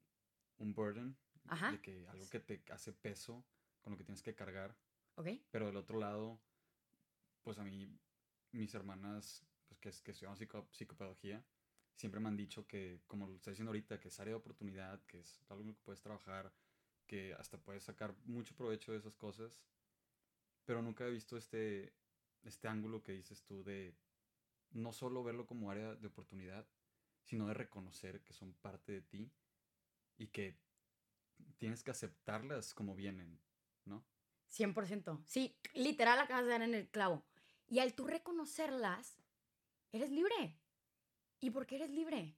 un 0.58 0.74
burden. 0.74 1.16
Ajá. 1.48 1.72
De 1.72 1.82
que 1.82 2.06
algo 2.08 2.30
que 2.30 2.40
te 2.40 2.62
hace 2.72 2.92
peso 2.94 3.46
con 3.82 3.92
lo 3.94 3.98
que 3.98 4.04
tienes 4.04 4.22
que 4.22 4.36
cargar. 4.36 4.76
¿Ok? 5.16 5.28
Pero 5.50 5.68
del 5.68 5.78
otro 5.78 5.98
lado, 6.00 6.40
pues 7.42 7.58
a 7.58 7.64
mí, 7.64 7.90
mis 8.52 8.74
hermanas, 8.74 9.46
pues 9.68 9.80
que, 9.80 9.90
es- 9.90 10.02
que 10.02 10.12
estudian 10.12 10.36
psico- 10.36 10.68
psicopedagogía, 10.72 11.46
siempre 11.96 12.20
me 12.20 12.28
han 12.28 12.38
dicho 12.38 12.68
que, 12.68 13.02
como 13.08 13.28
lo 13.28 13.36
estoy 13.36 13.52
diciendo 13.52 13.70
ahorita, 13.70 14.00
que 14.00 14.10
es 14.10 14.20
área 14.20 14.32
de 14.34 14.40
oportunidad, 14.40 15.02
que 15.06 15.20
es 15.20 15.42
algo 15.50 15.64
que 15.66 15.74
puedes 15.84 16.02
trabajar, 16.02 16.54
que 17.08 17.34
hasta 17.34 17.58
puedes 17.58 17.84
sacar 17.84 18.14
mucho 18.26 18.56
provecho 18.56 18.92
de 18.92 18.98
esas 18.98 19.16
cosas. 19.16 19.58
Pero 20.66 20.82
nunca 20.82 21.08
he 21.08 21.12
visto 21.12 21.38
este, 21.38 21.94
este 22.48 22.68
ángulo 22.68 23.04
que 23.04 23.12
dices 23.12 23.44
tú 23.44 23.64
de 23.64 23.96
no 24.72 24.92
solo 24.92 25.24
verlo 25.24 25.46
como 25.46 25.72
área 25.72 25.96
de 25.96 26.08
oportunidad, 26.08 26.68
sino 27.24 27.48
de 27.48 27.54
reconocer 27.54 28.22
que 28.24 28.34
son 28.34 28.54
parte 28.54 28.92
de 28.92 29.02
ti 29.02 29.32
y 30.18 30.28
que 30.28 30.58
tienes 31.58 31.84
que 31.84 31.92
aceptarlas 31.92 32.74
como 32.74 32.96
vienen, 32.96 33.40
¿no? 33.86 34.06
100%. 34.50 35.24
Sí, 35.26 35.58
literal 35.74 36.20
acabas 36.20 36.46
de 36.46 36.52
dar 36.52 36.62
en 36.62 36.74
el 36.74 36.90
clavo. 36.90 37.26
Y 37.68 37.80
al 37.80 37.94
tú 37.94 38.08
reconocerlas, 38.08 39.18
eres 39.92 40.10
libre. 40.10 40.58
¿Y 41.40 41.52
por 41.52 41.66
qué 41.66 41.76
eres 41.76 41.90
libre? 41.90 42.38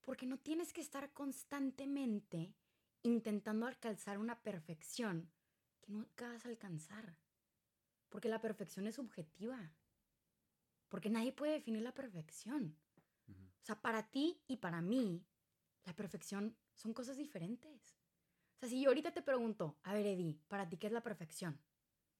Porque 0.00 0.26
no 0.26 0.38
tienes 0.38 0.72
que 0.72 0.80
estar 0.80 1.12
constantemente 1.12 2.54
intentando 3.02 3.66
alcanzar 3.66 4.18
una 4.18 4.42
perfección 4.42 5.30
que 5.80 5.92
nunca 5.92 6.28
vas 6.28 6.44
a 6.46 6.48
alcanzar. 6.48 7.18
Porque 8.12 8.28
la 8.28 8.42
perfección 8.42 8.86
es 8.86 8.96
subjetiva. 8.96 9.72
Porque 10.90 11.08
nadie 11.08 11.32
puede 11.32 11.54
definir 11.54 11.80
la 11.80 11.94
perfección. 11.94 12.76
O 13.26 13.64
sea, 13.64 13.80
para 13.80 14.10
ti 14.10 14.38
y 14.46 14.58
para 14.58 14.82
mí, 14.82 15.24
la 15.84 15.96
perfección 15.96 16.54
son 16.74 16.92
cosas 16.92 17.16
diferentes. 17.16 17.96
O 18.56 18.58
sea, 18.58 18.68
si 18.68 18.82
yo 18.82 18.90
ahorita 18.90 19.12
te 19.12 19.22
pregunto, 19.22 19.78
a 19.82 19.94
ver, 19.94 20.04
Eddie, 20.04 20.38
¿para 20.48 20.68
ti 20.68 20.76
qué 20.76 20.88
es 20.88 20.92
la 20.92 21.02
perfección? 21.02 21.58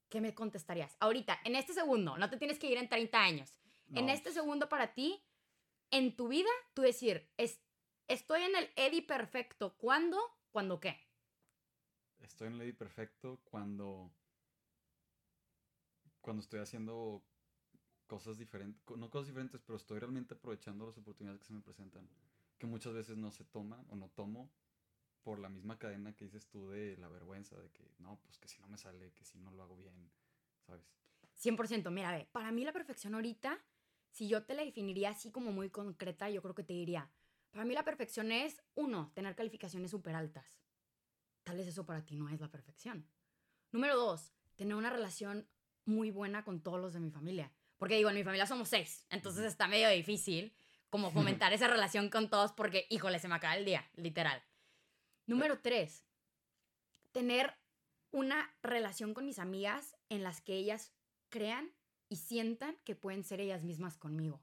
¿Qué 0.09 0.23
me 0.23 0.35
contestarías? 0.35 0.97
Ahorita, 0.99 1.39
en 1.45 1.57
este 1.57 1.75
segundo, 1.75 2.17
no 2.17 2.31
te 2.31 2.39
tienes 2.39 2.59
que 2.59 2.71
ir 2.71 2.79
en 2.79 2.89
30 2.89 3.21
años. 3.21 3.55
En 3.95 4.09
este 4.09 4.33
segundo 4.33 4.71
para 4.71 4.95
ti, 4.95 5.23
en 5.91 6.17
tu 6.17 6.29
vida, 6.29 6.49
tú 6.73 6.81
decir, 6.81 7.31
es, 7.37 7.61
estoy 8.09 8.45
en 8.45 8.57
el 8.57 8.71
Eddie 8.77 9.03
perfecto. 9.03 9.77
¿Cuándo? 9.77 10.19
¿Cuándo 10.51 10.81
qué? 10.81 10.99
Estoy 12.21 12.47
en 12.49 12.59
Lady 12.59 12.73
Perfecto 12.73 13.41
cuando. 13.45 14.11
Cuando 16.23 16.41
estoy 16.41 16.61
haciendo 16.61 17.23
cosas 18.07 18.37
diferentes. 18.37 18.83
No 18.97 19.11
cosas 19.11 19.29
diferentes, 19.29 19.61
pero 19.63 19.77
estoy 19.77 19.99
realmente 19.99 20.35
aprovechando 20.35 20.87
las 20.87 20.99
oportunidades 20.99 21.41
que 21.41 21.47
se 21.47 21.55
me 21.55 21.63
presentan. 21.63 22.09
Que 22.59 22.67
muchas 22.67 22.93
veces 22.93 23.17
no 23.17 23.31
se 23.31 23.45
toman 23.45 23.85
o 23.89 23.97
no 23.97 24.09
tomo 24.11 24.51
por 25.23 25.39
la 25.39 25.49
misma 25.49 25.79
cadena 25.79 26.15
que 26.15 26.27
dices 26.27 26.47
tú 26.49 26.69
de 26.69 26.97
la 26.99 27.09
vergüenza, 27.09 27.57
de 27.57 27.71
que 27.71 27.91
no, 27.99 28.19
pues 28.23 28.39
que 28.39 28.49
si 28.49 28.61
no 28.61 28.67
me 28.67 28.77
sale, 28.77 29.13
que 29.13 29.25
si 29.25 29.39
no 29.39 29.51
lo 29.53 29.63
hago 29.63 29.77
bien, 29.77 30.11
¿sabes? 30.67 30.85
100%. 31.41 31.91
Mira, 31.91 32.13
ve, 32.13 32.29
para 32.33 32.53
mí 32.53 32.65
la 32.65 32.73
perfección 32.73 33.15
ahorita, 33.15 33.59
si 34.11 34.29
yo 34.29 34.45
te 34.45 34.55
la 34.55 34.65
definiría 34.65 35.11
así 35.11 35.31
como 35.31 35.53
muy 35.53 35.71
concreta, 35.71 36.29
yo 36.29 36.43
creo 36.43 36.55
que 36.55 36.65
te 36.65 36.73
diría, 36.73 37.11
para 37.51 37.65
mí 37.65 37.75
la 37.75 37.85
perfección 37.85 38.31
es, 38.31 38.63
uno, 38.75 39.11
tener 39.15 39.35
calificaciones 39.35 39.91
súper 39.91 40.17
altas. 40.17 40.61
Tal 41.45 41.57
vez 41.57 41.67
eso 41.67 41.87
para 41.87 42.05
ti 42.05 42.17
no 42.17 42.29
es 42.29 42.41
la 42.41 42.51
perfección. 42.51 43.09
Número 43.71 43.97
dos, 43.97 44.33
tener 44.57 44.75
una 44.75 44.91
relación 44.91 45.49
muy 45.85 46.11
buena 46.11 46.45
con 46.45 46.61
todos 46.61 46.81
los 46.81 46.93
de 46.93 47.01
mi 47.01 47.11
familia. 47.11 47.53
Porque 47.79 47.97
digo, 47.97 48.11
en 48.11 48.17
mi 48.17 48.25
familia 48.25 48.47
somos 48.47 48.69
seis, 48.69 49.07
entonces 49.11 49.45
está 49.45 49.67
medio 49.67 49.89
difícil 49.89 50.55
como 50.91 51.11
fomentar 51.13 51.53
esa 51.53 51.69
relación 51.69 52.11
con 52.11 52.31
todos 52.31 52.53
porque, 52.53 52.87
híjole, 52.91 53.19
se 53.19 53.29
me 53.29 53.35
acaba 53.35 53.57
el 53.57 53.65
día, 53.65 53.89
literal. 53.95 54.43
Número 55.27 55.61
tres, 55.61 56.05
tener 57.13 57.55
una 58.11 58.55
relación 58.63 59.15
con 59.15 59.25
mis 59.25 59.39
amigas 59.39 59.97
en 60.09 60.23
las 60.23 60.41
que 60.41 60.55
ellas 60.55 60.93
crean 61.29 61.73
y 62.09 62.17
sientan 62.17 62.77
que 62.85 62.95
pueden 62.95 63.25
ser 63.25 63.41
ellas 63.41 63.63
mismas 63.63 63.97
conmigo. 63.97 64.43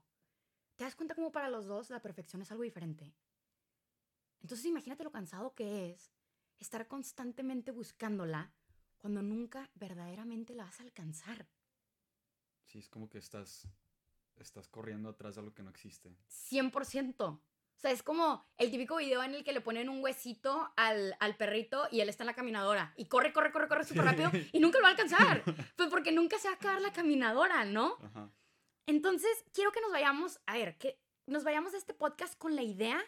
¿Te 0.76 0.84
das 0.84 0.96
cuenta 0.96 1.14
cómo 1.14 1.30
para 1.30 1.48
los 1.48 1.66
dos 1.66 1.90
la 1.90 2.02
perfección 2.02 2.42
es 2.42 2.50
algo 2.50 2.64
diferente? 2.64 3.14
Entonces 4.42 4.66
imagínate 4.66 5.04
lo 5.04 5.12
cansado 5.12 5.54
que 5.54 5.90
es 5.90 6.10
estar 6.58 6.88
constantemente 6.88 7.70
buscándola 7.70 8.52
cuando 9.00 9.22
nunca 9.22 9.70
verdaderamente 9.74 10.54
la 10.54 10.64
vas 10.64 10.80
a 10.80 10.84
alcanzar. 10.84 11.48
Sí, 12.66 12.78
es 12.78 12.88
como 12.88 13.08
que 13.08 13.18
estás. 13.18 13.66
Estás 14.36 14.68
corriendo 14.68 15.10
atrás 15.10 15.34
de 15.34 15.40
algo 15.40 15.52
que 15.52 15.62
no 15.62 15.68
existe. 15.68 16.16
100%. 16.50 17.24
O 17.24 17.42
sea, 17.76 17.90
es 17.90 18.02
como 18.02 18.46
el 18.56 18.70
típico 18.70 18.96
video 18.96 19.22
en 19.22 19.34
el 19.34 19.44
que 19.44 19.52
le 19.52 19.60
ponen 19.60 19.88
un 19.88 20.02
huesito 20.02 20.72
al, 20.76 21.14
al 21.18 21.36
perrito 21.36 21.88
y 21.90 22.00
él 22.00 22.08
está 22.08 22.24
en 22.24 22.28
la 22.28 22.34
caminadora 22.34 22.94
y 22.96 23.06
corre, 23.06 23.32
corre, 23.32 23.52
corre, 23.52 23.68
corre 23.68 23.84
súper 23.84 24.04
rápido 24.04 24.30
y 24.52 24.60
nunca 24.60 24.78
lo 24.78 24.82
va 24.82 24.88
a 24.88 24.92
alcanzar. 24.92 25.42
Pues 25.76 25.88
porque 25.90 26.12
nunca 26.12 26.38
se 26.38 26.48
va 26.48 26.54
a 26.54 26.56
acabar 26.56 26.80
la 26.80 26.92
caminadora, 26.92 27.64
¿no? 27.64 27.96
Ajá. 28.02 28.30
Entonces, 28.86 29.30
quiero 29.52 29.72
que 29.72 29.80
nos 29.80 29.92
vayamos, 29.92 30.40
a 30.46 30.54
ver, 30.54 30.76
que 30.76 31.00
nos 31.26 31.44
vayamos 31.44 31.72
de 31.72 31.78
este 31.78 31.94
podcast 31.94 32.36
con 32.36 32.56
la 32.56 32.62
idea 32.62 33.00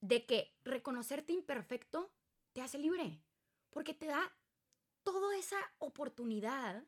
de 0.00 0.26
que 0.26 0.54
reconocerte 0.64 1.32
imperfecto 1.32 2.12
te 2.52 2.62
hace 2.62 2.78
libre, 2.78 3.22
porque 3.70 3.94
te 3.94 4.06
da 4.06 4.36
toda 5.04 5.36
esa 5.36 5.58
oportunidad 5.78 6.82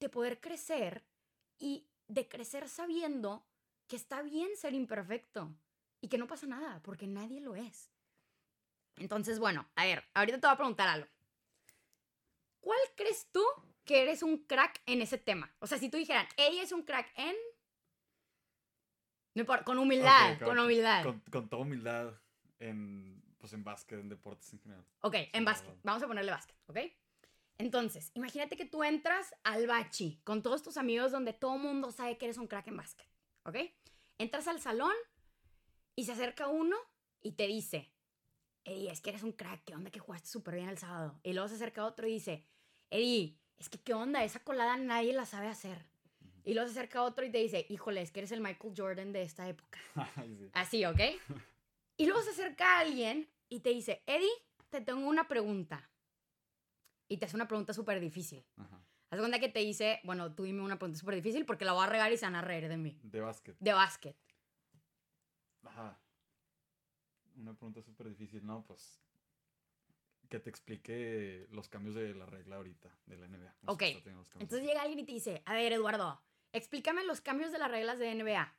de 0.00 0.08
poder 0.08 0.40
crecer 0.40 1.04
y 1.58 1.86
de 2.08 2.28
crecer 2.28 2.68
sabiendo 2.68 3.46
que 3.86 3.96
está 3.96 4.22
bien 4.22 4.56
ser 4.56 4.74
imperfecto 4.74 5.54
y 6.00 6.08
que 6.08 6.18
no 6.18 6.26
pasa 6.26 6.46
nada, 6.46 6.82
porque 6.82 7.06
nadie 7.06 7.40
lo 7.40 7.54
es. 7.54 7.90
Entonces, 8.96 9.38
bueno, 9.38 9.68
a 9.76 9.84
ver, 9.84 10.04
ahorita 10.14 10.40
te 10.40 10.46
voy 10.46 10.54
a 10.54 10.56
preguntar 10.56 10.88
algo. 10.88 11.08
¿Cuál 12.60 12.80
crees 12.96 13.28
tú 13.32 13.44
que 13.84 14.02
eres 14.02 14.22
un 14.22 14.38
crack 14.38 14.82
en 14.86 15.02
ese 15.02 15.18
tema? 15.18 15.54
O 15.60 15.66
sea, 15.66 15.78
si 15.78 15.88
tú 15.88 15.96
dijeran, 15.96 16.26
ella 16.36 16.62
es 16.62 16.72
un 16.72 16.82
crack 16.82 17.12
en... 17.16 17.36
No 19.34 19.40
importa, 19.40 19.64
con 19.64 19.78
humildad, 19.78 20.38
con 20.40 20.58
humildad. 20.58 21.04
Con, 21.04 21.20
con 21.30 21.48
toda 21.48 21.62
humildad 21.62 22.14
en, 22.58 23.22
pues 23.38 23.52
en 23.54 23.64
básquet, 23.64 23.98
en 23.98 24.08
deportes 24.08 24.52
en 24.52 24.60
general. 24.60 24.84
Ok, 25.00 25.16
en 25.32 25.44
básquet. 25.44 25.74
Vamos 25.82 26.02
a 26.02 26.06
ponerle 26.06 26.30
básquet, 26.30 26.56
¿ok? 26.66 26.78
Entonces, 27.58 28.10
imagínate 28.14 28.56
que 28.56 28.64
tú 28.64 28.82
entras 28.82 29.34
al 29.44 29.66
bachi 29.66 30.20
con 30.24 30.42
todos 30.42 30.62
tus 30.62 30.76
amigos 30.76 31.12
donde 31.12 31.32
todo 31.32 31.56
el 31.56 31.62
mundo 31.62 31.90
sabe 31.92 32.18
que 32.18 32.26
eres 32.26 32.38
un 32.38 32.48
crack 32.48 32.66
en 32.68 32.76
básquet, 32.76 33.08
¿ok? 33.44 33.56
Entras 34.18 34.48
al 34.48 34.60
salón 34.60 34.94
y 35.94 36.04
se 36.04 36.12
acerca 36.12 36.48
uno 36.48 36.76
y 37.20 37.32
te 37.32 37.46
dice, 37.46 37.92
Eddie, 38.64 38.90
es 38.90 39.00
que 39.00 39.10
eres 39.10 39.22
un 39.22 39.32
crack, 39.32 39.64
¿qué 39.64 39.74
onda 39.74 39.90
que 39.90 40.00
jugaste 40.00 40.28
súper 40.28 40.54
bien 40.54 40.68
el 40.68 40.78
sábado? 40.78 41.20
Y 41.22 41.32
luego 41.32 41.48
se 41.48 41.54
acerca 41.56 41.84
otro 41.84 42.06
y 42.06 42.14
dice, 42.14 42.46
Eddie, 42.90 43.38
es 43.58 43.68
que 43.68 43.78
qué 43.80 43.94
onda, 43.94 44.24
esa 44.24 44.40
colada 44.40 44.76
nadie 44.76 45.12
la 45.12 45.26
sabe 45.26 45.48
hacer. 45.48 45.86
Y 46.44 46.54
luego 46.54 46.68
se 46.68 46.78
acerca 46.78 47.02
otro 47.02 47.24
y 47.24 47.30
te 47.30 47.38
dice, 47.38 47.66
híjole, 47.68 48.02
es 48.02 48.10
que 48.10 48.20
eres 48.20 48.32
el 48.32 48.40
Michael 48.40 48.74
Jordan 48.76 49.12
de 49.12 49.22
esta 49.22 49.48
época. 49.48 49.78
Sí. 50.16 50.50
Así, 50.52 50.84
¿ok? 50.84 51.00
Y 51.96 52.06
luego 52.06 52.22
se 52.22 52.30
acerca 52.30 52.80
alguien 52.80 53.28
y 53.48 53.60
te 53.60 53.68
dice, 53.68 54.02
Eddie, 54.06 54.26
te 54.70 54.80
tengo 54.80 55.06
una 55.06 55.28
pregunta. 55.28 55.88
Y 57.12 57.18
te 57.18 57.26
hace 57.26 57.36
una 57.36 57.46
pregunta 57.46 57.74
súper 57.74 58.00
difícil. 58.00 58.42
Ajá. 58.56 58.82
Haz 59.10 59.18
cuenta 59.18 59.38
que 59.38 59.50
te 59.50 59.58
dice, 59.58 60.00
bueno, 60.04 60.34
tú 60.34 60.44
dime 60.44 60.62
una 60.62 60.78
pregunta 60.78 60.98
súper 60.98 61.16
difícil 61.16 61.44
porque 61.44 61.66
la 61.66 61.74
voy 61.74 61.84
a 61.84 61.86
regar 61.86 62.10
y 62.10 62.16
se 62.16 62.24
van 62.24 62.36
a 62.36 62.40
reír 62.40 62.70
de 62.70 62.78
mí. 62.78 62.98
De 63.02 63.20
básquet. 63.20 63.54
De 63.60 63.74
básquet. 63.74 64.16
Ajá. 65.64 66.00
Una 67.36 67.52
pregunta 67.52 67.82
súper 67.82 68.08
difícil, 68.08 68.46
¿no? 68.46 68.64
Pues 68.64 68.98
que 70.30 70.40
te 70.40 70.48
explique 70.48 71.46
los 71.50 71.68
cambios 71.68 71.96
de 71.96 72.14
la 72.14 72.24
regla 72.24 72.56
ahorita, 72.56 72.96
de 73.04 73.18
la 73.18 73.28
NBA. 73.28 73.54
Ok. 73.66 73.82
Entonces 74.38 74.66
llega 74.66 74.80
alguien 74.80 75.00
y 75.00 75.04
te 75.04 75.12
dice, 75.12 75.42
a 75.44 75.52
ver, 75.52 75.74
Eduardo, 75.74 76.18
explícame 76.52 77.04
los 77.04 77.20
cambios 77.20 77.52
de 77.52 77.58
las 77.58 77.70
reglas 77.70 77.98
de 77.98 78.14
NBA. 78.14 78.54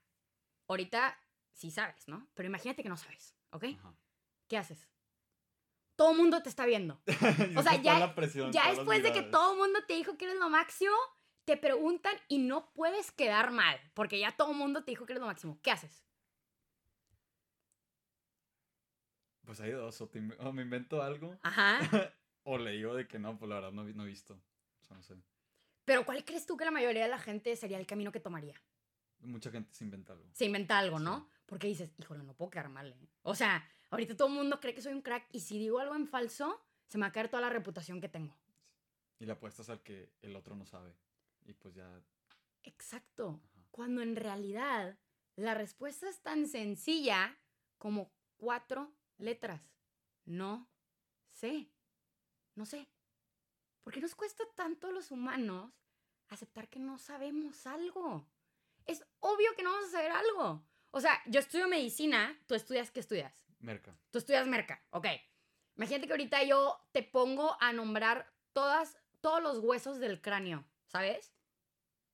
Ahorita 0.67 1.17
sí 1.53 1.71
sabes, 1.71 2.07
¿no? 2.07 2.29
Pero 2.35 2.45
imagínate 2.45 2.83
que 2.83 2.89
no 2.89 2.97
sabes, 2.97 3.35
¿ok? 3.49 3.63
Ajá. 3.79 3.95
¿Qué 4.47 4.57
haces? 4.57 4.92
Todo 5.95 6.11
el 6.11 6.17
mundo 6.17 6.41
te 6.41 6.49
está 6.49 6.65
viendo. 6.65 7.01
O 7.57 7.61
sea, 7.63 7.81
ya- 7.81 8.15
presión, 8.15 8.51
Ya 8.51 8.69
después 8.71 9.03
de 9.03 9.11
que 9.13 9.21
todo 9.23 9.53
el 9.53 9.59
mundo 9.59 9.79
te 9.87 9.93
dijo 9.93 10.17
que 10.17 10.25
eres 10.25 10.37
lo 10.39 10.49
máximo, 10.49 10.95
te 11.45 11.57
preguntan 11.57 12.15
y 12.27 12.37
no 12.39 12.71
puedes 12.73 13.11
quedar 13.11 13.51
mal, 13.51 13.79
porque 13.93 14.17
ya 14.19 14.31
todo 14.35 14.51
el 14.51 14.57
mundo 14.57 14.83
te 14.83 14.91
dijo 14.91 15.05
que 15.05 15.13
eres 15.13 15.21
lo 15.21 15.27
máximo. 15.27 15.59
¿Qué 15.61 15.71
haces? 15.71 16.03
Pues 19.45 19.59
hay 19.59 19.71
dos, 19.71 19.99
o, 20.01 20.07
te 20.07 20.19
inve- 20.21 20.37
o 20.39 20.53
me 20.53 20.61
invento 20.61 21.01
algo, 21.01 21.37
Ajá. 21.43 21.79
o 22.43 22.57
le 22.57 22.71
digo 22.71 22.95
de 22.95 23.07
que 23.07 23.19
no, 23.19 23.37
pues 23.37 23.49
la 23.49 23.55
verdad 23.55 23.71
no, 23.71 23.83
no 23.83 24.03
he 24.03 24.07
visto. 24.07 24.35
O 24.81 24.85
sea, 24.85 24.95
no 24.97 25.03
sé. 25.03 25.15
Pero 25.85 26.05
¿cuál 26.05 26.23
crees 26.23 26.45
tú 26.45 26.55
que 26.55 26.63
la 26.65 26.71
mayoría 26.71 27.03
de 27.03 27.09
la 27.09 27.19
gente 27.19 27.55
sería 27.57 27.77
el 27.77 27.85
camino 27.85 28.11
que 28.11 28.21
tomaría? 28.21 28.55
Mucha 29.19 29.51
gente 29.51 29.73
se 29.73 29.83
inventa 29.83 30.13
algo. 30.13 30.29
Se 30.33 30.45
inventa 30.45 30.77
algo, 30.79 30.99
¿no? 30.99 31.19
Sí. 31.29 31.41
Porque 31.45 31.67
dices, 31.67 31.91
híjole, 31.97 32.23
no 32.23 32.33
puedo 32.35 32.51
quedar 32.51 32.69
mal. 32.69 32.93
¿eh? 32.93 33.07
O 33.23 33.35
sea, 33.35 33.67
ahorita 33.93 34.17
todo 34.17 34.27
el 34.27 34.33
mundo 34.33 34.59
cree 34.59 34.73
que 34.73 34.81
soy 34.81 34.93
un 34.93 35.03
crack 35.03 35.27
y 35.31 35.39
si 35.39 35.59
digo 35.59 35.79
algo 35.79 35.93
en 35.93 36.07
falso, 36.07 36.59
se 36.87 36.97
me 36.97 37.03
va 37.03 37.09
a 37.09 37.11
caer 37.11 37.29
toda 37.29 37.41
la 37.41 37.49
reputación 37.49 38.01
que 38.01 38.09
tengo. 38.09 38.35
Y 39.19 39.25
le 39.25 39.33
apuestas 39.33 39.69
al 39.69 39.83
que 39.83 40.11
el 40.21 40.35
otro 40.35 40.55
no 40.55 40.65
sabe. 40.65 40.95
Y 41.45 41.53
pues 41.53 41.75
ya. 41.75 42.01
Exacto. 42.63 43.39
Ajá. 43.43 43.67
Cuando 43.69 44.01
en 44.01 44.15
realidad 44.15 44.97
la 45.35 45.53
respuesta 45.53 46.09
es 46.09 46.21
tan 46.21 46.47
sencilla 46.47 47.37
como 47.77 48.11
cuatro 48.37 48.91
letras. 49.17 49.61
No 50.25 50.67
sé. 51.27 51.69
No 52.55 52.65
sé. 52.65 52.89
¿Por 53.83 53.93
qué 53.93 54.01
nos 54.01 54.15
cuesta 54.15 54.43
tanto 54.55 54.87
a 54.87 54.91
los 54.91 55.11
humanos 55.11 55.71
aceptar 56.29 56.67
que 56.67 56.79
no 56.79 56.97
sabemos 56.97 57.67
algo? 57.67 58.27
Es 58.87 59.05
obvio 59.19 59.55
que 59.55 59.61
no 59.61 59.71
vamos 59.71 59.89
a 59.89 59.91
saber 59.91 60.11
algo. 60.11 60.65
O 60.89 60.99
sea, 60.99 61.21
yo 61.27 61.39
estudio 61.39 61.67
medicina, 61.67 62.39
tú 62.47 62.55
estudias, 62.55 62.89
¿qué 62.89 62.99
estudias? 62.99 63.43
Merca. 63.63 63.95
Tú 64.11 64.17
estudias 64.17 64.45
merca, 64.45 64.83
ok. 64.89 65.07
Imagínate 65.77 66.05
que 66.05 66.13
ahorita 66.13 66.43
yo 66.43 66.77
te 66.91 67.01
pongo 67.01 67.55
a 67.61 67.71
nombrar 67.71 68.29
todas, 68.51 68.97
todos 69.21 69.41
los 69.41 69.59
huesos 69.59 69.99
del 69.99 70.21
cráneo, 70.21 70.65
¿sabes? 70.85 71.33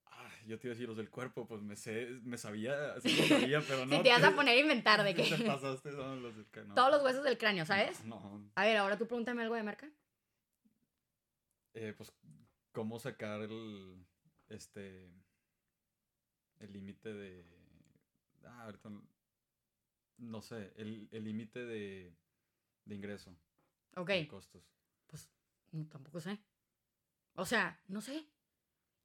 Ah, 0.05 0.29
yo 0.45 0.59
te 0.59 0.67
iba 0.67 0.73
a 0.73 0.75
decir 0.75 0.87
los 0.87 0.95
del 0.97 1.09
cuerpo, 1.09 1.47
pues 1.47 1.61
me 1.63 1.75
sé, 1.75 2.05
me 2.21 2.37
sabía, 2.37 2.99
sí 3.01 3.15
lo 3.17 3.23
sabía, 3.39 3.61
pero 3.67 3.85
no. 3.87 3.97
si 3.97 4.03
te 4.03 4.09
vas 4.09 4.23
a 4.23 4.35
poner 4.35 4.55
a 4.57 4.59
inventar 4.61 5.03
de 5.03 5.13
Te 5.15 5.23
que 5.23 5.43
pasaste 5.43 5.91
son 5.91 6.21
los 6.21 6.35
del 6.35 6.47
ca- 6.51 6.63
no. 6.63 6.75
todos 6.75 6.91
los 6.91 7.03
huesos 7.03 7.23
del 7.23 7.37
cráneo, 7.39 7.65
¿sabes? 7.65 8.03
No. 8.05 8.19
no. 8.21 8.51
A 8.55 8.65
ver, 8.65 8.77
ahora 8.77 8.97
tú 8.97 9.07
pregúntame 9.07 9.41
algo 9.41 9.55
de 9.55 9.63
merca. 9.63 9.89
Eh, 11.73 11.93
pues, 11.97 12.11
¿cómo 12.71 12.99
sacar 12.99 13.41
el. 13.41 14.05
Este. 14.49 15.11
El 16.59 16.73
límite 16.73 17.11
de. 17.13 17.45
Ah, 18.45 18.65
ahorita. 18.65 18.89
no- 18.89 19.01
No 20.19 20.41
sé, 20.41 20.73
el 20.75 21.07
el 21.11 21.23
límite 21.23 21.65
de. 21.65 22.15
De 22.85 22.95
ingreso. 22.95 23.35
Ok, 23.95 24.09
De 24.09 24.27
costos. 24.27 24.63
pues 25.07 25.29
no, 25.71 25.85
tampoco 25.87 26.19
sé. 26.19 26.39
O 27.35 27.45
sea, 27.45 27.79
no 27.87 28.01
sé. 28.01 28.27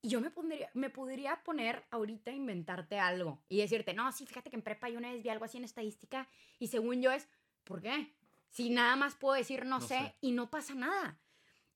Y 0.00 0.08
yo 0.08 0.20
me, 0.20 0.30
pondría, 0.30 0.70
me 0.74 0.90
podría 0.90 1.42
poner 1.44 1.86
ahorita 1.90 2.30
a 2.30 2.34
inventarte 2.34 2.98
algo 2.98 3.42
y 3.48 3.58
decirte, 3.58 3.94
no, 3.94 4.10
sí, 4.12 4.26
fíjate 4.26 4.50
que 4.50 4.56
en 4.56 4.62
prepa 4.62 4.88
yo 4.90 4.98
una 4.98 5.10
vez 5.12 5.22
vi 5.22 5.30
algo 5.30 5.44
así 5.46 5.56
en 5.58 5.64
estadística 5.64 6.28
y 6.58 6.66
según 6.68 7.00
yo 7.00 7.10
es, 7.10 7.28
¿por 7.64 7.80
qué? 7.80 8.14
Si 8.50 8.68
nada 8.70 8.96
más 8.96 9.14
puedo 9.14 9.34
decir 9.34 9.64
no, 9.64 9.78
No 9.78 9.80
sé, 9.80 9.98
sé. 9.98 10.14
y 10.20 10.32
no 10.32 10.50
pasa 10.50 10.74
nada. 10.74 11.18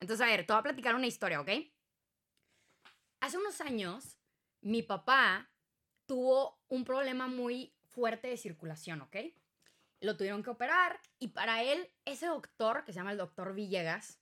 Entonces, 0.01 0.25
a 0.25 0.31
ver, 0.31 0.47
te 0.47 0.53
voy 0.53 0.61
a 0.61 0.63
platicar 0.63 0.95
una 0.95 1.07
historia, 1.07 1.41
¿ok? 1.41 1.49
Hace 3.21 3.39
unos 3.39 3.61
años, 3.61 4.19
mi 4.61 4.83
papá 4.83 5.51
tuvo 6.07 6.61
un 6.69 6.85
problema 6.85 7.27
muy 7.29 7.75
fuerte 7.99 8.29
de 8.29 8.37
circulación, 8.37 9.01
¿ok? 9.03 9.17
Lo 10.01 10.17
tuvieron 10.17 10.45
que 10.45 10.51
operar 10.51 11.01
y 11.19 11.29
para 11.29 11.65
él, 11.65 11.91
ese 12.05 12.27
doctor, 12.27 12.85
que 12.85 12.93
se 12.93 13.01
llama 13.01 13.11
el 13.11 13.19
doctor 13.19 13.55
Villegas, 13.55 14.21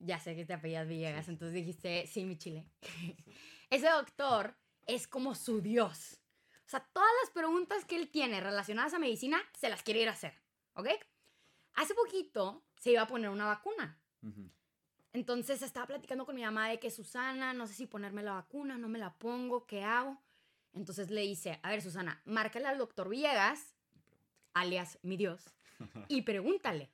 ya 0.00 0.18
sé 0.18 0.34
que 0.34 0.44
te 0.44 0.54
apellidas 0.54 0.88
Villegas, 0.88 1.26
Sí. 1.26 1.30
entonces 1.30 1.54
dijiste, 1.54 2.06
sí, 2.08 2.24
mi 2.24 2.36
chile. 2.36 2.66
ese 3.70 3.88
doctor 3.88 4.56
es 4.86 5.06
como 5.06 5.36
su 5.36 5.60
Dios. 5.60 6.18
O 6.66 6.68
sea, 6.68 6.80
todas 6.92 7.10
las 7.22 7.30
preguntas 7.30 7.84
que 7.84 7.94
él 7.94 8.10
tiene 8.10 8.40
relacionadas 8.40 8.92
a 8.92 8.98
medicina, 8.98 9.40
se 9.56 9.68
las 9.68 9.84
quiere 9.84 10.02
ir 10.02 10.08
a 10.08 10.12
hacer, 10.12 10.34
¿ok? 10.74 10.88
Hace 11.74 11.94
poquito 11.94 12.64
se 12.76 12.90
iba 12.90 13.02
a 13.02 13.06
poner 13.06 13.30
una 13.30 13.46
vacuna. 13.46 14.00
Entonces 15.12 15.62
estaba 15.62 15.86
platicando 15.86 16.26
con 16.26 16.34
mi 16.34 16.42
mamá 16.42 16.68
de 16.68 16.80
que 16.80 16.90
Susana, 16.90 17.52
no 17.54 17.68
sé 17.68 17.74
si 17.74 17.86
ponerme 17.86 18.24
la 18.24 18.32
vacuna, 18.32 18.76
no 18.76 18.88
me 18.88 18.98
la 18.98 19.16
pongo, 19.16 19.64
¿qué 19.66 19.84
hago? 19.84 20.20
Entonces 20.74 21.10
le 21.10 21.22
dice, 21.22 21.58
a 21.62 21.70
ver 21.70 21.82
Susana, 21.82 22.22
márcale 22.24 22.66
al 22.66 22.78
doctor 22.78 23.08
Villegas, 23.08 23.74
alias 24.54 24.98
mi 25.02 25.16
Dios, 25.16 25.42
y 26.08 26.22
pregúntale, 26.22 26.90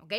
¿ok? 0.00 0.14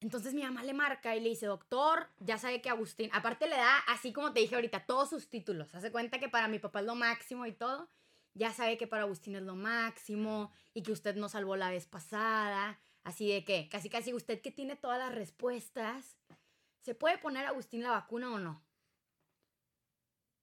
Entonces 0.00 0.34
mi 0.34 0.42
mamá 0.42 0.64
le 0.64 0.74
marca 0.74 1.14
y 1.14 1.20
le 1.20 1.28
dice, 1.28 1.46
doctor, 1.46 2.08
ya 2.18 2.36
sabe 2.36 2.60
que 2.60 2.68
Agustín, 2.68 3.08
aparte 3.12 3.46
le 3.46 3.56
da, 3.56 3.78
así 3.86 4.12
como 4.12 4.32
te 4.32 4.40
dije 4.40 4.56
ahorita, 4.56 4.84
todos 4.84 5.10
sus 5.10 5.28
títulos, 5.28 5.74
hace 5.74 5.92
cuenta 5.92 6.18
que 6.18 6.28
para 6.28 6.48
mi 6.48 6.58
papá 6.58 6.80
es 6.80 6.86
lo 6.86 6.96
máximo 6.96 7.46
y 7.46 7.52
todo, 7.52 7.88
ya 8.34 8.52
sabe 8.52 8.76
que 8.78 8.86
para 8.86 9.02
Agustín 9.02 9.36
es 9.36 9.42
lo 9.42 9.54
máximo 9.54 10.50
y 10.74 10.82
que 10.82 10.92
usted 10.92 11.14
nos 11.14 11.32
salvó 11.32 11.54
la 11.56 11.70
vez 11.70 11.86
pasada, 11.86 12.80
así 13.04 13.28
de 13.28 13.44
que 13.44 13.68
casi 13.68 13.90
casi 13.90 14.12
usted 14.12 14.40
que 14.40 14.50
tiene 14.50 14.74
todas 14.74 14.98
las 14.98 15.14
respuestas, 15.14 16.16
¿se 16.80 16.94
puede 16.94 17.18
poner 17.18 17.46
a 17.46 17.50
Agustín 17.50 17.82
la 17.82 17.90
vacuna 17.90 18.32
o 18.32 18.38
no? 18.38 18.60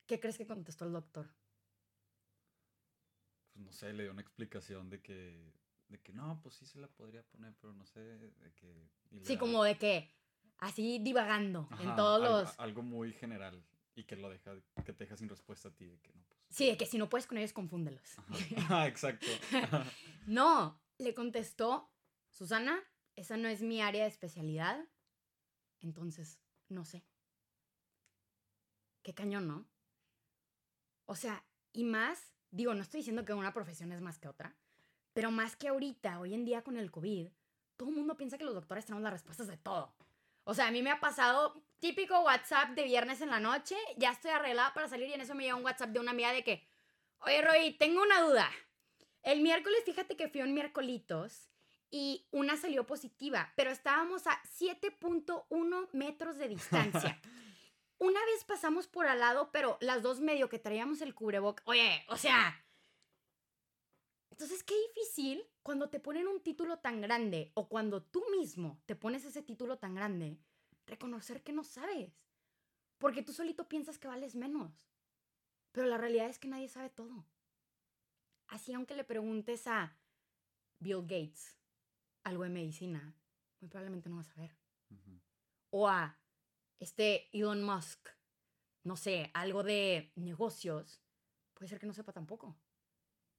¿Qué 0.10 0.20
crees 0.20 0.40
que 0.40 0.48
contestó 0.48 0.86
el 0.86 0.92
doctor? 0.92 1.30
Pues 3.54 3.64
no 3.64 3.72
sé, 3.72 3.94
le 3.94 4.02
dio 4.04 4.12
una 4.12 4.22
explicación 4.24 4.90
de 4.90 5.02
que. 5.04 5.54
De 5.88 6.00
que 6.02 6.14
no, 6.14 6.40
pues 6.42 6.56
sí 6.56 6.66
se 6.66 6.80
la 6.80 6.88
podría 6.88 7.22
poner, 7.22 7.56
pero 7.62 7.74
no 7.74 7.86
sé. 7.86 8.00
De 8.00 8.52
que. 8.56 8.90
Sí, 9.24 9.36
da- 9.36 9.40
como 9.40 9.64
de 9.64 9.78
que 9.78 10.12
así 10.58 10.98
divagando 10.98 11.70
en 11.80 11.96
todos 11.96 12.24
algo, 12.24 12.40
los... 12.42 12.60
algo 12.60 12.82
muy 12.82 13.14
general. 13.14 13.64
Y 13.94 14.06
que 14.06 14.16
lo 14.16 14.32
deja. 14.32 14.56
Que 14.84 14.94
te 14.94 15.04
deja 15.04 15.16
sin 15.16 15.30
respuesta 15.30 15.70
a 15.70 15.76
ti. 15.76 15.86
De 15.86 16.00
que 16.00 16.12
no, 16.12 16.24
pues. 16.28 16.40
Sí, 16.50 16.66
de 16.66 16.76
que 16.76 16.88
si 16.88 16.98
no 16.98 17.08
puedes 17.08 17.28
con 17.28 17.38
ellos, 17.38 17.54
confúndelos. 17.54 18.18
Ajá, 18.18 18.88
exacto. 18.88 19.28
No, 20.26 20.82
le 20.98 21.14
contestó, 21.14 21.92
Susana, 22.32 22.80
esa 23.16 23.38
no 23.38 23.48
es 23.48 23.62
mi 23.62 23.80
área 23.82 24.04
de 24.04 24.10
especialidad, 24.10 24.84
entonces 25.82 26.40
no 26.68 26.84
sé. 26.86 27.04
Qué 29.04 29.14
cañón, 29.16 29.48
¿no? 29.48 29.68
O 31.10 31.16
sea, 31.16 31.44
y 31.74 31.86
más, 31.86 32.36
digo, 32.52 32.76
no 32.76 32.84
estoy 32.84 33.00
diciendo 33.00 33.26
que 33.26 33.34
una 33.34 33.52
profesión 33.52 33.92
es 33.92 34.00
más 34.00 34.20
que 34.20 34.28
otra, 34.28 34.56
pero 35.12 35.32
más 35.32 35.56
que 35.56 35.68
ahorita, 35.68 36.20
hoy 36.20 36.36
en 36.36 36.46
día 36.46 36.62
con 36.62 36.78
el 36.78 36.92
COVID, 36.92 37.30
todo 37.78 37.90
el 37.90 37.96
mundo 37.96 38.16
piensa 38.16 38.38
que 38.38 38.44
los 38.44 38.54
doctores 38.54 38.86
tenemos 38.86 39.02
las 39.02 39.14
respuestas 39.14 39.48
de 39.48 39.58
todo. 39.58 39.92
O 40.44 40.54
sea, 40.54 40.68
a 40.68 40.72
mí 40.72 40.84
me 40.84 40.92
ha 40.92 41.00
pasado 41.00 41.64
típico 41.80 42.20
WhatsApp 42.22 42.76
de 42.76 42.84
viernes 42.84 43.22
en 43.22 43.32
la 43.32 43.40
noche, 43.40 43.76
ya 43.98 44.12
estoy 44.12 44.30
arreglada 44.30 44.72
para 44.76 44.88
salir 44.88 45.10
y 45.10 45.14
en 45.14 45.22
eso 45.22 45.34
me 45.34 45.46
llega 45.46 45.56
un 45.56 45.66
WhatsApp 45.66 45.90
de 45.90 46.00
una 46.00 46.12
amiga 46.12 46.32
de 46.32 46.44
que, 46.44 46.64
oye 47.22 47.42
Roy, 47.42 47.76
tengo 47.80 48.04
una 48.04 48.22
duda. 48.22 48.48
El 49.24 49.42
miércoles, 49.42 49.82
fíjate 49.86 50.16
que 50.16 50.30
fui 50.30 50.44
un 50.44 50.54
miércolitos 50.54 51.50
y 51.90 52.28
una 52.30 52.56
salió 52.56 52.86
positiva, 52.86 53.52
pero 53.56 53.72
estábamos 53.72 54.28
a 54.28 54.40
7.1 54.60 55.90
metros 55.92 56.38
de 56.38 56.50
distancia. 56.50 57.20
una 58.00 58.26
vez 58.26 58.46
pasamos 58.46 58.88
por 58.88 59.08
al 59.08 59.20
lado, 59.20 59.52
pero 59.52 59.78
las 59.82 60.02
dos 60.02 60.20
medio 60.20 60.50
que 60.50 60.58
traíamos 60.58 61.02
el 61.02 61.14
cubreboc. 61.14 61.62
Oye, 61.66 62.06
o 62.08 62.18
sea. 62.18 62.66
Entonces, 64.32 64.64
qué 64.64 64.74
difícil 64.88 65.46
cuando 65.64 65.90
te 65.90 66.00
ponen 66.00 66.28
un 66.28 66.42
título 66.42 66.80
tan 66.80 67.02
grande 67.02 67.52
o 67.56 67.68
cuando 67.68 68.02
tú 68.02 68.24
mismo 68.32 68.82
te 68.86 68.96
pones 68.96 69.26
ese 69.26 69.42
título 69.42 69.78
tan 69.78 69.96
grande, 69.96 70.40
reconocer 70.86 71.44
que 71.44 71.52
no 71.52 71.64
sabes. 71.64 72.14
Porque 72.98 73.22
tú 73.22 73.34
solito 73.34 73.68
piensas 73.68 74.00
que 74.00 74.08
vales 74.08 74.36
menos. 74.36 74.90
Pero 75.72 75.88
la 75.88 75.98
realidad 75.98 76.30
es 76.30 76.40
que 76.40 76.48
nadie 76.48 76.68
sabe 76.70 76.90
todo. 76.90 77.26
Así, 78.48 78.74
aunque 78.74 78.96
le 78.96 79.04
preguntes 79.04 79.68
a 79.68 79.98
Bill 80.80 81.02
Gates 81.02 81.58
algo 82.24 82.44
de 82.44 82.50
medicina, 82.50 83.14
muy 83.60 83.70
probablemente 83.70 84.10
no 84.10 84.18
vas 84.18 84.30
a 84.30 84.34
saber. 84.34 84.58
O 85.70 85.88
a 85.88 86.19
este 86.80 87.30
Elon 87.38 87.64
Musk, 87.64 88.10
no 88.84 88.96
sé, 88.96 89.30
algo 89.34 89.64
de 89.64 90.12
negocios, 90.16 91.02
puede 91.54 91.70
ser 91.70 91.80
que 91.80 91.88
no 91.88 91.94
sepa 91.94 92.14
tampoco. 92.14 92.58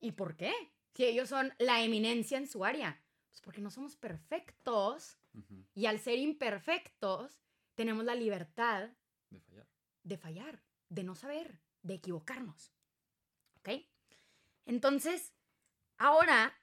¿Y 0.01 0.13
por 0.13 0.37
qué? 0.37 0.53
Si 0.95 1.05
ellos 1.05 1.29
son 1.29 1.53
la 1.59 1.83
eminencia 1.83 2.39
en 2.39 2.47
su 2.47 2.65
área. 2.65 3.03
Pues 3.31 3.41
porque 3.41 3.61
no 3.61 3.71
somos 3.71 3.97
perfectos 3.97 5.19
y 5.75 5.87
al 5.87 6.01
ser 6.01 6.19
imperfectos 6.19 7.41
tenemos 7.77 8.05
la 8.05 8.15
libertad 8.15 8.91
de 9.31 9.41
fallar. 9.41 9.69
De 10.03 10.17
fallar, 10.17 10.63
de 10.89 11.05
no 11.05 11.15
saber, 11.15 11.61
de 11.83 11.95
equivocarnos. 11.95 12.73
¿Ok? 13.59 13.69
Entonces, 14.67 15.33
ahora 15.97 16.61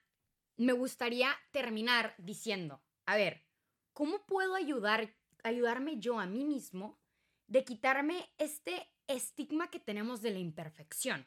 me 0.56 0.72
gustaría 0.72 1.34
terminar 1.50 2.14
diciendo, 2.18 2.82
a 3.06 3.16
ver, 3.16 3.46
¿cómo 3.94 4.26
puedo 4.26 4.54
ayudar, 4.54 5.14
ayudarme 5.42 5.98
yo 5.98 6.18
a 6.18 6.26
mí 6.26 6.44
mismo 6.44 6.98
de 7.46 7.64
quitarme 7.64 8.30
este 8.38 8.88
estigma 9.06 9.70
que 9.70 9.80
tenemos 9.80 10.22
de 10.22 10.30
la 10.30 10.38
imperfección? 10.38 11.26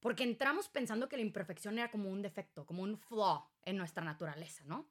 Porque 0.00 0.22
entramos 0.22 0.68
pensando 0.68 1.08
que 1.08 1.16
la 1.16 1.22
imperfección 1.22 1.78
era 1.78 1.90
como 1.90 2.10
un 2.10 2.22
defecto, 2.22 2.64
como 2.64 2.82
un 2.82 2.96
flaw 2.98 3.48
en 3.64 3.76
nuestra 3.76 4.04
naturaleza, 4.04 4.62
¿no? 4.64 4.88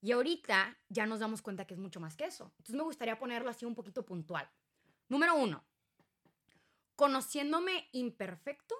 Y 0.00 0.12
ahorita 0.12 0.76
ya 0.88 1.06
nos 1.06 1.20
damos 1.20 1.40
cuenta 1.40 1.66
que 1.66 1.74
es 1.74 1.80
mucho 1.80 2.00
más 2.00 2.16
que 2.16 2.24
eso. 2.24 2.52
Entonces 2.58 2.74
me 2.74 2.82
gustaría 2.82 3.18
ponerlo 3.18 3.48
así 3.48 3.64
un 3.64 3.74
poquito 3.74 4.04
puntual. 4.04 4.50
Número 5.08 5.34
uno, 5.34 5.64
conociéndome 6.96 7.88
imperfecto 7.92 8.74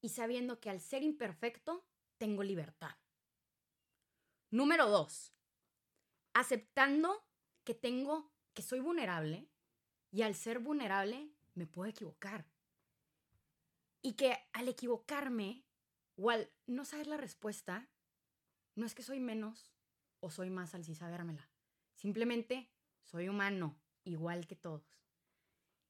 y 0.00 0.10
sabiendo 0.10 0.60
que 0.60 0.70
al 0.70 0.80
ser 0.80 1.02
imperfecto 1.02 1.84
tengo 2.16 2.42
libertad. 2.42 2.96
Número 4.50 4.88
dos, 4.88 5.32
aceptando 6.32 7.24
que 7.64 7.74
tengo, 7.74 8.30
que 8.58 8.62
soy 8.62 8.80
vulnerable 8.80 9.46
y 10.10 10.22
al 10.22 10.34
ser 10.34 10.58
vulnerable 10.58 11.30
me 11.54 11.68
puedo 11.68 11.88
equivocar. 11.88 12.44
Y 14.02 14.14
que 14.14 14.36
al 14.52 14.66
equivocarme 14.66 15.64
o 16.16 16.30
al 16.30 16.50
no 16.66 16.84
saber 16.84 17.06
la 17.06 17.18
respuesta, 17.18 17.88
no 18.74 18.84
es 18.84 18.96
que 18.96 19.04
soy 19.04 19.20
menos 19.20 19.70
o 20.18 20.28
soy 20.28 20.50
más 20.50 20.74
al 20.74 20.84
sí 20.84 20.96
sabérmela. 20.96 21.48
Simplemente 21.94 22.68
soy 23.04 23.28
humano, 23.28 23.78
igual 24.02 24.48
que 24.48 24.56
todos. 24.56 24.82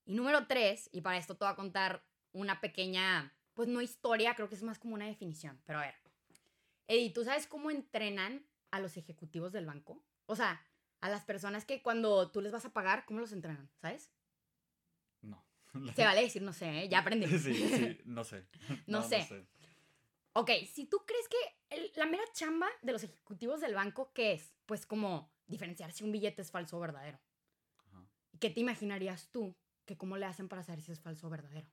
Y 0.04 0.12
número 0.12 0.46
tres, 0.46 0.90
y 0.92 1.00
para 1.00 1.16
esto 1.16 1.38
te 1.38 1.46
voy 1.46 1.52
a 1.52 1.56
contar 1.56 2.04
una 2.32 2.60
pequeña, 2.60 3.34
pues 3.54 3.66
no 3.66 3.80
historia, 3.80 4.34
creo 4.34 4.50
que 4.50 4.56
es 4.56 4.62
más 4.62 4.78
como 4.78 4.92
una 4.92 5.06
definición, 5.06 5.58
pero 5.64 5.78
a 5.78 5.86
ver. 5.86 5.94
Eddie, 6.86 7.14
¿tú 7.14 7.24
sabes 7.24 7.46
cómo 7.46 7.70
entrenan 7.70 8.46
a 8.70 8.78
los 8.78 8.98
ejecutivos 8.98 9.52
del 9.52 9.64
banco? 9.64 10.04
O 10.26 10.36
sea, 10.36 10.62
a 11.00 11.08
las 11.08 11.24
personas 11.24 11.64
que 11.64 11.82
cuando 11.82 12.30
tú 12.30 12.40
les 12.40 12.52
vas 12.52 12.64
a 12.64 12.72
pagar, 12.72 13.04
¿cómo 13.06 13.20
los 13.20 13.32
entrenan? 13.32 13.70
¿Sabes? 13.80 14.10
No. 15.22 15.44
Se 15.94 16.04
vale 16.04 16.22
decir, 16.22 16.42
no 16.42 16.52
sé, 16.52 16.84
¿eh? 16.84 16.88
ya 16.88 17.00
aprendí. 17.00 17.26
Sí, 17.38 17.54
sí, 17.54 18.00
no 18.04 18.24
sé. 18.24 18.46
No, 18.86 19.02
sé. 19.02 19.46
Ok, 20.32 20.50
si 20.72 20.86
tú 20.86 21.04
crees 21.06 21.28
que 21.28 21.92
la 21.96 22.06
mera 22.06 22.22
chamba 22.32 22.68
de 22.82 22.92
los 22.92 23.02
ejecutivos 23.02 23.60
del 23.60 23.74
banco, 23.74 24.12
¿qué 24.12 24.32
es? 24.32 24.54
Pues 24.66 24.86
como 24.86 25.32
diferenciar 25.46 25.92
si 25.92 26.04
un 26.04 26.12
billete 26.12 26.42
es 26.42 26.50
falso 26.50 26.76
o 26.76 26.80
verdadero. 26.80 27.18
¿Qué 28.38 28.50
te 28.50 28.60
imaginarías 28.60 29.30
tú 29.32 29.56
que 29.88 29.96
cómo 29.96 30.18
le 30.18 30.26
hacen 30.26 30.48
para 30.48 30.62
saber 30.62 30.82
si 30.82 30.92
es 30.92 31.00
falso 31.00 31.26
o 31.26 31.30
verdadero. 31.30 31.66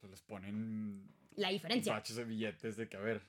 Pues 0.00 0.10
les 0.10 0.20
ponen 0.20 1.10
la 1.34 1.48
diferencia. 1.48 1.94
Baches 1.94 2.16
de 2.16 2.24
billetes 2.24 2.76
de 2.76 2.88
que, 2.90 2.96
a 2.98 3.00
ver, 3.00 3.26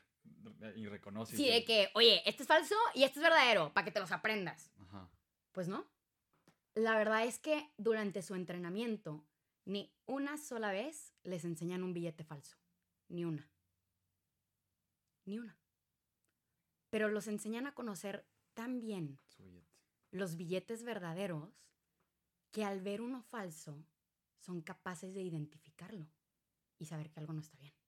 y 0.75 0.87
reconoces. 0.87 1.37
Sí, 1.37 1.49
de 1.49 1.63
que, 1.63 1.89
oye, 1.93 2.21
este 2.29 2.43
es 2.43 2.47
falso 2.47 2.75
y 2.93 3.03
este 3.03 3.19
es 3.19 3.23
verdadero, 3.23 3.73
para 3.73 3.85
que 3.85 3.91
te 3.91 3.99
los 3.99 4.11
aprendas. 4.11 4.71
Ajá. 4.79 5.09
Pues 5.51 5.67
no. 5.67 5.85
La 6.75 6.97
verdad 6.97 7.25
es 7.25 7.39
que 7.39 7.71
durante 7.77 8.21
su 8.21 8.35
entrenamiento, 8.35 9.25
ni 9.65 9.93
una 10.05 10.37
sola 10.37 10.71
vez 10.71 11.13
les 11.23 11.45
enseñan 11.45 11.83
un 11.83 11.93
billete 11.93 12.23
falso. 12.23 12.57
Ni 13.07 13.25
una. 13.25 13.49
Ni 15.25 15.39
una. 15.39 15.57
Pero 16.89 17.09
los 17.09 17.27
enseñan 17.27 17.67
a 17.67 17.73
conocer 17.73 18.25
tan 18.53 18.79
bien 18.79 19.19
los 20.11 20.35
billetes 20.37 20.83
verdaderos 20.83 21.53
que 22.51 22.65
al 22.65 22.81
ver 22.81 23.01
uno 23.01 23.21
falso 23.21 23.85
son 24.39 24.61
capaces 24.61 25.13
de 25.13 25.21
identificarlo 25.21 26.09
y 26.77 26.85
saber 26.85 27.11
que 27.11 27.19
algo 27.19 27.33
no 27.33 27.41
está 27.41 27.57
bien. 27.57 27.78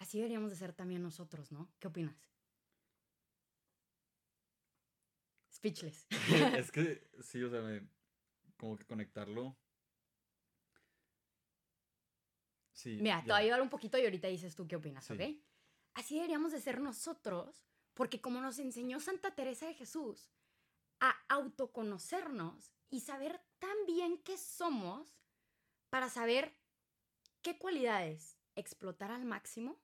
Así 0.00 0.16
deberíamos 0.18 0.50
de 0.50 0.56
ser 0.56 0.72
también 0.72 1.02
nosotros, 1.02 1.52
¿no? 1.52 1.70
¿Qué 1.78 1.86
opinas? 1.86 2.16
Speechless. 5.52 6.06
es 6.58 6.72
que 6.72 7.06
sí, 7.20 7.42
o 7.42 7.50
sea, 7.50 7.60
como 8.56 8.76
que 8.76 8.86
conectarlo. 8.86 9.56
Sí. 12.72 12.96
Mira, 13.00 13.20
te 13.20 13.26
voy 13.26 13.34
a 13.34 13.36
ayudar 13.44 13.60
un 13.60 13.68
poquito 13.68 13.98
y 13.98 14.04
ahorita 14.04 14.28
dices 14.28 14.56
tú 14.56 14.66
qué 14.66 14.76
opinas, 14.76 15.10
¿ok? 15.10 15.20
Así 15.92 16.14
deberíamos 16.14 16.52
de 16.52 16.62
ser 16.62 16.80
nosotros, 16.80 17.62
porque 17.92 18.22
como 18.22 18.40
nos 18.40 18.58
enseñó 18.58 19.00
Santa 19.00 19.34
Teresa 19.34 19.66
de 19.66 19.74
Jesús, 19.74 20.32
a 21.00 21.14
autoconocernos 21.28 22.72
y 22.88 23.00
saber 23.00 23.38
tan 23.58 23.76
bien 23.86 24.16
qué 24.22 24.38
somos 24.38 25.20
para 25.90 26.08
saber 26.08 26.56
qué 27.42 27.58
cualidades 27.58 28.38
explotar 28.54 29.10
al 29.10 29.26
máximo 29.26 29.78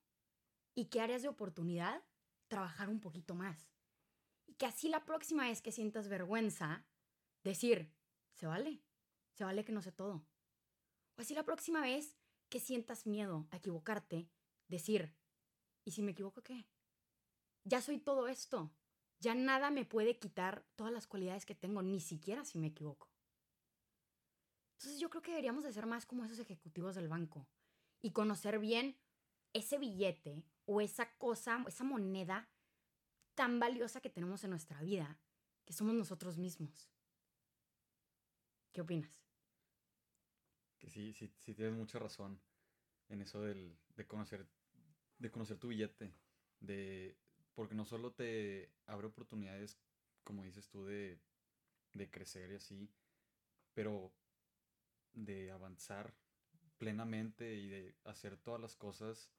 y 0.77 0.85
qué 0.85 1.01
áreas 1.01 1.23
de 1.23 1.29
oportunidad 1.29 2.05
trabajar 2.47 2.89
un 2.89 3.01
poquito 3.01 3.35
más. 3.35 3.73
Y 4.47 4.55
que 4.55 4.67
así 4.67 4.89
la 4.89 5.05
próxima 5.05 5.45
vez 5.45 5.61
que 5.63 5.73
sientas 5.73 6.09
vergüenza, 6.09 6.87
decir, 7.43 7.93
se 8.35 8.47
vale, 8.47 8.83
se 9.33 9.43
vale 9.43 9.65
que 9.65 9.73
no 9.73 9.83
sé 9.83 9.91
todo. 9.91 10.25
O 11.17 11.23
así 11.23 11.35
la 11.35 11.45
próxima 11.45 11.81
vez 11.81 12.15
que 12.51 12.61
sientas 12.61 13.07
miedo 13.07 13.49
a 13.51 13.57
equivocarte, 13.57 14.29
decir, 14.69 15.17
¿y 15.85 15.93
si 15.93 16.03
me 16.03 16.13
equivoco 16.13 16.43
qué? 16.43 16.69
Ya 17.65 17.81
soy 17.81 17.99
todo 17.99 18.29
esto, 18.29 18.71
ya 19.19 19.35
nada 19.35 19.71
me 19.71 19.87
puede 19.87 20.19
quitar 20.19 20.65
todas 20.77 20.93
las 20.93 21.07
cualidades 21.07 21.47
que 21.47 21.55
tengo, 21.55 21.83
ni 21.83 22.01
siquiera 22.01 22.45
si 22.45 22.59
me 22.59 22.69
equivoco. 22.69 23.11
Entonces 24.75 25.01
yo 25.01 25.09
creo 25.09 25.23
que 25.23 25.31
deberíamos 25.31 25.65
de 25.65 25.73
ser 25.73 25.87
más 25.87 26.05
como 26.05 26.25
esos 26.25 26.39
ejecutivos 26.39 26.95
del 26.95 27.09
banco 27.09 27.49
y 28.03 28.13
conocer 28.13 28.59
bien 28.59 29.01
ese 29.55 29.79
billete 29.79 30.45
o 30.67 30.81
esa 30.81 31.17
cosa, 31.17 31.65
esa 31.67 31.85
moneda 31.85 32.49
tan 33.35 33.59
valiosa 33.59 34.01
que 34.01 34.11
tenemos 34.11 34.45
en 34.45 34.51
nuestra 34.51 34.81
vida, 34.83 35.19
que 35.65 35.73
somos 35.73 35.95
nosotros 35.95 36.39
mismos. 36.39 36.91
¿Qué 38.73 38.81
opinas? 38.81 39.23
Que 40.79 40.91
sí, 40.91 41.13
sí, 41.13 41.33
sí 41.39 41.55
tienes 41.55 41.75
mucha 41.75 41.99
razón 41.99 42.41
en 43.09 43.23
eso 43.23 43.41
del, 43.41 43.79
de 43.97 44.07
conocer 44.07 44.47
de 45.19 45.31
conocer 45.31 45.59
tu 45.59 45.69
billete, 45.69 46.13
de 46.61 47.17
porque 47.55 47.75
no 47.75 47.85
solo 47.85 48.13
te 48.13 48.71
abre 48.87 49.07
oportunidades, 49.07 49.79
como 50.25 50.45
dices 50.45 50.69
tú, 50.69 50.85
de, 50.85 51.19
crecer 52.11 52.53
y 52.53 52.57
así, 52.57 52.91
pero 53.73 54.13
de 55.15 55.51
avanzar 55.51 56.15
plenamente 56.77 57.55
y 57.55 57.69
de 57.69 57.97
hacer 58.05 58.37
todas 58.37 58.61
las 58.61 58.77
cosas 58.77 59.33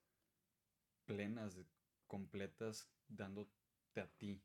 plenas, 1.08 1.58
completas, 2.06 2.88
dándote 3.08 4.02
a 4.02 4.08
ti. 4.08 4.44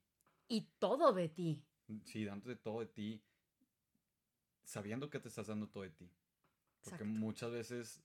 Y 0.48 0.62
todo 0.78 1.12
de 1.12 1.28
ti. 1.28 1.62
Sí, 2.04 2.24
dándote 2.24 2.56
todo 2.56 2.80
de 2.80 2.86
ti, 2.86 3.22
sabiendo 4.64 5.10
que 5.10 5.20
te 5.20 5.28
estás 5.28 5.48
dando 5.48 5.68
todo 5.68 5.82
de 5.82 5.90
ti. 5.90 6.10
Porque 6.82 7.04
muchas 7.04 7.50
veces 7.50 8.02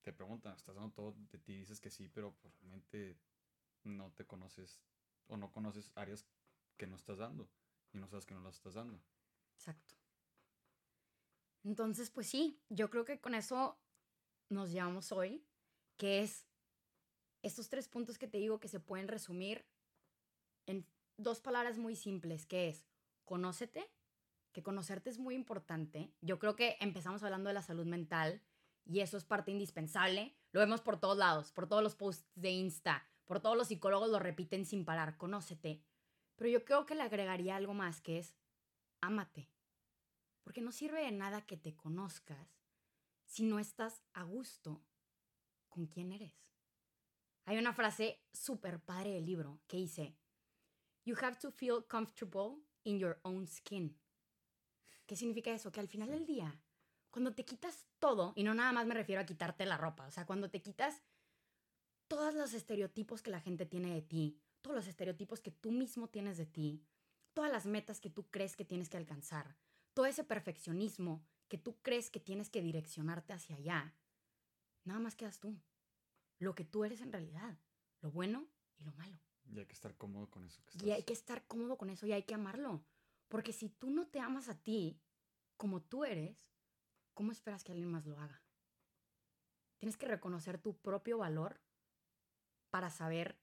te 0.00 0.12
preguntan, 0.12 0.54
¿estás 0.54 0.76
dando 0.76 0.92
todo 0.92 1.14
de 1.30 1.38
ti? 1.38 1.56
Dices 1.56 1.80
que 1.80 1.90
sí, 1.90 2.08
pero 2.08 2.34
pues, 2.40 2.58
realmente 2.60 3.18
no 3.84 4.12
te 4.12 4.26
conoces 4.26 4.80
o 5.26 5.36
no 5.36 5.52
conoces 5.52 5.92
áreas 5.94 6.26
que 6.76 6.86
no 6.86 6.96
estás 6.96 7.18
dando 7.18 7.50
y 7.92 7.98
no 7.98 8.08
sabes 8.08 8.24
que 8.24 8.34
no 8.34 8.40
las 8.40 8.56
estás 8.56 8.74
dando. 8.74 9.00
Exacto. 9.54 9.94
Entonces, 11.64 12.10
pues 12.10 12.28
sí, 12.28 12.60
yo 12.68 12.90
creo 12.90 13.04
que 13.04 13.20
con 13.20 13.34
eso 13.34 13.78
nos 14.48 14.70
llevamos 14.70 15.10
hoy, 15.10 15.44
que 15.96 16.22
es 16.22 16.46
estos 17.46 17.68
tres 17.68 17.88
puntos 17.88 18.18
que 18.18 18.26
te 18.26 18.38
digo 18.38 18.60
que 18.60 18.68
se 18.68 18.80
pueden 18.80 19.08
resumir 19.08 19.64
en 20.66 20.86
dos 21.16 21.40
palabras 21.40 21.78
muy 21.78 21.94
simples, 21.94 22.44
que 22.44 22.68
es 22.68 22.86
conócete, 23.24 23.88
que 24.52 24.62
conocerte 24.62 25.10
es 25.10 25.18
muy 25.18 25.34
importante. 25.34 26.12
Yo 26.20 26.38
creo 26.38 26.56
que 26.56 26.76
empezamos 26.80 27.22
hablando 27.22 27.48
de 27.48 27.54
la 27.54 27.62
salud 27.62 27.86
mental 27.86 28.42
y 28.84 29.00
eso 29.00 29.16
es 29.16 29.24
parte 29.24 29.50
indispensable. 29.50 30.36
Lo 30.52 30.60
vemos 30.60 30.80
por 30.80 30.98
todos 30.98 31.16
lados, 31.16 31.52
por 31.52 31.68
todos 31.68 31.82
los 31.82 31.94
posts 31.94 32.26
de 32.34 32.50
Insta, 32.50 33.06
por 33.26 33.40
todos 33.40 33.56
los 33.56 33.68
psicólogos 33.68 34.10
lo 34.10 34.18
repiten 34.18 34.64
sin 34.64 34.84
parar, 34.84 35.16
conócete. 35.16 35.82
Pero 36.36 36.50
yo 36.50 36.64
creo 36.64 36.86
que 36.86 36.94
le 36.94 37.02
agregaría 37.02 37.56
algo 37.56 37.74
más 37.74 38.00
que 38.00 38.18
es 38.18 38.34
ámate. 39.00 39.48
Porque 40.42 40.60
no 40.60 40.72
sirve 40.72 41.02
de 41.02 41.12
nada 41.12 41.46
que 41.46 41.56
te 41.56 41.74
conozcas 41.74 42.56
si 43.24 43.42
no 43.42 43.58
estás 43.58 44.02
a 44.12 44.22
gusto 44.22 44.82
con 45.68 45.86
quién 45.86 46.12
eres. 46.12 46.45
Hay 47.46 47.58
una 47.58 47.72
frase 47.72 48.20
súper 48.32 48.80
padre 48.80 49.12
del 49.12 49.24
libro 49.24 49.60
que 49.68 49.76
dice, 49.76 50.16
You 51.04 51.14
have 51.22 51.38
to 51.38 51.52
feel 51.52 51.86
comfortable 51.88 52.56
in 52.82 52.98
your 52.98 53.20
own 53.22 53.46
skin. 53.46 53.96
¿Qué 55.06 55.14
significa 55.14 55.52
eso? 55.52 55.70
Que 55.70 55.78
al 55.78 55.86
final 55.86 56.10
del 56.10 56.26
día, 56.26 56.60
cuando 57.10 57.34
te 57.36 57.44
quitas 57.44 57.86
todo, 58.00 58.32
y 58.34 58.42
no 58.42 58.52
nada 58.52 58.72
más 58.72 58.86
me 58.86 58.94
refiero 58.94 59.22
a 59.22 59.26
quitarte 59.26 59.64
la 59.64 59.76
ropa, 59.76 60.06
o 60.06 60.10
sea, 60.10 60.26
cuando 60.26 60.50
te 60.50 60.60
quitas 60.60 61.04
todos 62.08 62.34
los 62.34 62.52
estereotipos 62.52 63.22
que 63.22 63.30
la 63.30 63.40
gente 63.40 63.64
tiene 63.64 63.94
de 63.94 64.02
ti, 64.02 64.40
todos 64.60 64.74
los 64.74 64.88
estereotipos 64.88 65.40
que 65.40 65.52
tú 65.52 65.70
mismo 65.70 66.08
tienes 66.08 66.36
de 66.38 66.46
ti, 66.46 66.84
todas 67.32 67.52
las 67.52 67.64
metas 67.64 68.00
que 68.00 68.10
tú 68.10 68.28
crees 68.28 68.56
que 68.56 68.64
tienes 68.64 68.88
que 68.88 68.96
alcanzar, 68.96 69.56
todo 69.94 70.06
ese 70.06 70.24
perfeccionismo 70.24 71.24
que 71.46 71.58
tú 71.58 71.76
crees 71.80 72.10
que 72.10 72.18
tienes 72.18 72.50
que 72.50 72.60
direccionarte 72.60 73.32
hacia 73.32 73.54
allá, 73.54 73.94
nada 74.82 74.98
más 74.98 75.14
quedas 75.14 75.38
tú. 75.38 75.56
Lo 76.38 76.54
que 76.54 76.64
tú 76.64 76.84
eres 76.84 77.00
en 77.00 77.12
realidad, 77.12 77.58
lo 78.00 78.10
bueno 78.10 78.46
y 78.76 78.84
lo 78.84 78.92
malo. 78.94 79.18
Y 79.48 79.58
hay 79.58 79.66
que 79.66 79.74
estar 79.74 79.96
cómodo 79.96 80.28
con 80.28 80.44
eso. 80.44 80.62
Y 80.84 80.90
hay 80.90 81.02
que 81.04 81.12
estar 81.12 81.46
cómodo 81.46 81.76
con 81.78 81.90
eso 81.90 82.06
y 82.06 82.12
hay 82.12 82.24
que 82.24 82.34
amarlo. 82.34 82.84
Porque 83.28 83.52
si 83.52 83.68
tú 83.68 83.90
no 83.90 84.06
te 84.06 84.20
amas 84.20 84.48
a 84.48 84.60
ti 84.60 85.00
como 85.56 85.82
tú 85.82 86.04
eres, 86.04 86.36
¿cómo 87.14 87.32
esperas 87.32 87.64
que 87.64 87.72
alguien 87.72 87.90
más 87.90 88.06
lo 88.06 88.18
haga? 88.18 88.42
Tienes 89.78 89.96
que 89.96 90.06
reconocer 90.06 90.58
tu 90.58 90.76
propio 90.76 91.18
valor 91.18 91.60
para 92.70 92.90
saber 92.90 93.38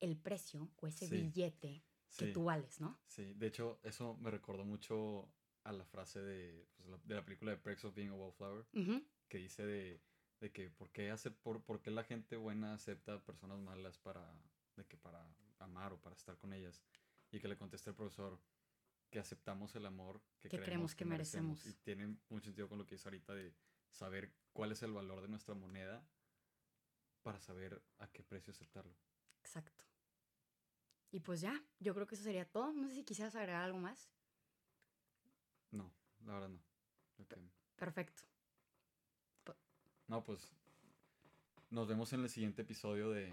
el 0.00 0.16
precio 0.16 0.70
o 0.76 0.86
ese 0.86 1.08
billete 1.08 1.84
que 2.16 2.32
tú 2.32 2.44
vales, 2.44 2.80
¿no? 2.80 2.98
Sí, 3.06 3.34
de 3.34 3.46
hecho, 3.46 3.78
eso 3.82 4.16
me 4.16 4.30
recordó 4.30 4.64
mucho 4.64 5.32
a 5.64 5.72
la 5.72 5.84
frase 5.84 6.20
de, 6.20 6.66
pues, 6.76 6.88
la, 6.88 6.98
de 6.98 7.14
la 7.14 7.24
película 7.24 7.52
de 7.52 7.58
Perks 7.58 7.84
of 7.84 7.94
Being 7.94 8.10
a 8.10 8.14
Wallflower, 8.14 8.66
que 9.28 9.38
dice 9.38 9.64
de, 9.64 10.02
de 10.40 10.50
que 10.50 10.70
¿por 10.70 10.90
qué, 10.90 11.10
hace, 11.10 11.30
por, 11.30 11.62
por 11.62 11.80
qué 11.80 11.90
la 11.90 12.04
gente 12.04 12.36
buena 12.36 12.74
acepta 12.74 13.22
personas 13.22 13.60
malas 13.60 13.98
para, 13.98 14.26
de 14.76 14.84
que 14.86 14.96
para 14.96 15.24
amar 15.58 15.92
o 15.92 16.00
para 16.00 16.16
estar 16.16 16.36
con 16.38 16.52
ellas. 16.52 16.82
Y 17.30 17.38
que 17.38 17.48
le 17.48 17.56
contesta 17.56 17.90
el 17.90 17.96
profesor, 17.96 18.40
que 19.10 19.20
aceptamos 19.20 19.74
el 19.76 19.86
amor 19.86 20.20
que, 20.40 20.48
creemos, 20.48 20.94
que, 20.94 21.04
merecemos. 21.04 21.64
Y 21.66 21.74
tiene 21.74 22.18
mucho 22.28 22.46
sentido 22.46 22.68
con 22.68 22.78
lo 22.78 22.86
que 22.86 22.96
dice 22.96 23.08
ahorita 23.08 23.34
de 23.34 23.54
saber 23.90 24.32
cuál 24.52 24.72
es 24.72 24.82
el 24.82 24.92
valor 24.92 25.20
de 25.20 25.28
nuestra 25.28 25.54
moneda 25.54 26.04
para 27.22 27.40
saber 27.40 27.82
a 27.98 28.08
qué 28.08 28.22
precio 28.22 28.52
aceptarlo. 28.52 28.96
Exacto. 29.42 29.84
Y 31.12 31.20
pues 31.20 31.40
ya, 31.40 31.62
yo 31.78 31.94
creo 31.94 32.06
que 32.06 32.14
eso 32.14 32.24
sería 32.24 32.48
todo. 32.50 32.72
No 32.72 32.88
sé 32.88 32.94
si 32.94 33.04
quisieras 33.04 33.34
agregar 33.34 33.62
algo 33.62 33.78
más. 33.78 34.10
No, 35.70 35.92
la 36.24 36.34
verdad 36.34 36.48
no. 36.48 36.60
Perfecto. 37.76 38.22
No, 40.10 40.24
pues 40.24 40.40
nos 41.70 41.86
vemos 41.86 42.12
en 42.12 42.22
el 42.22 42.28
siguiente 42.28 42.62
episodio 42.62 43.10
de 43.10 43.32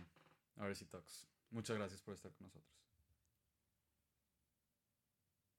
RC 0.57 0.86
Talks. 0.86 1.28
Muchas 1.49 1.75
gracias 1.75 2.03
por 2.03 2.13
estar 2.13 2.32
con 2.34 2.45
nosotros. 2.45 2.86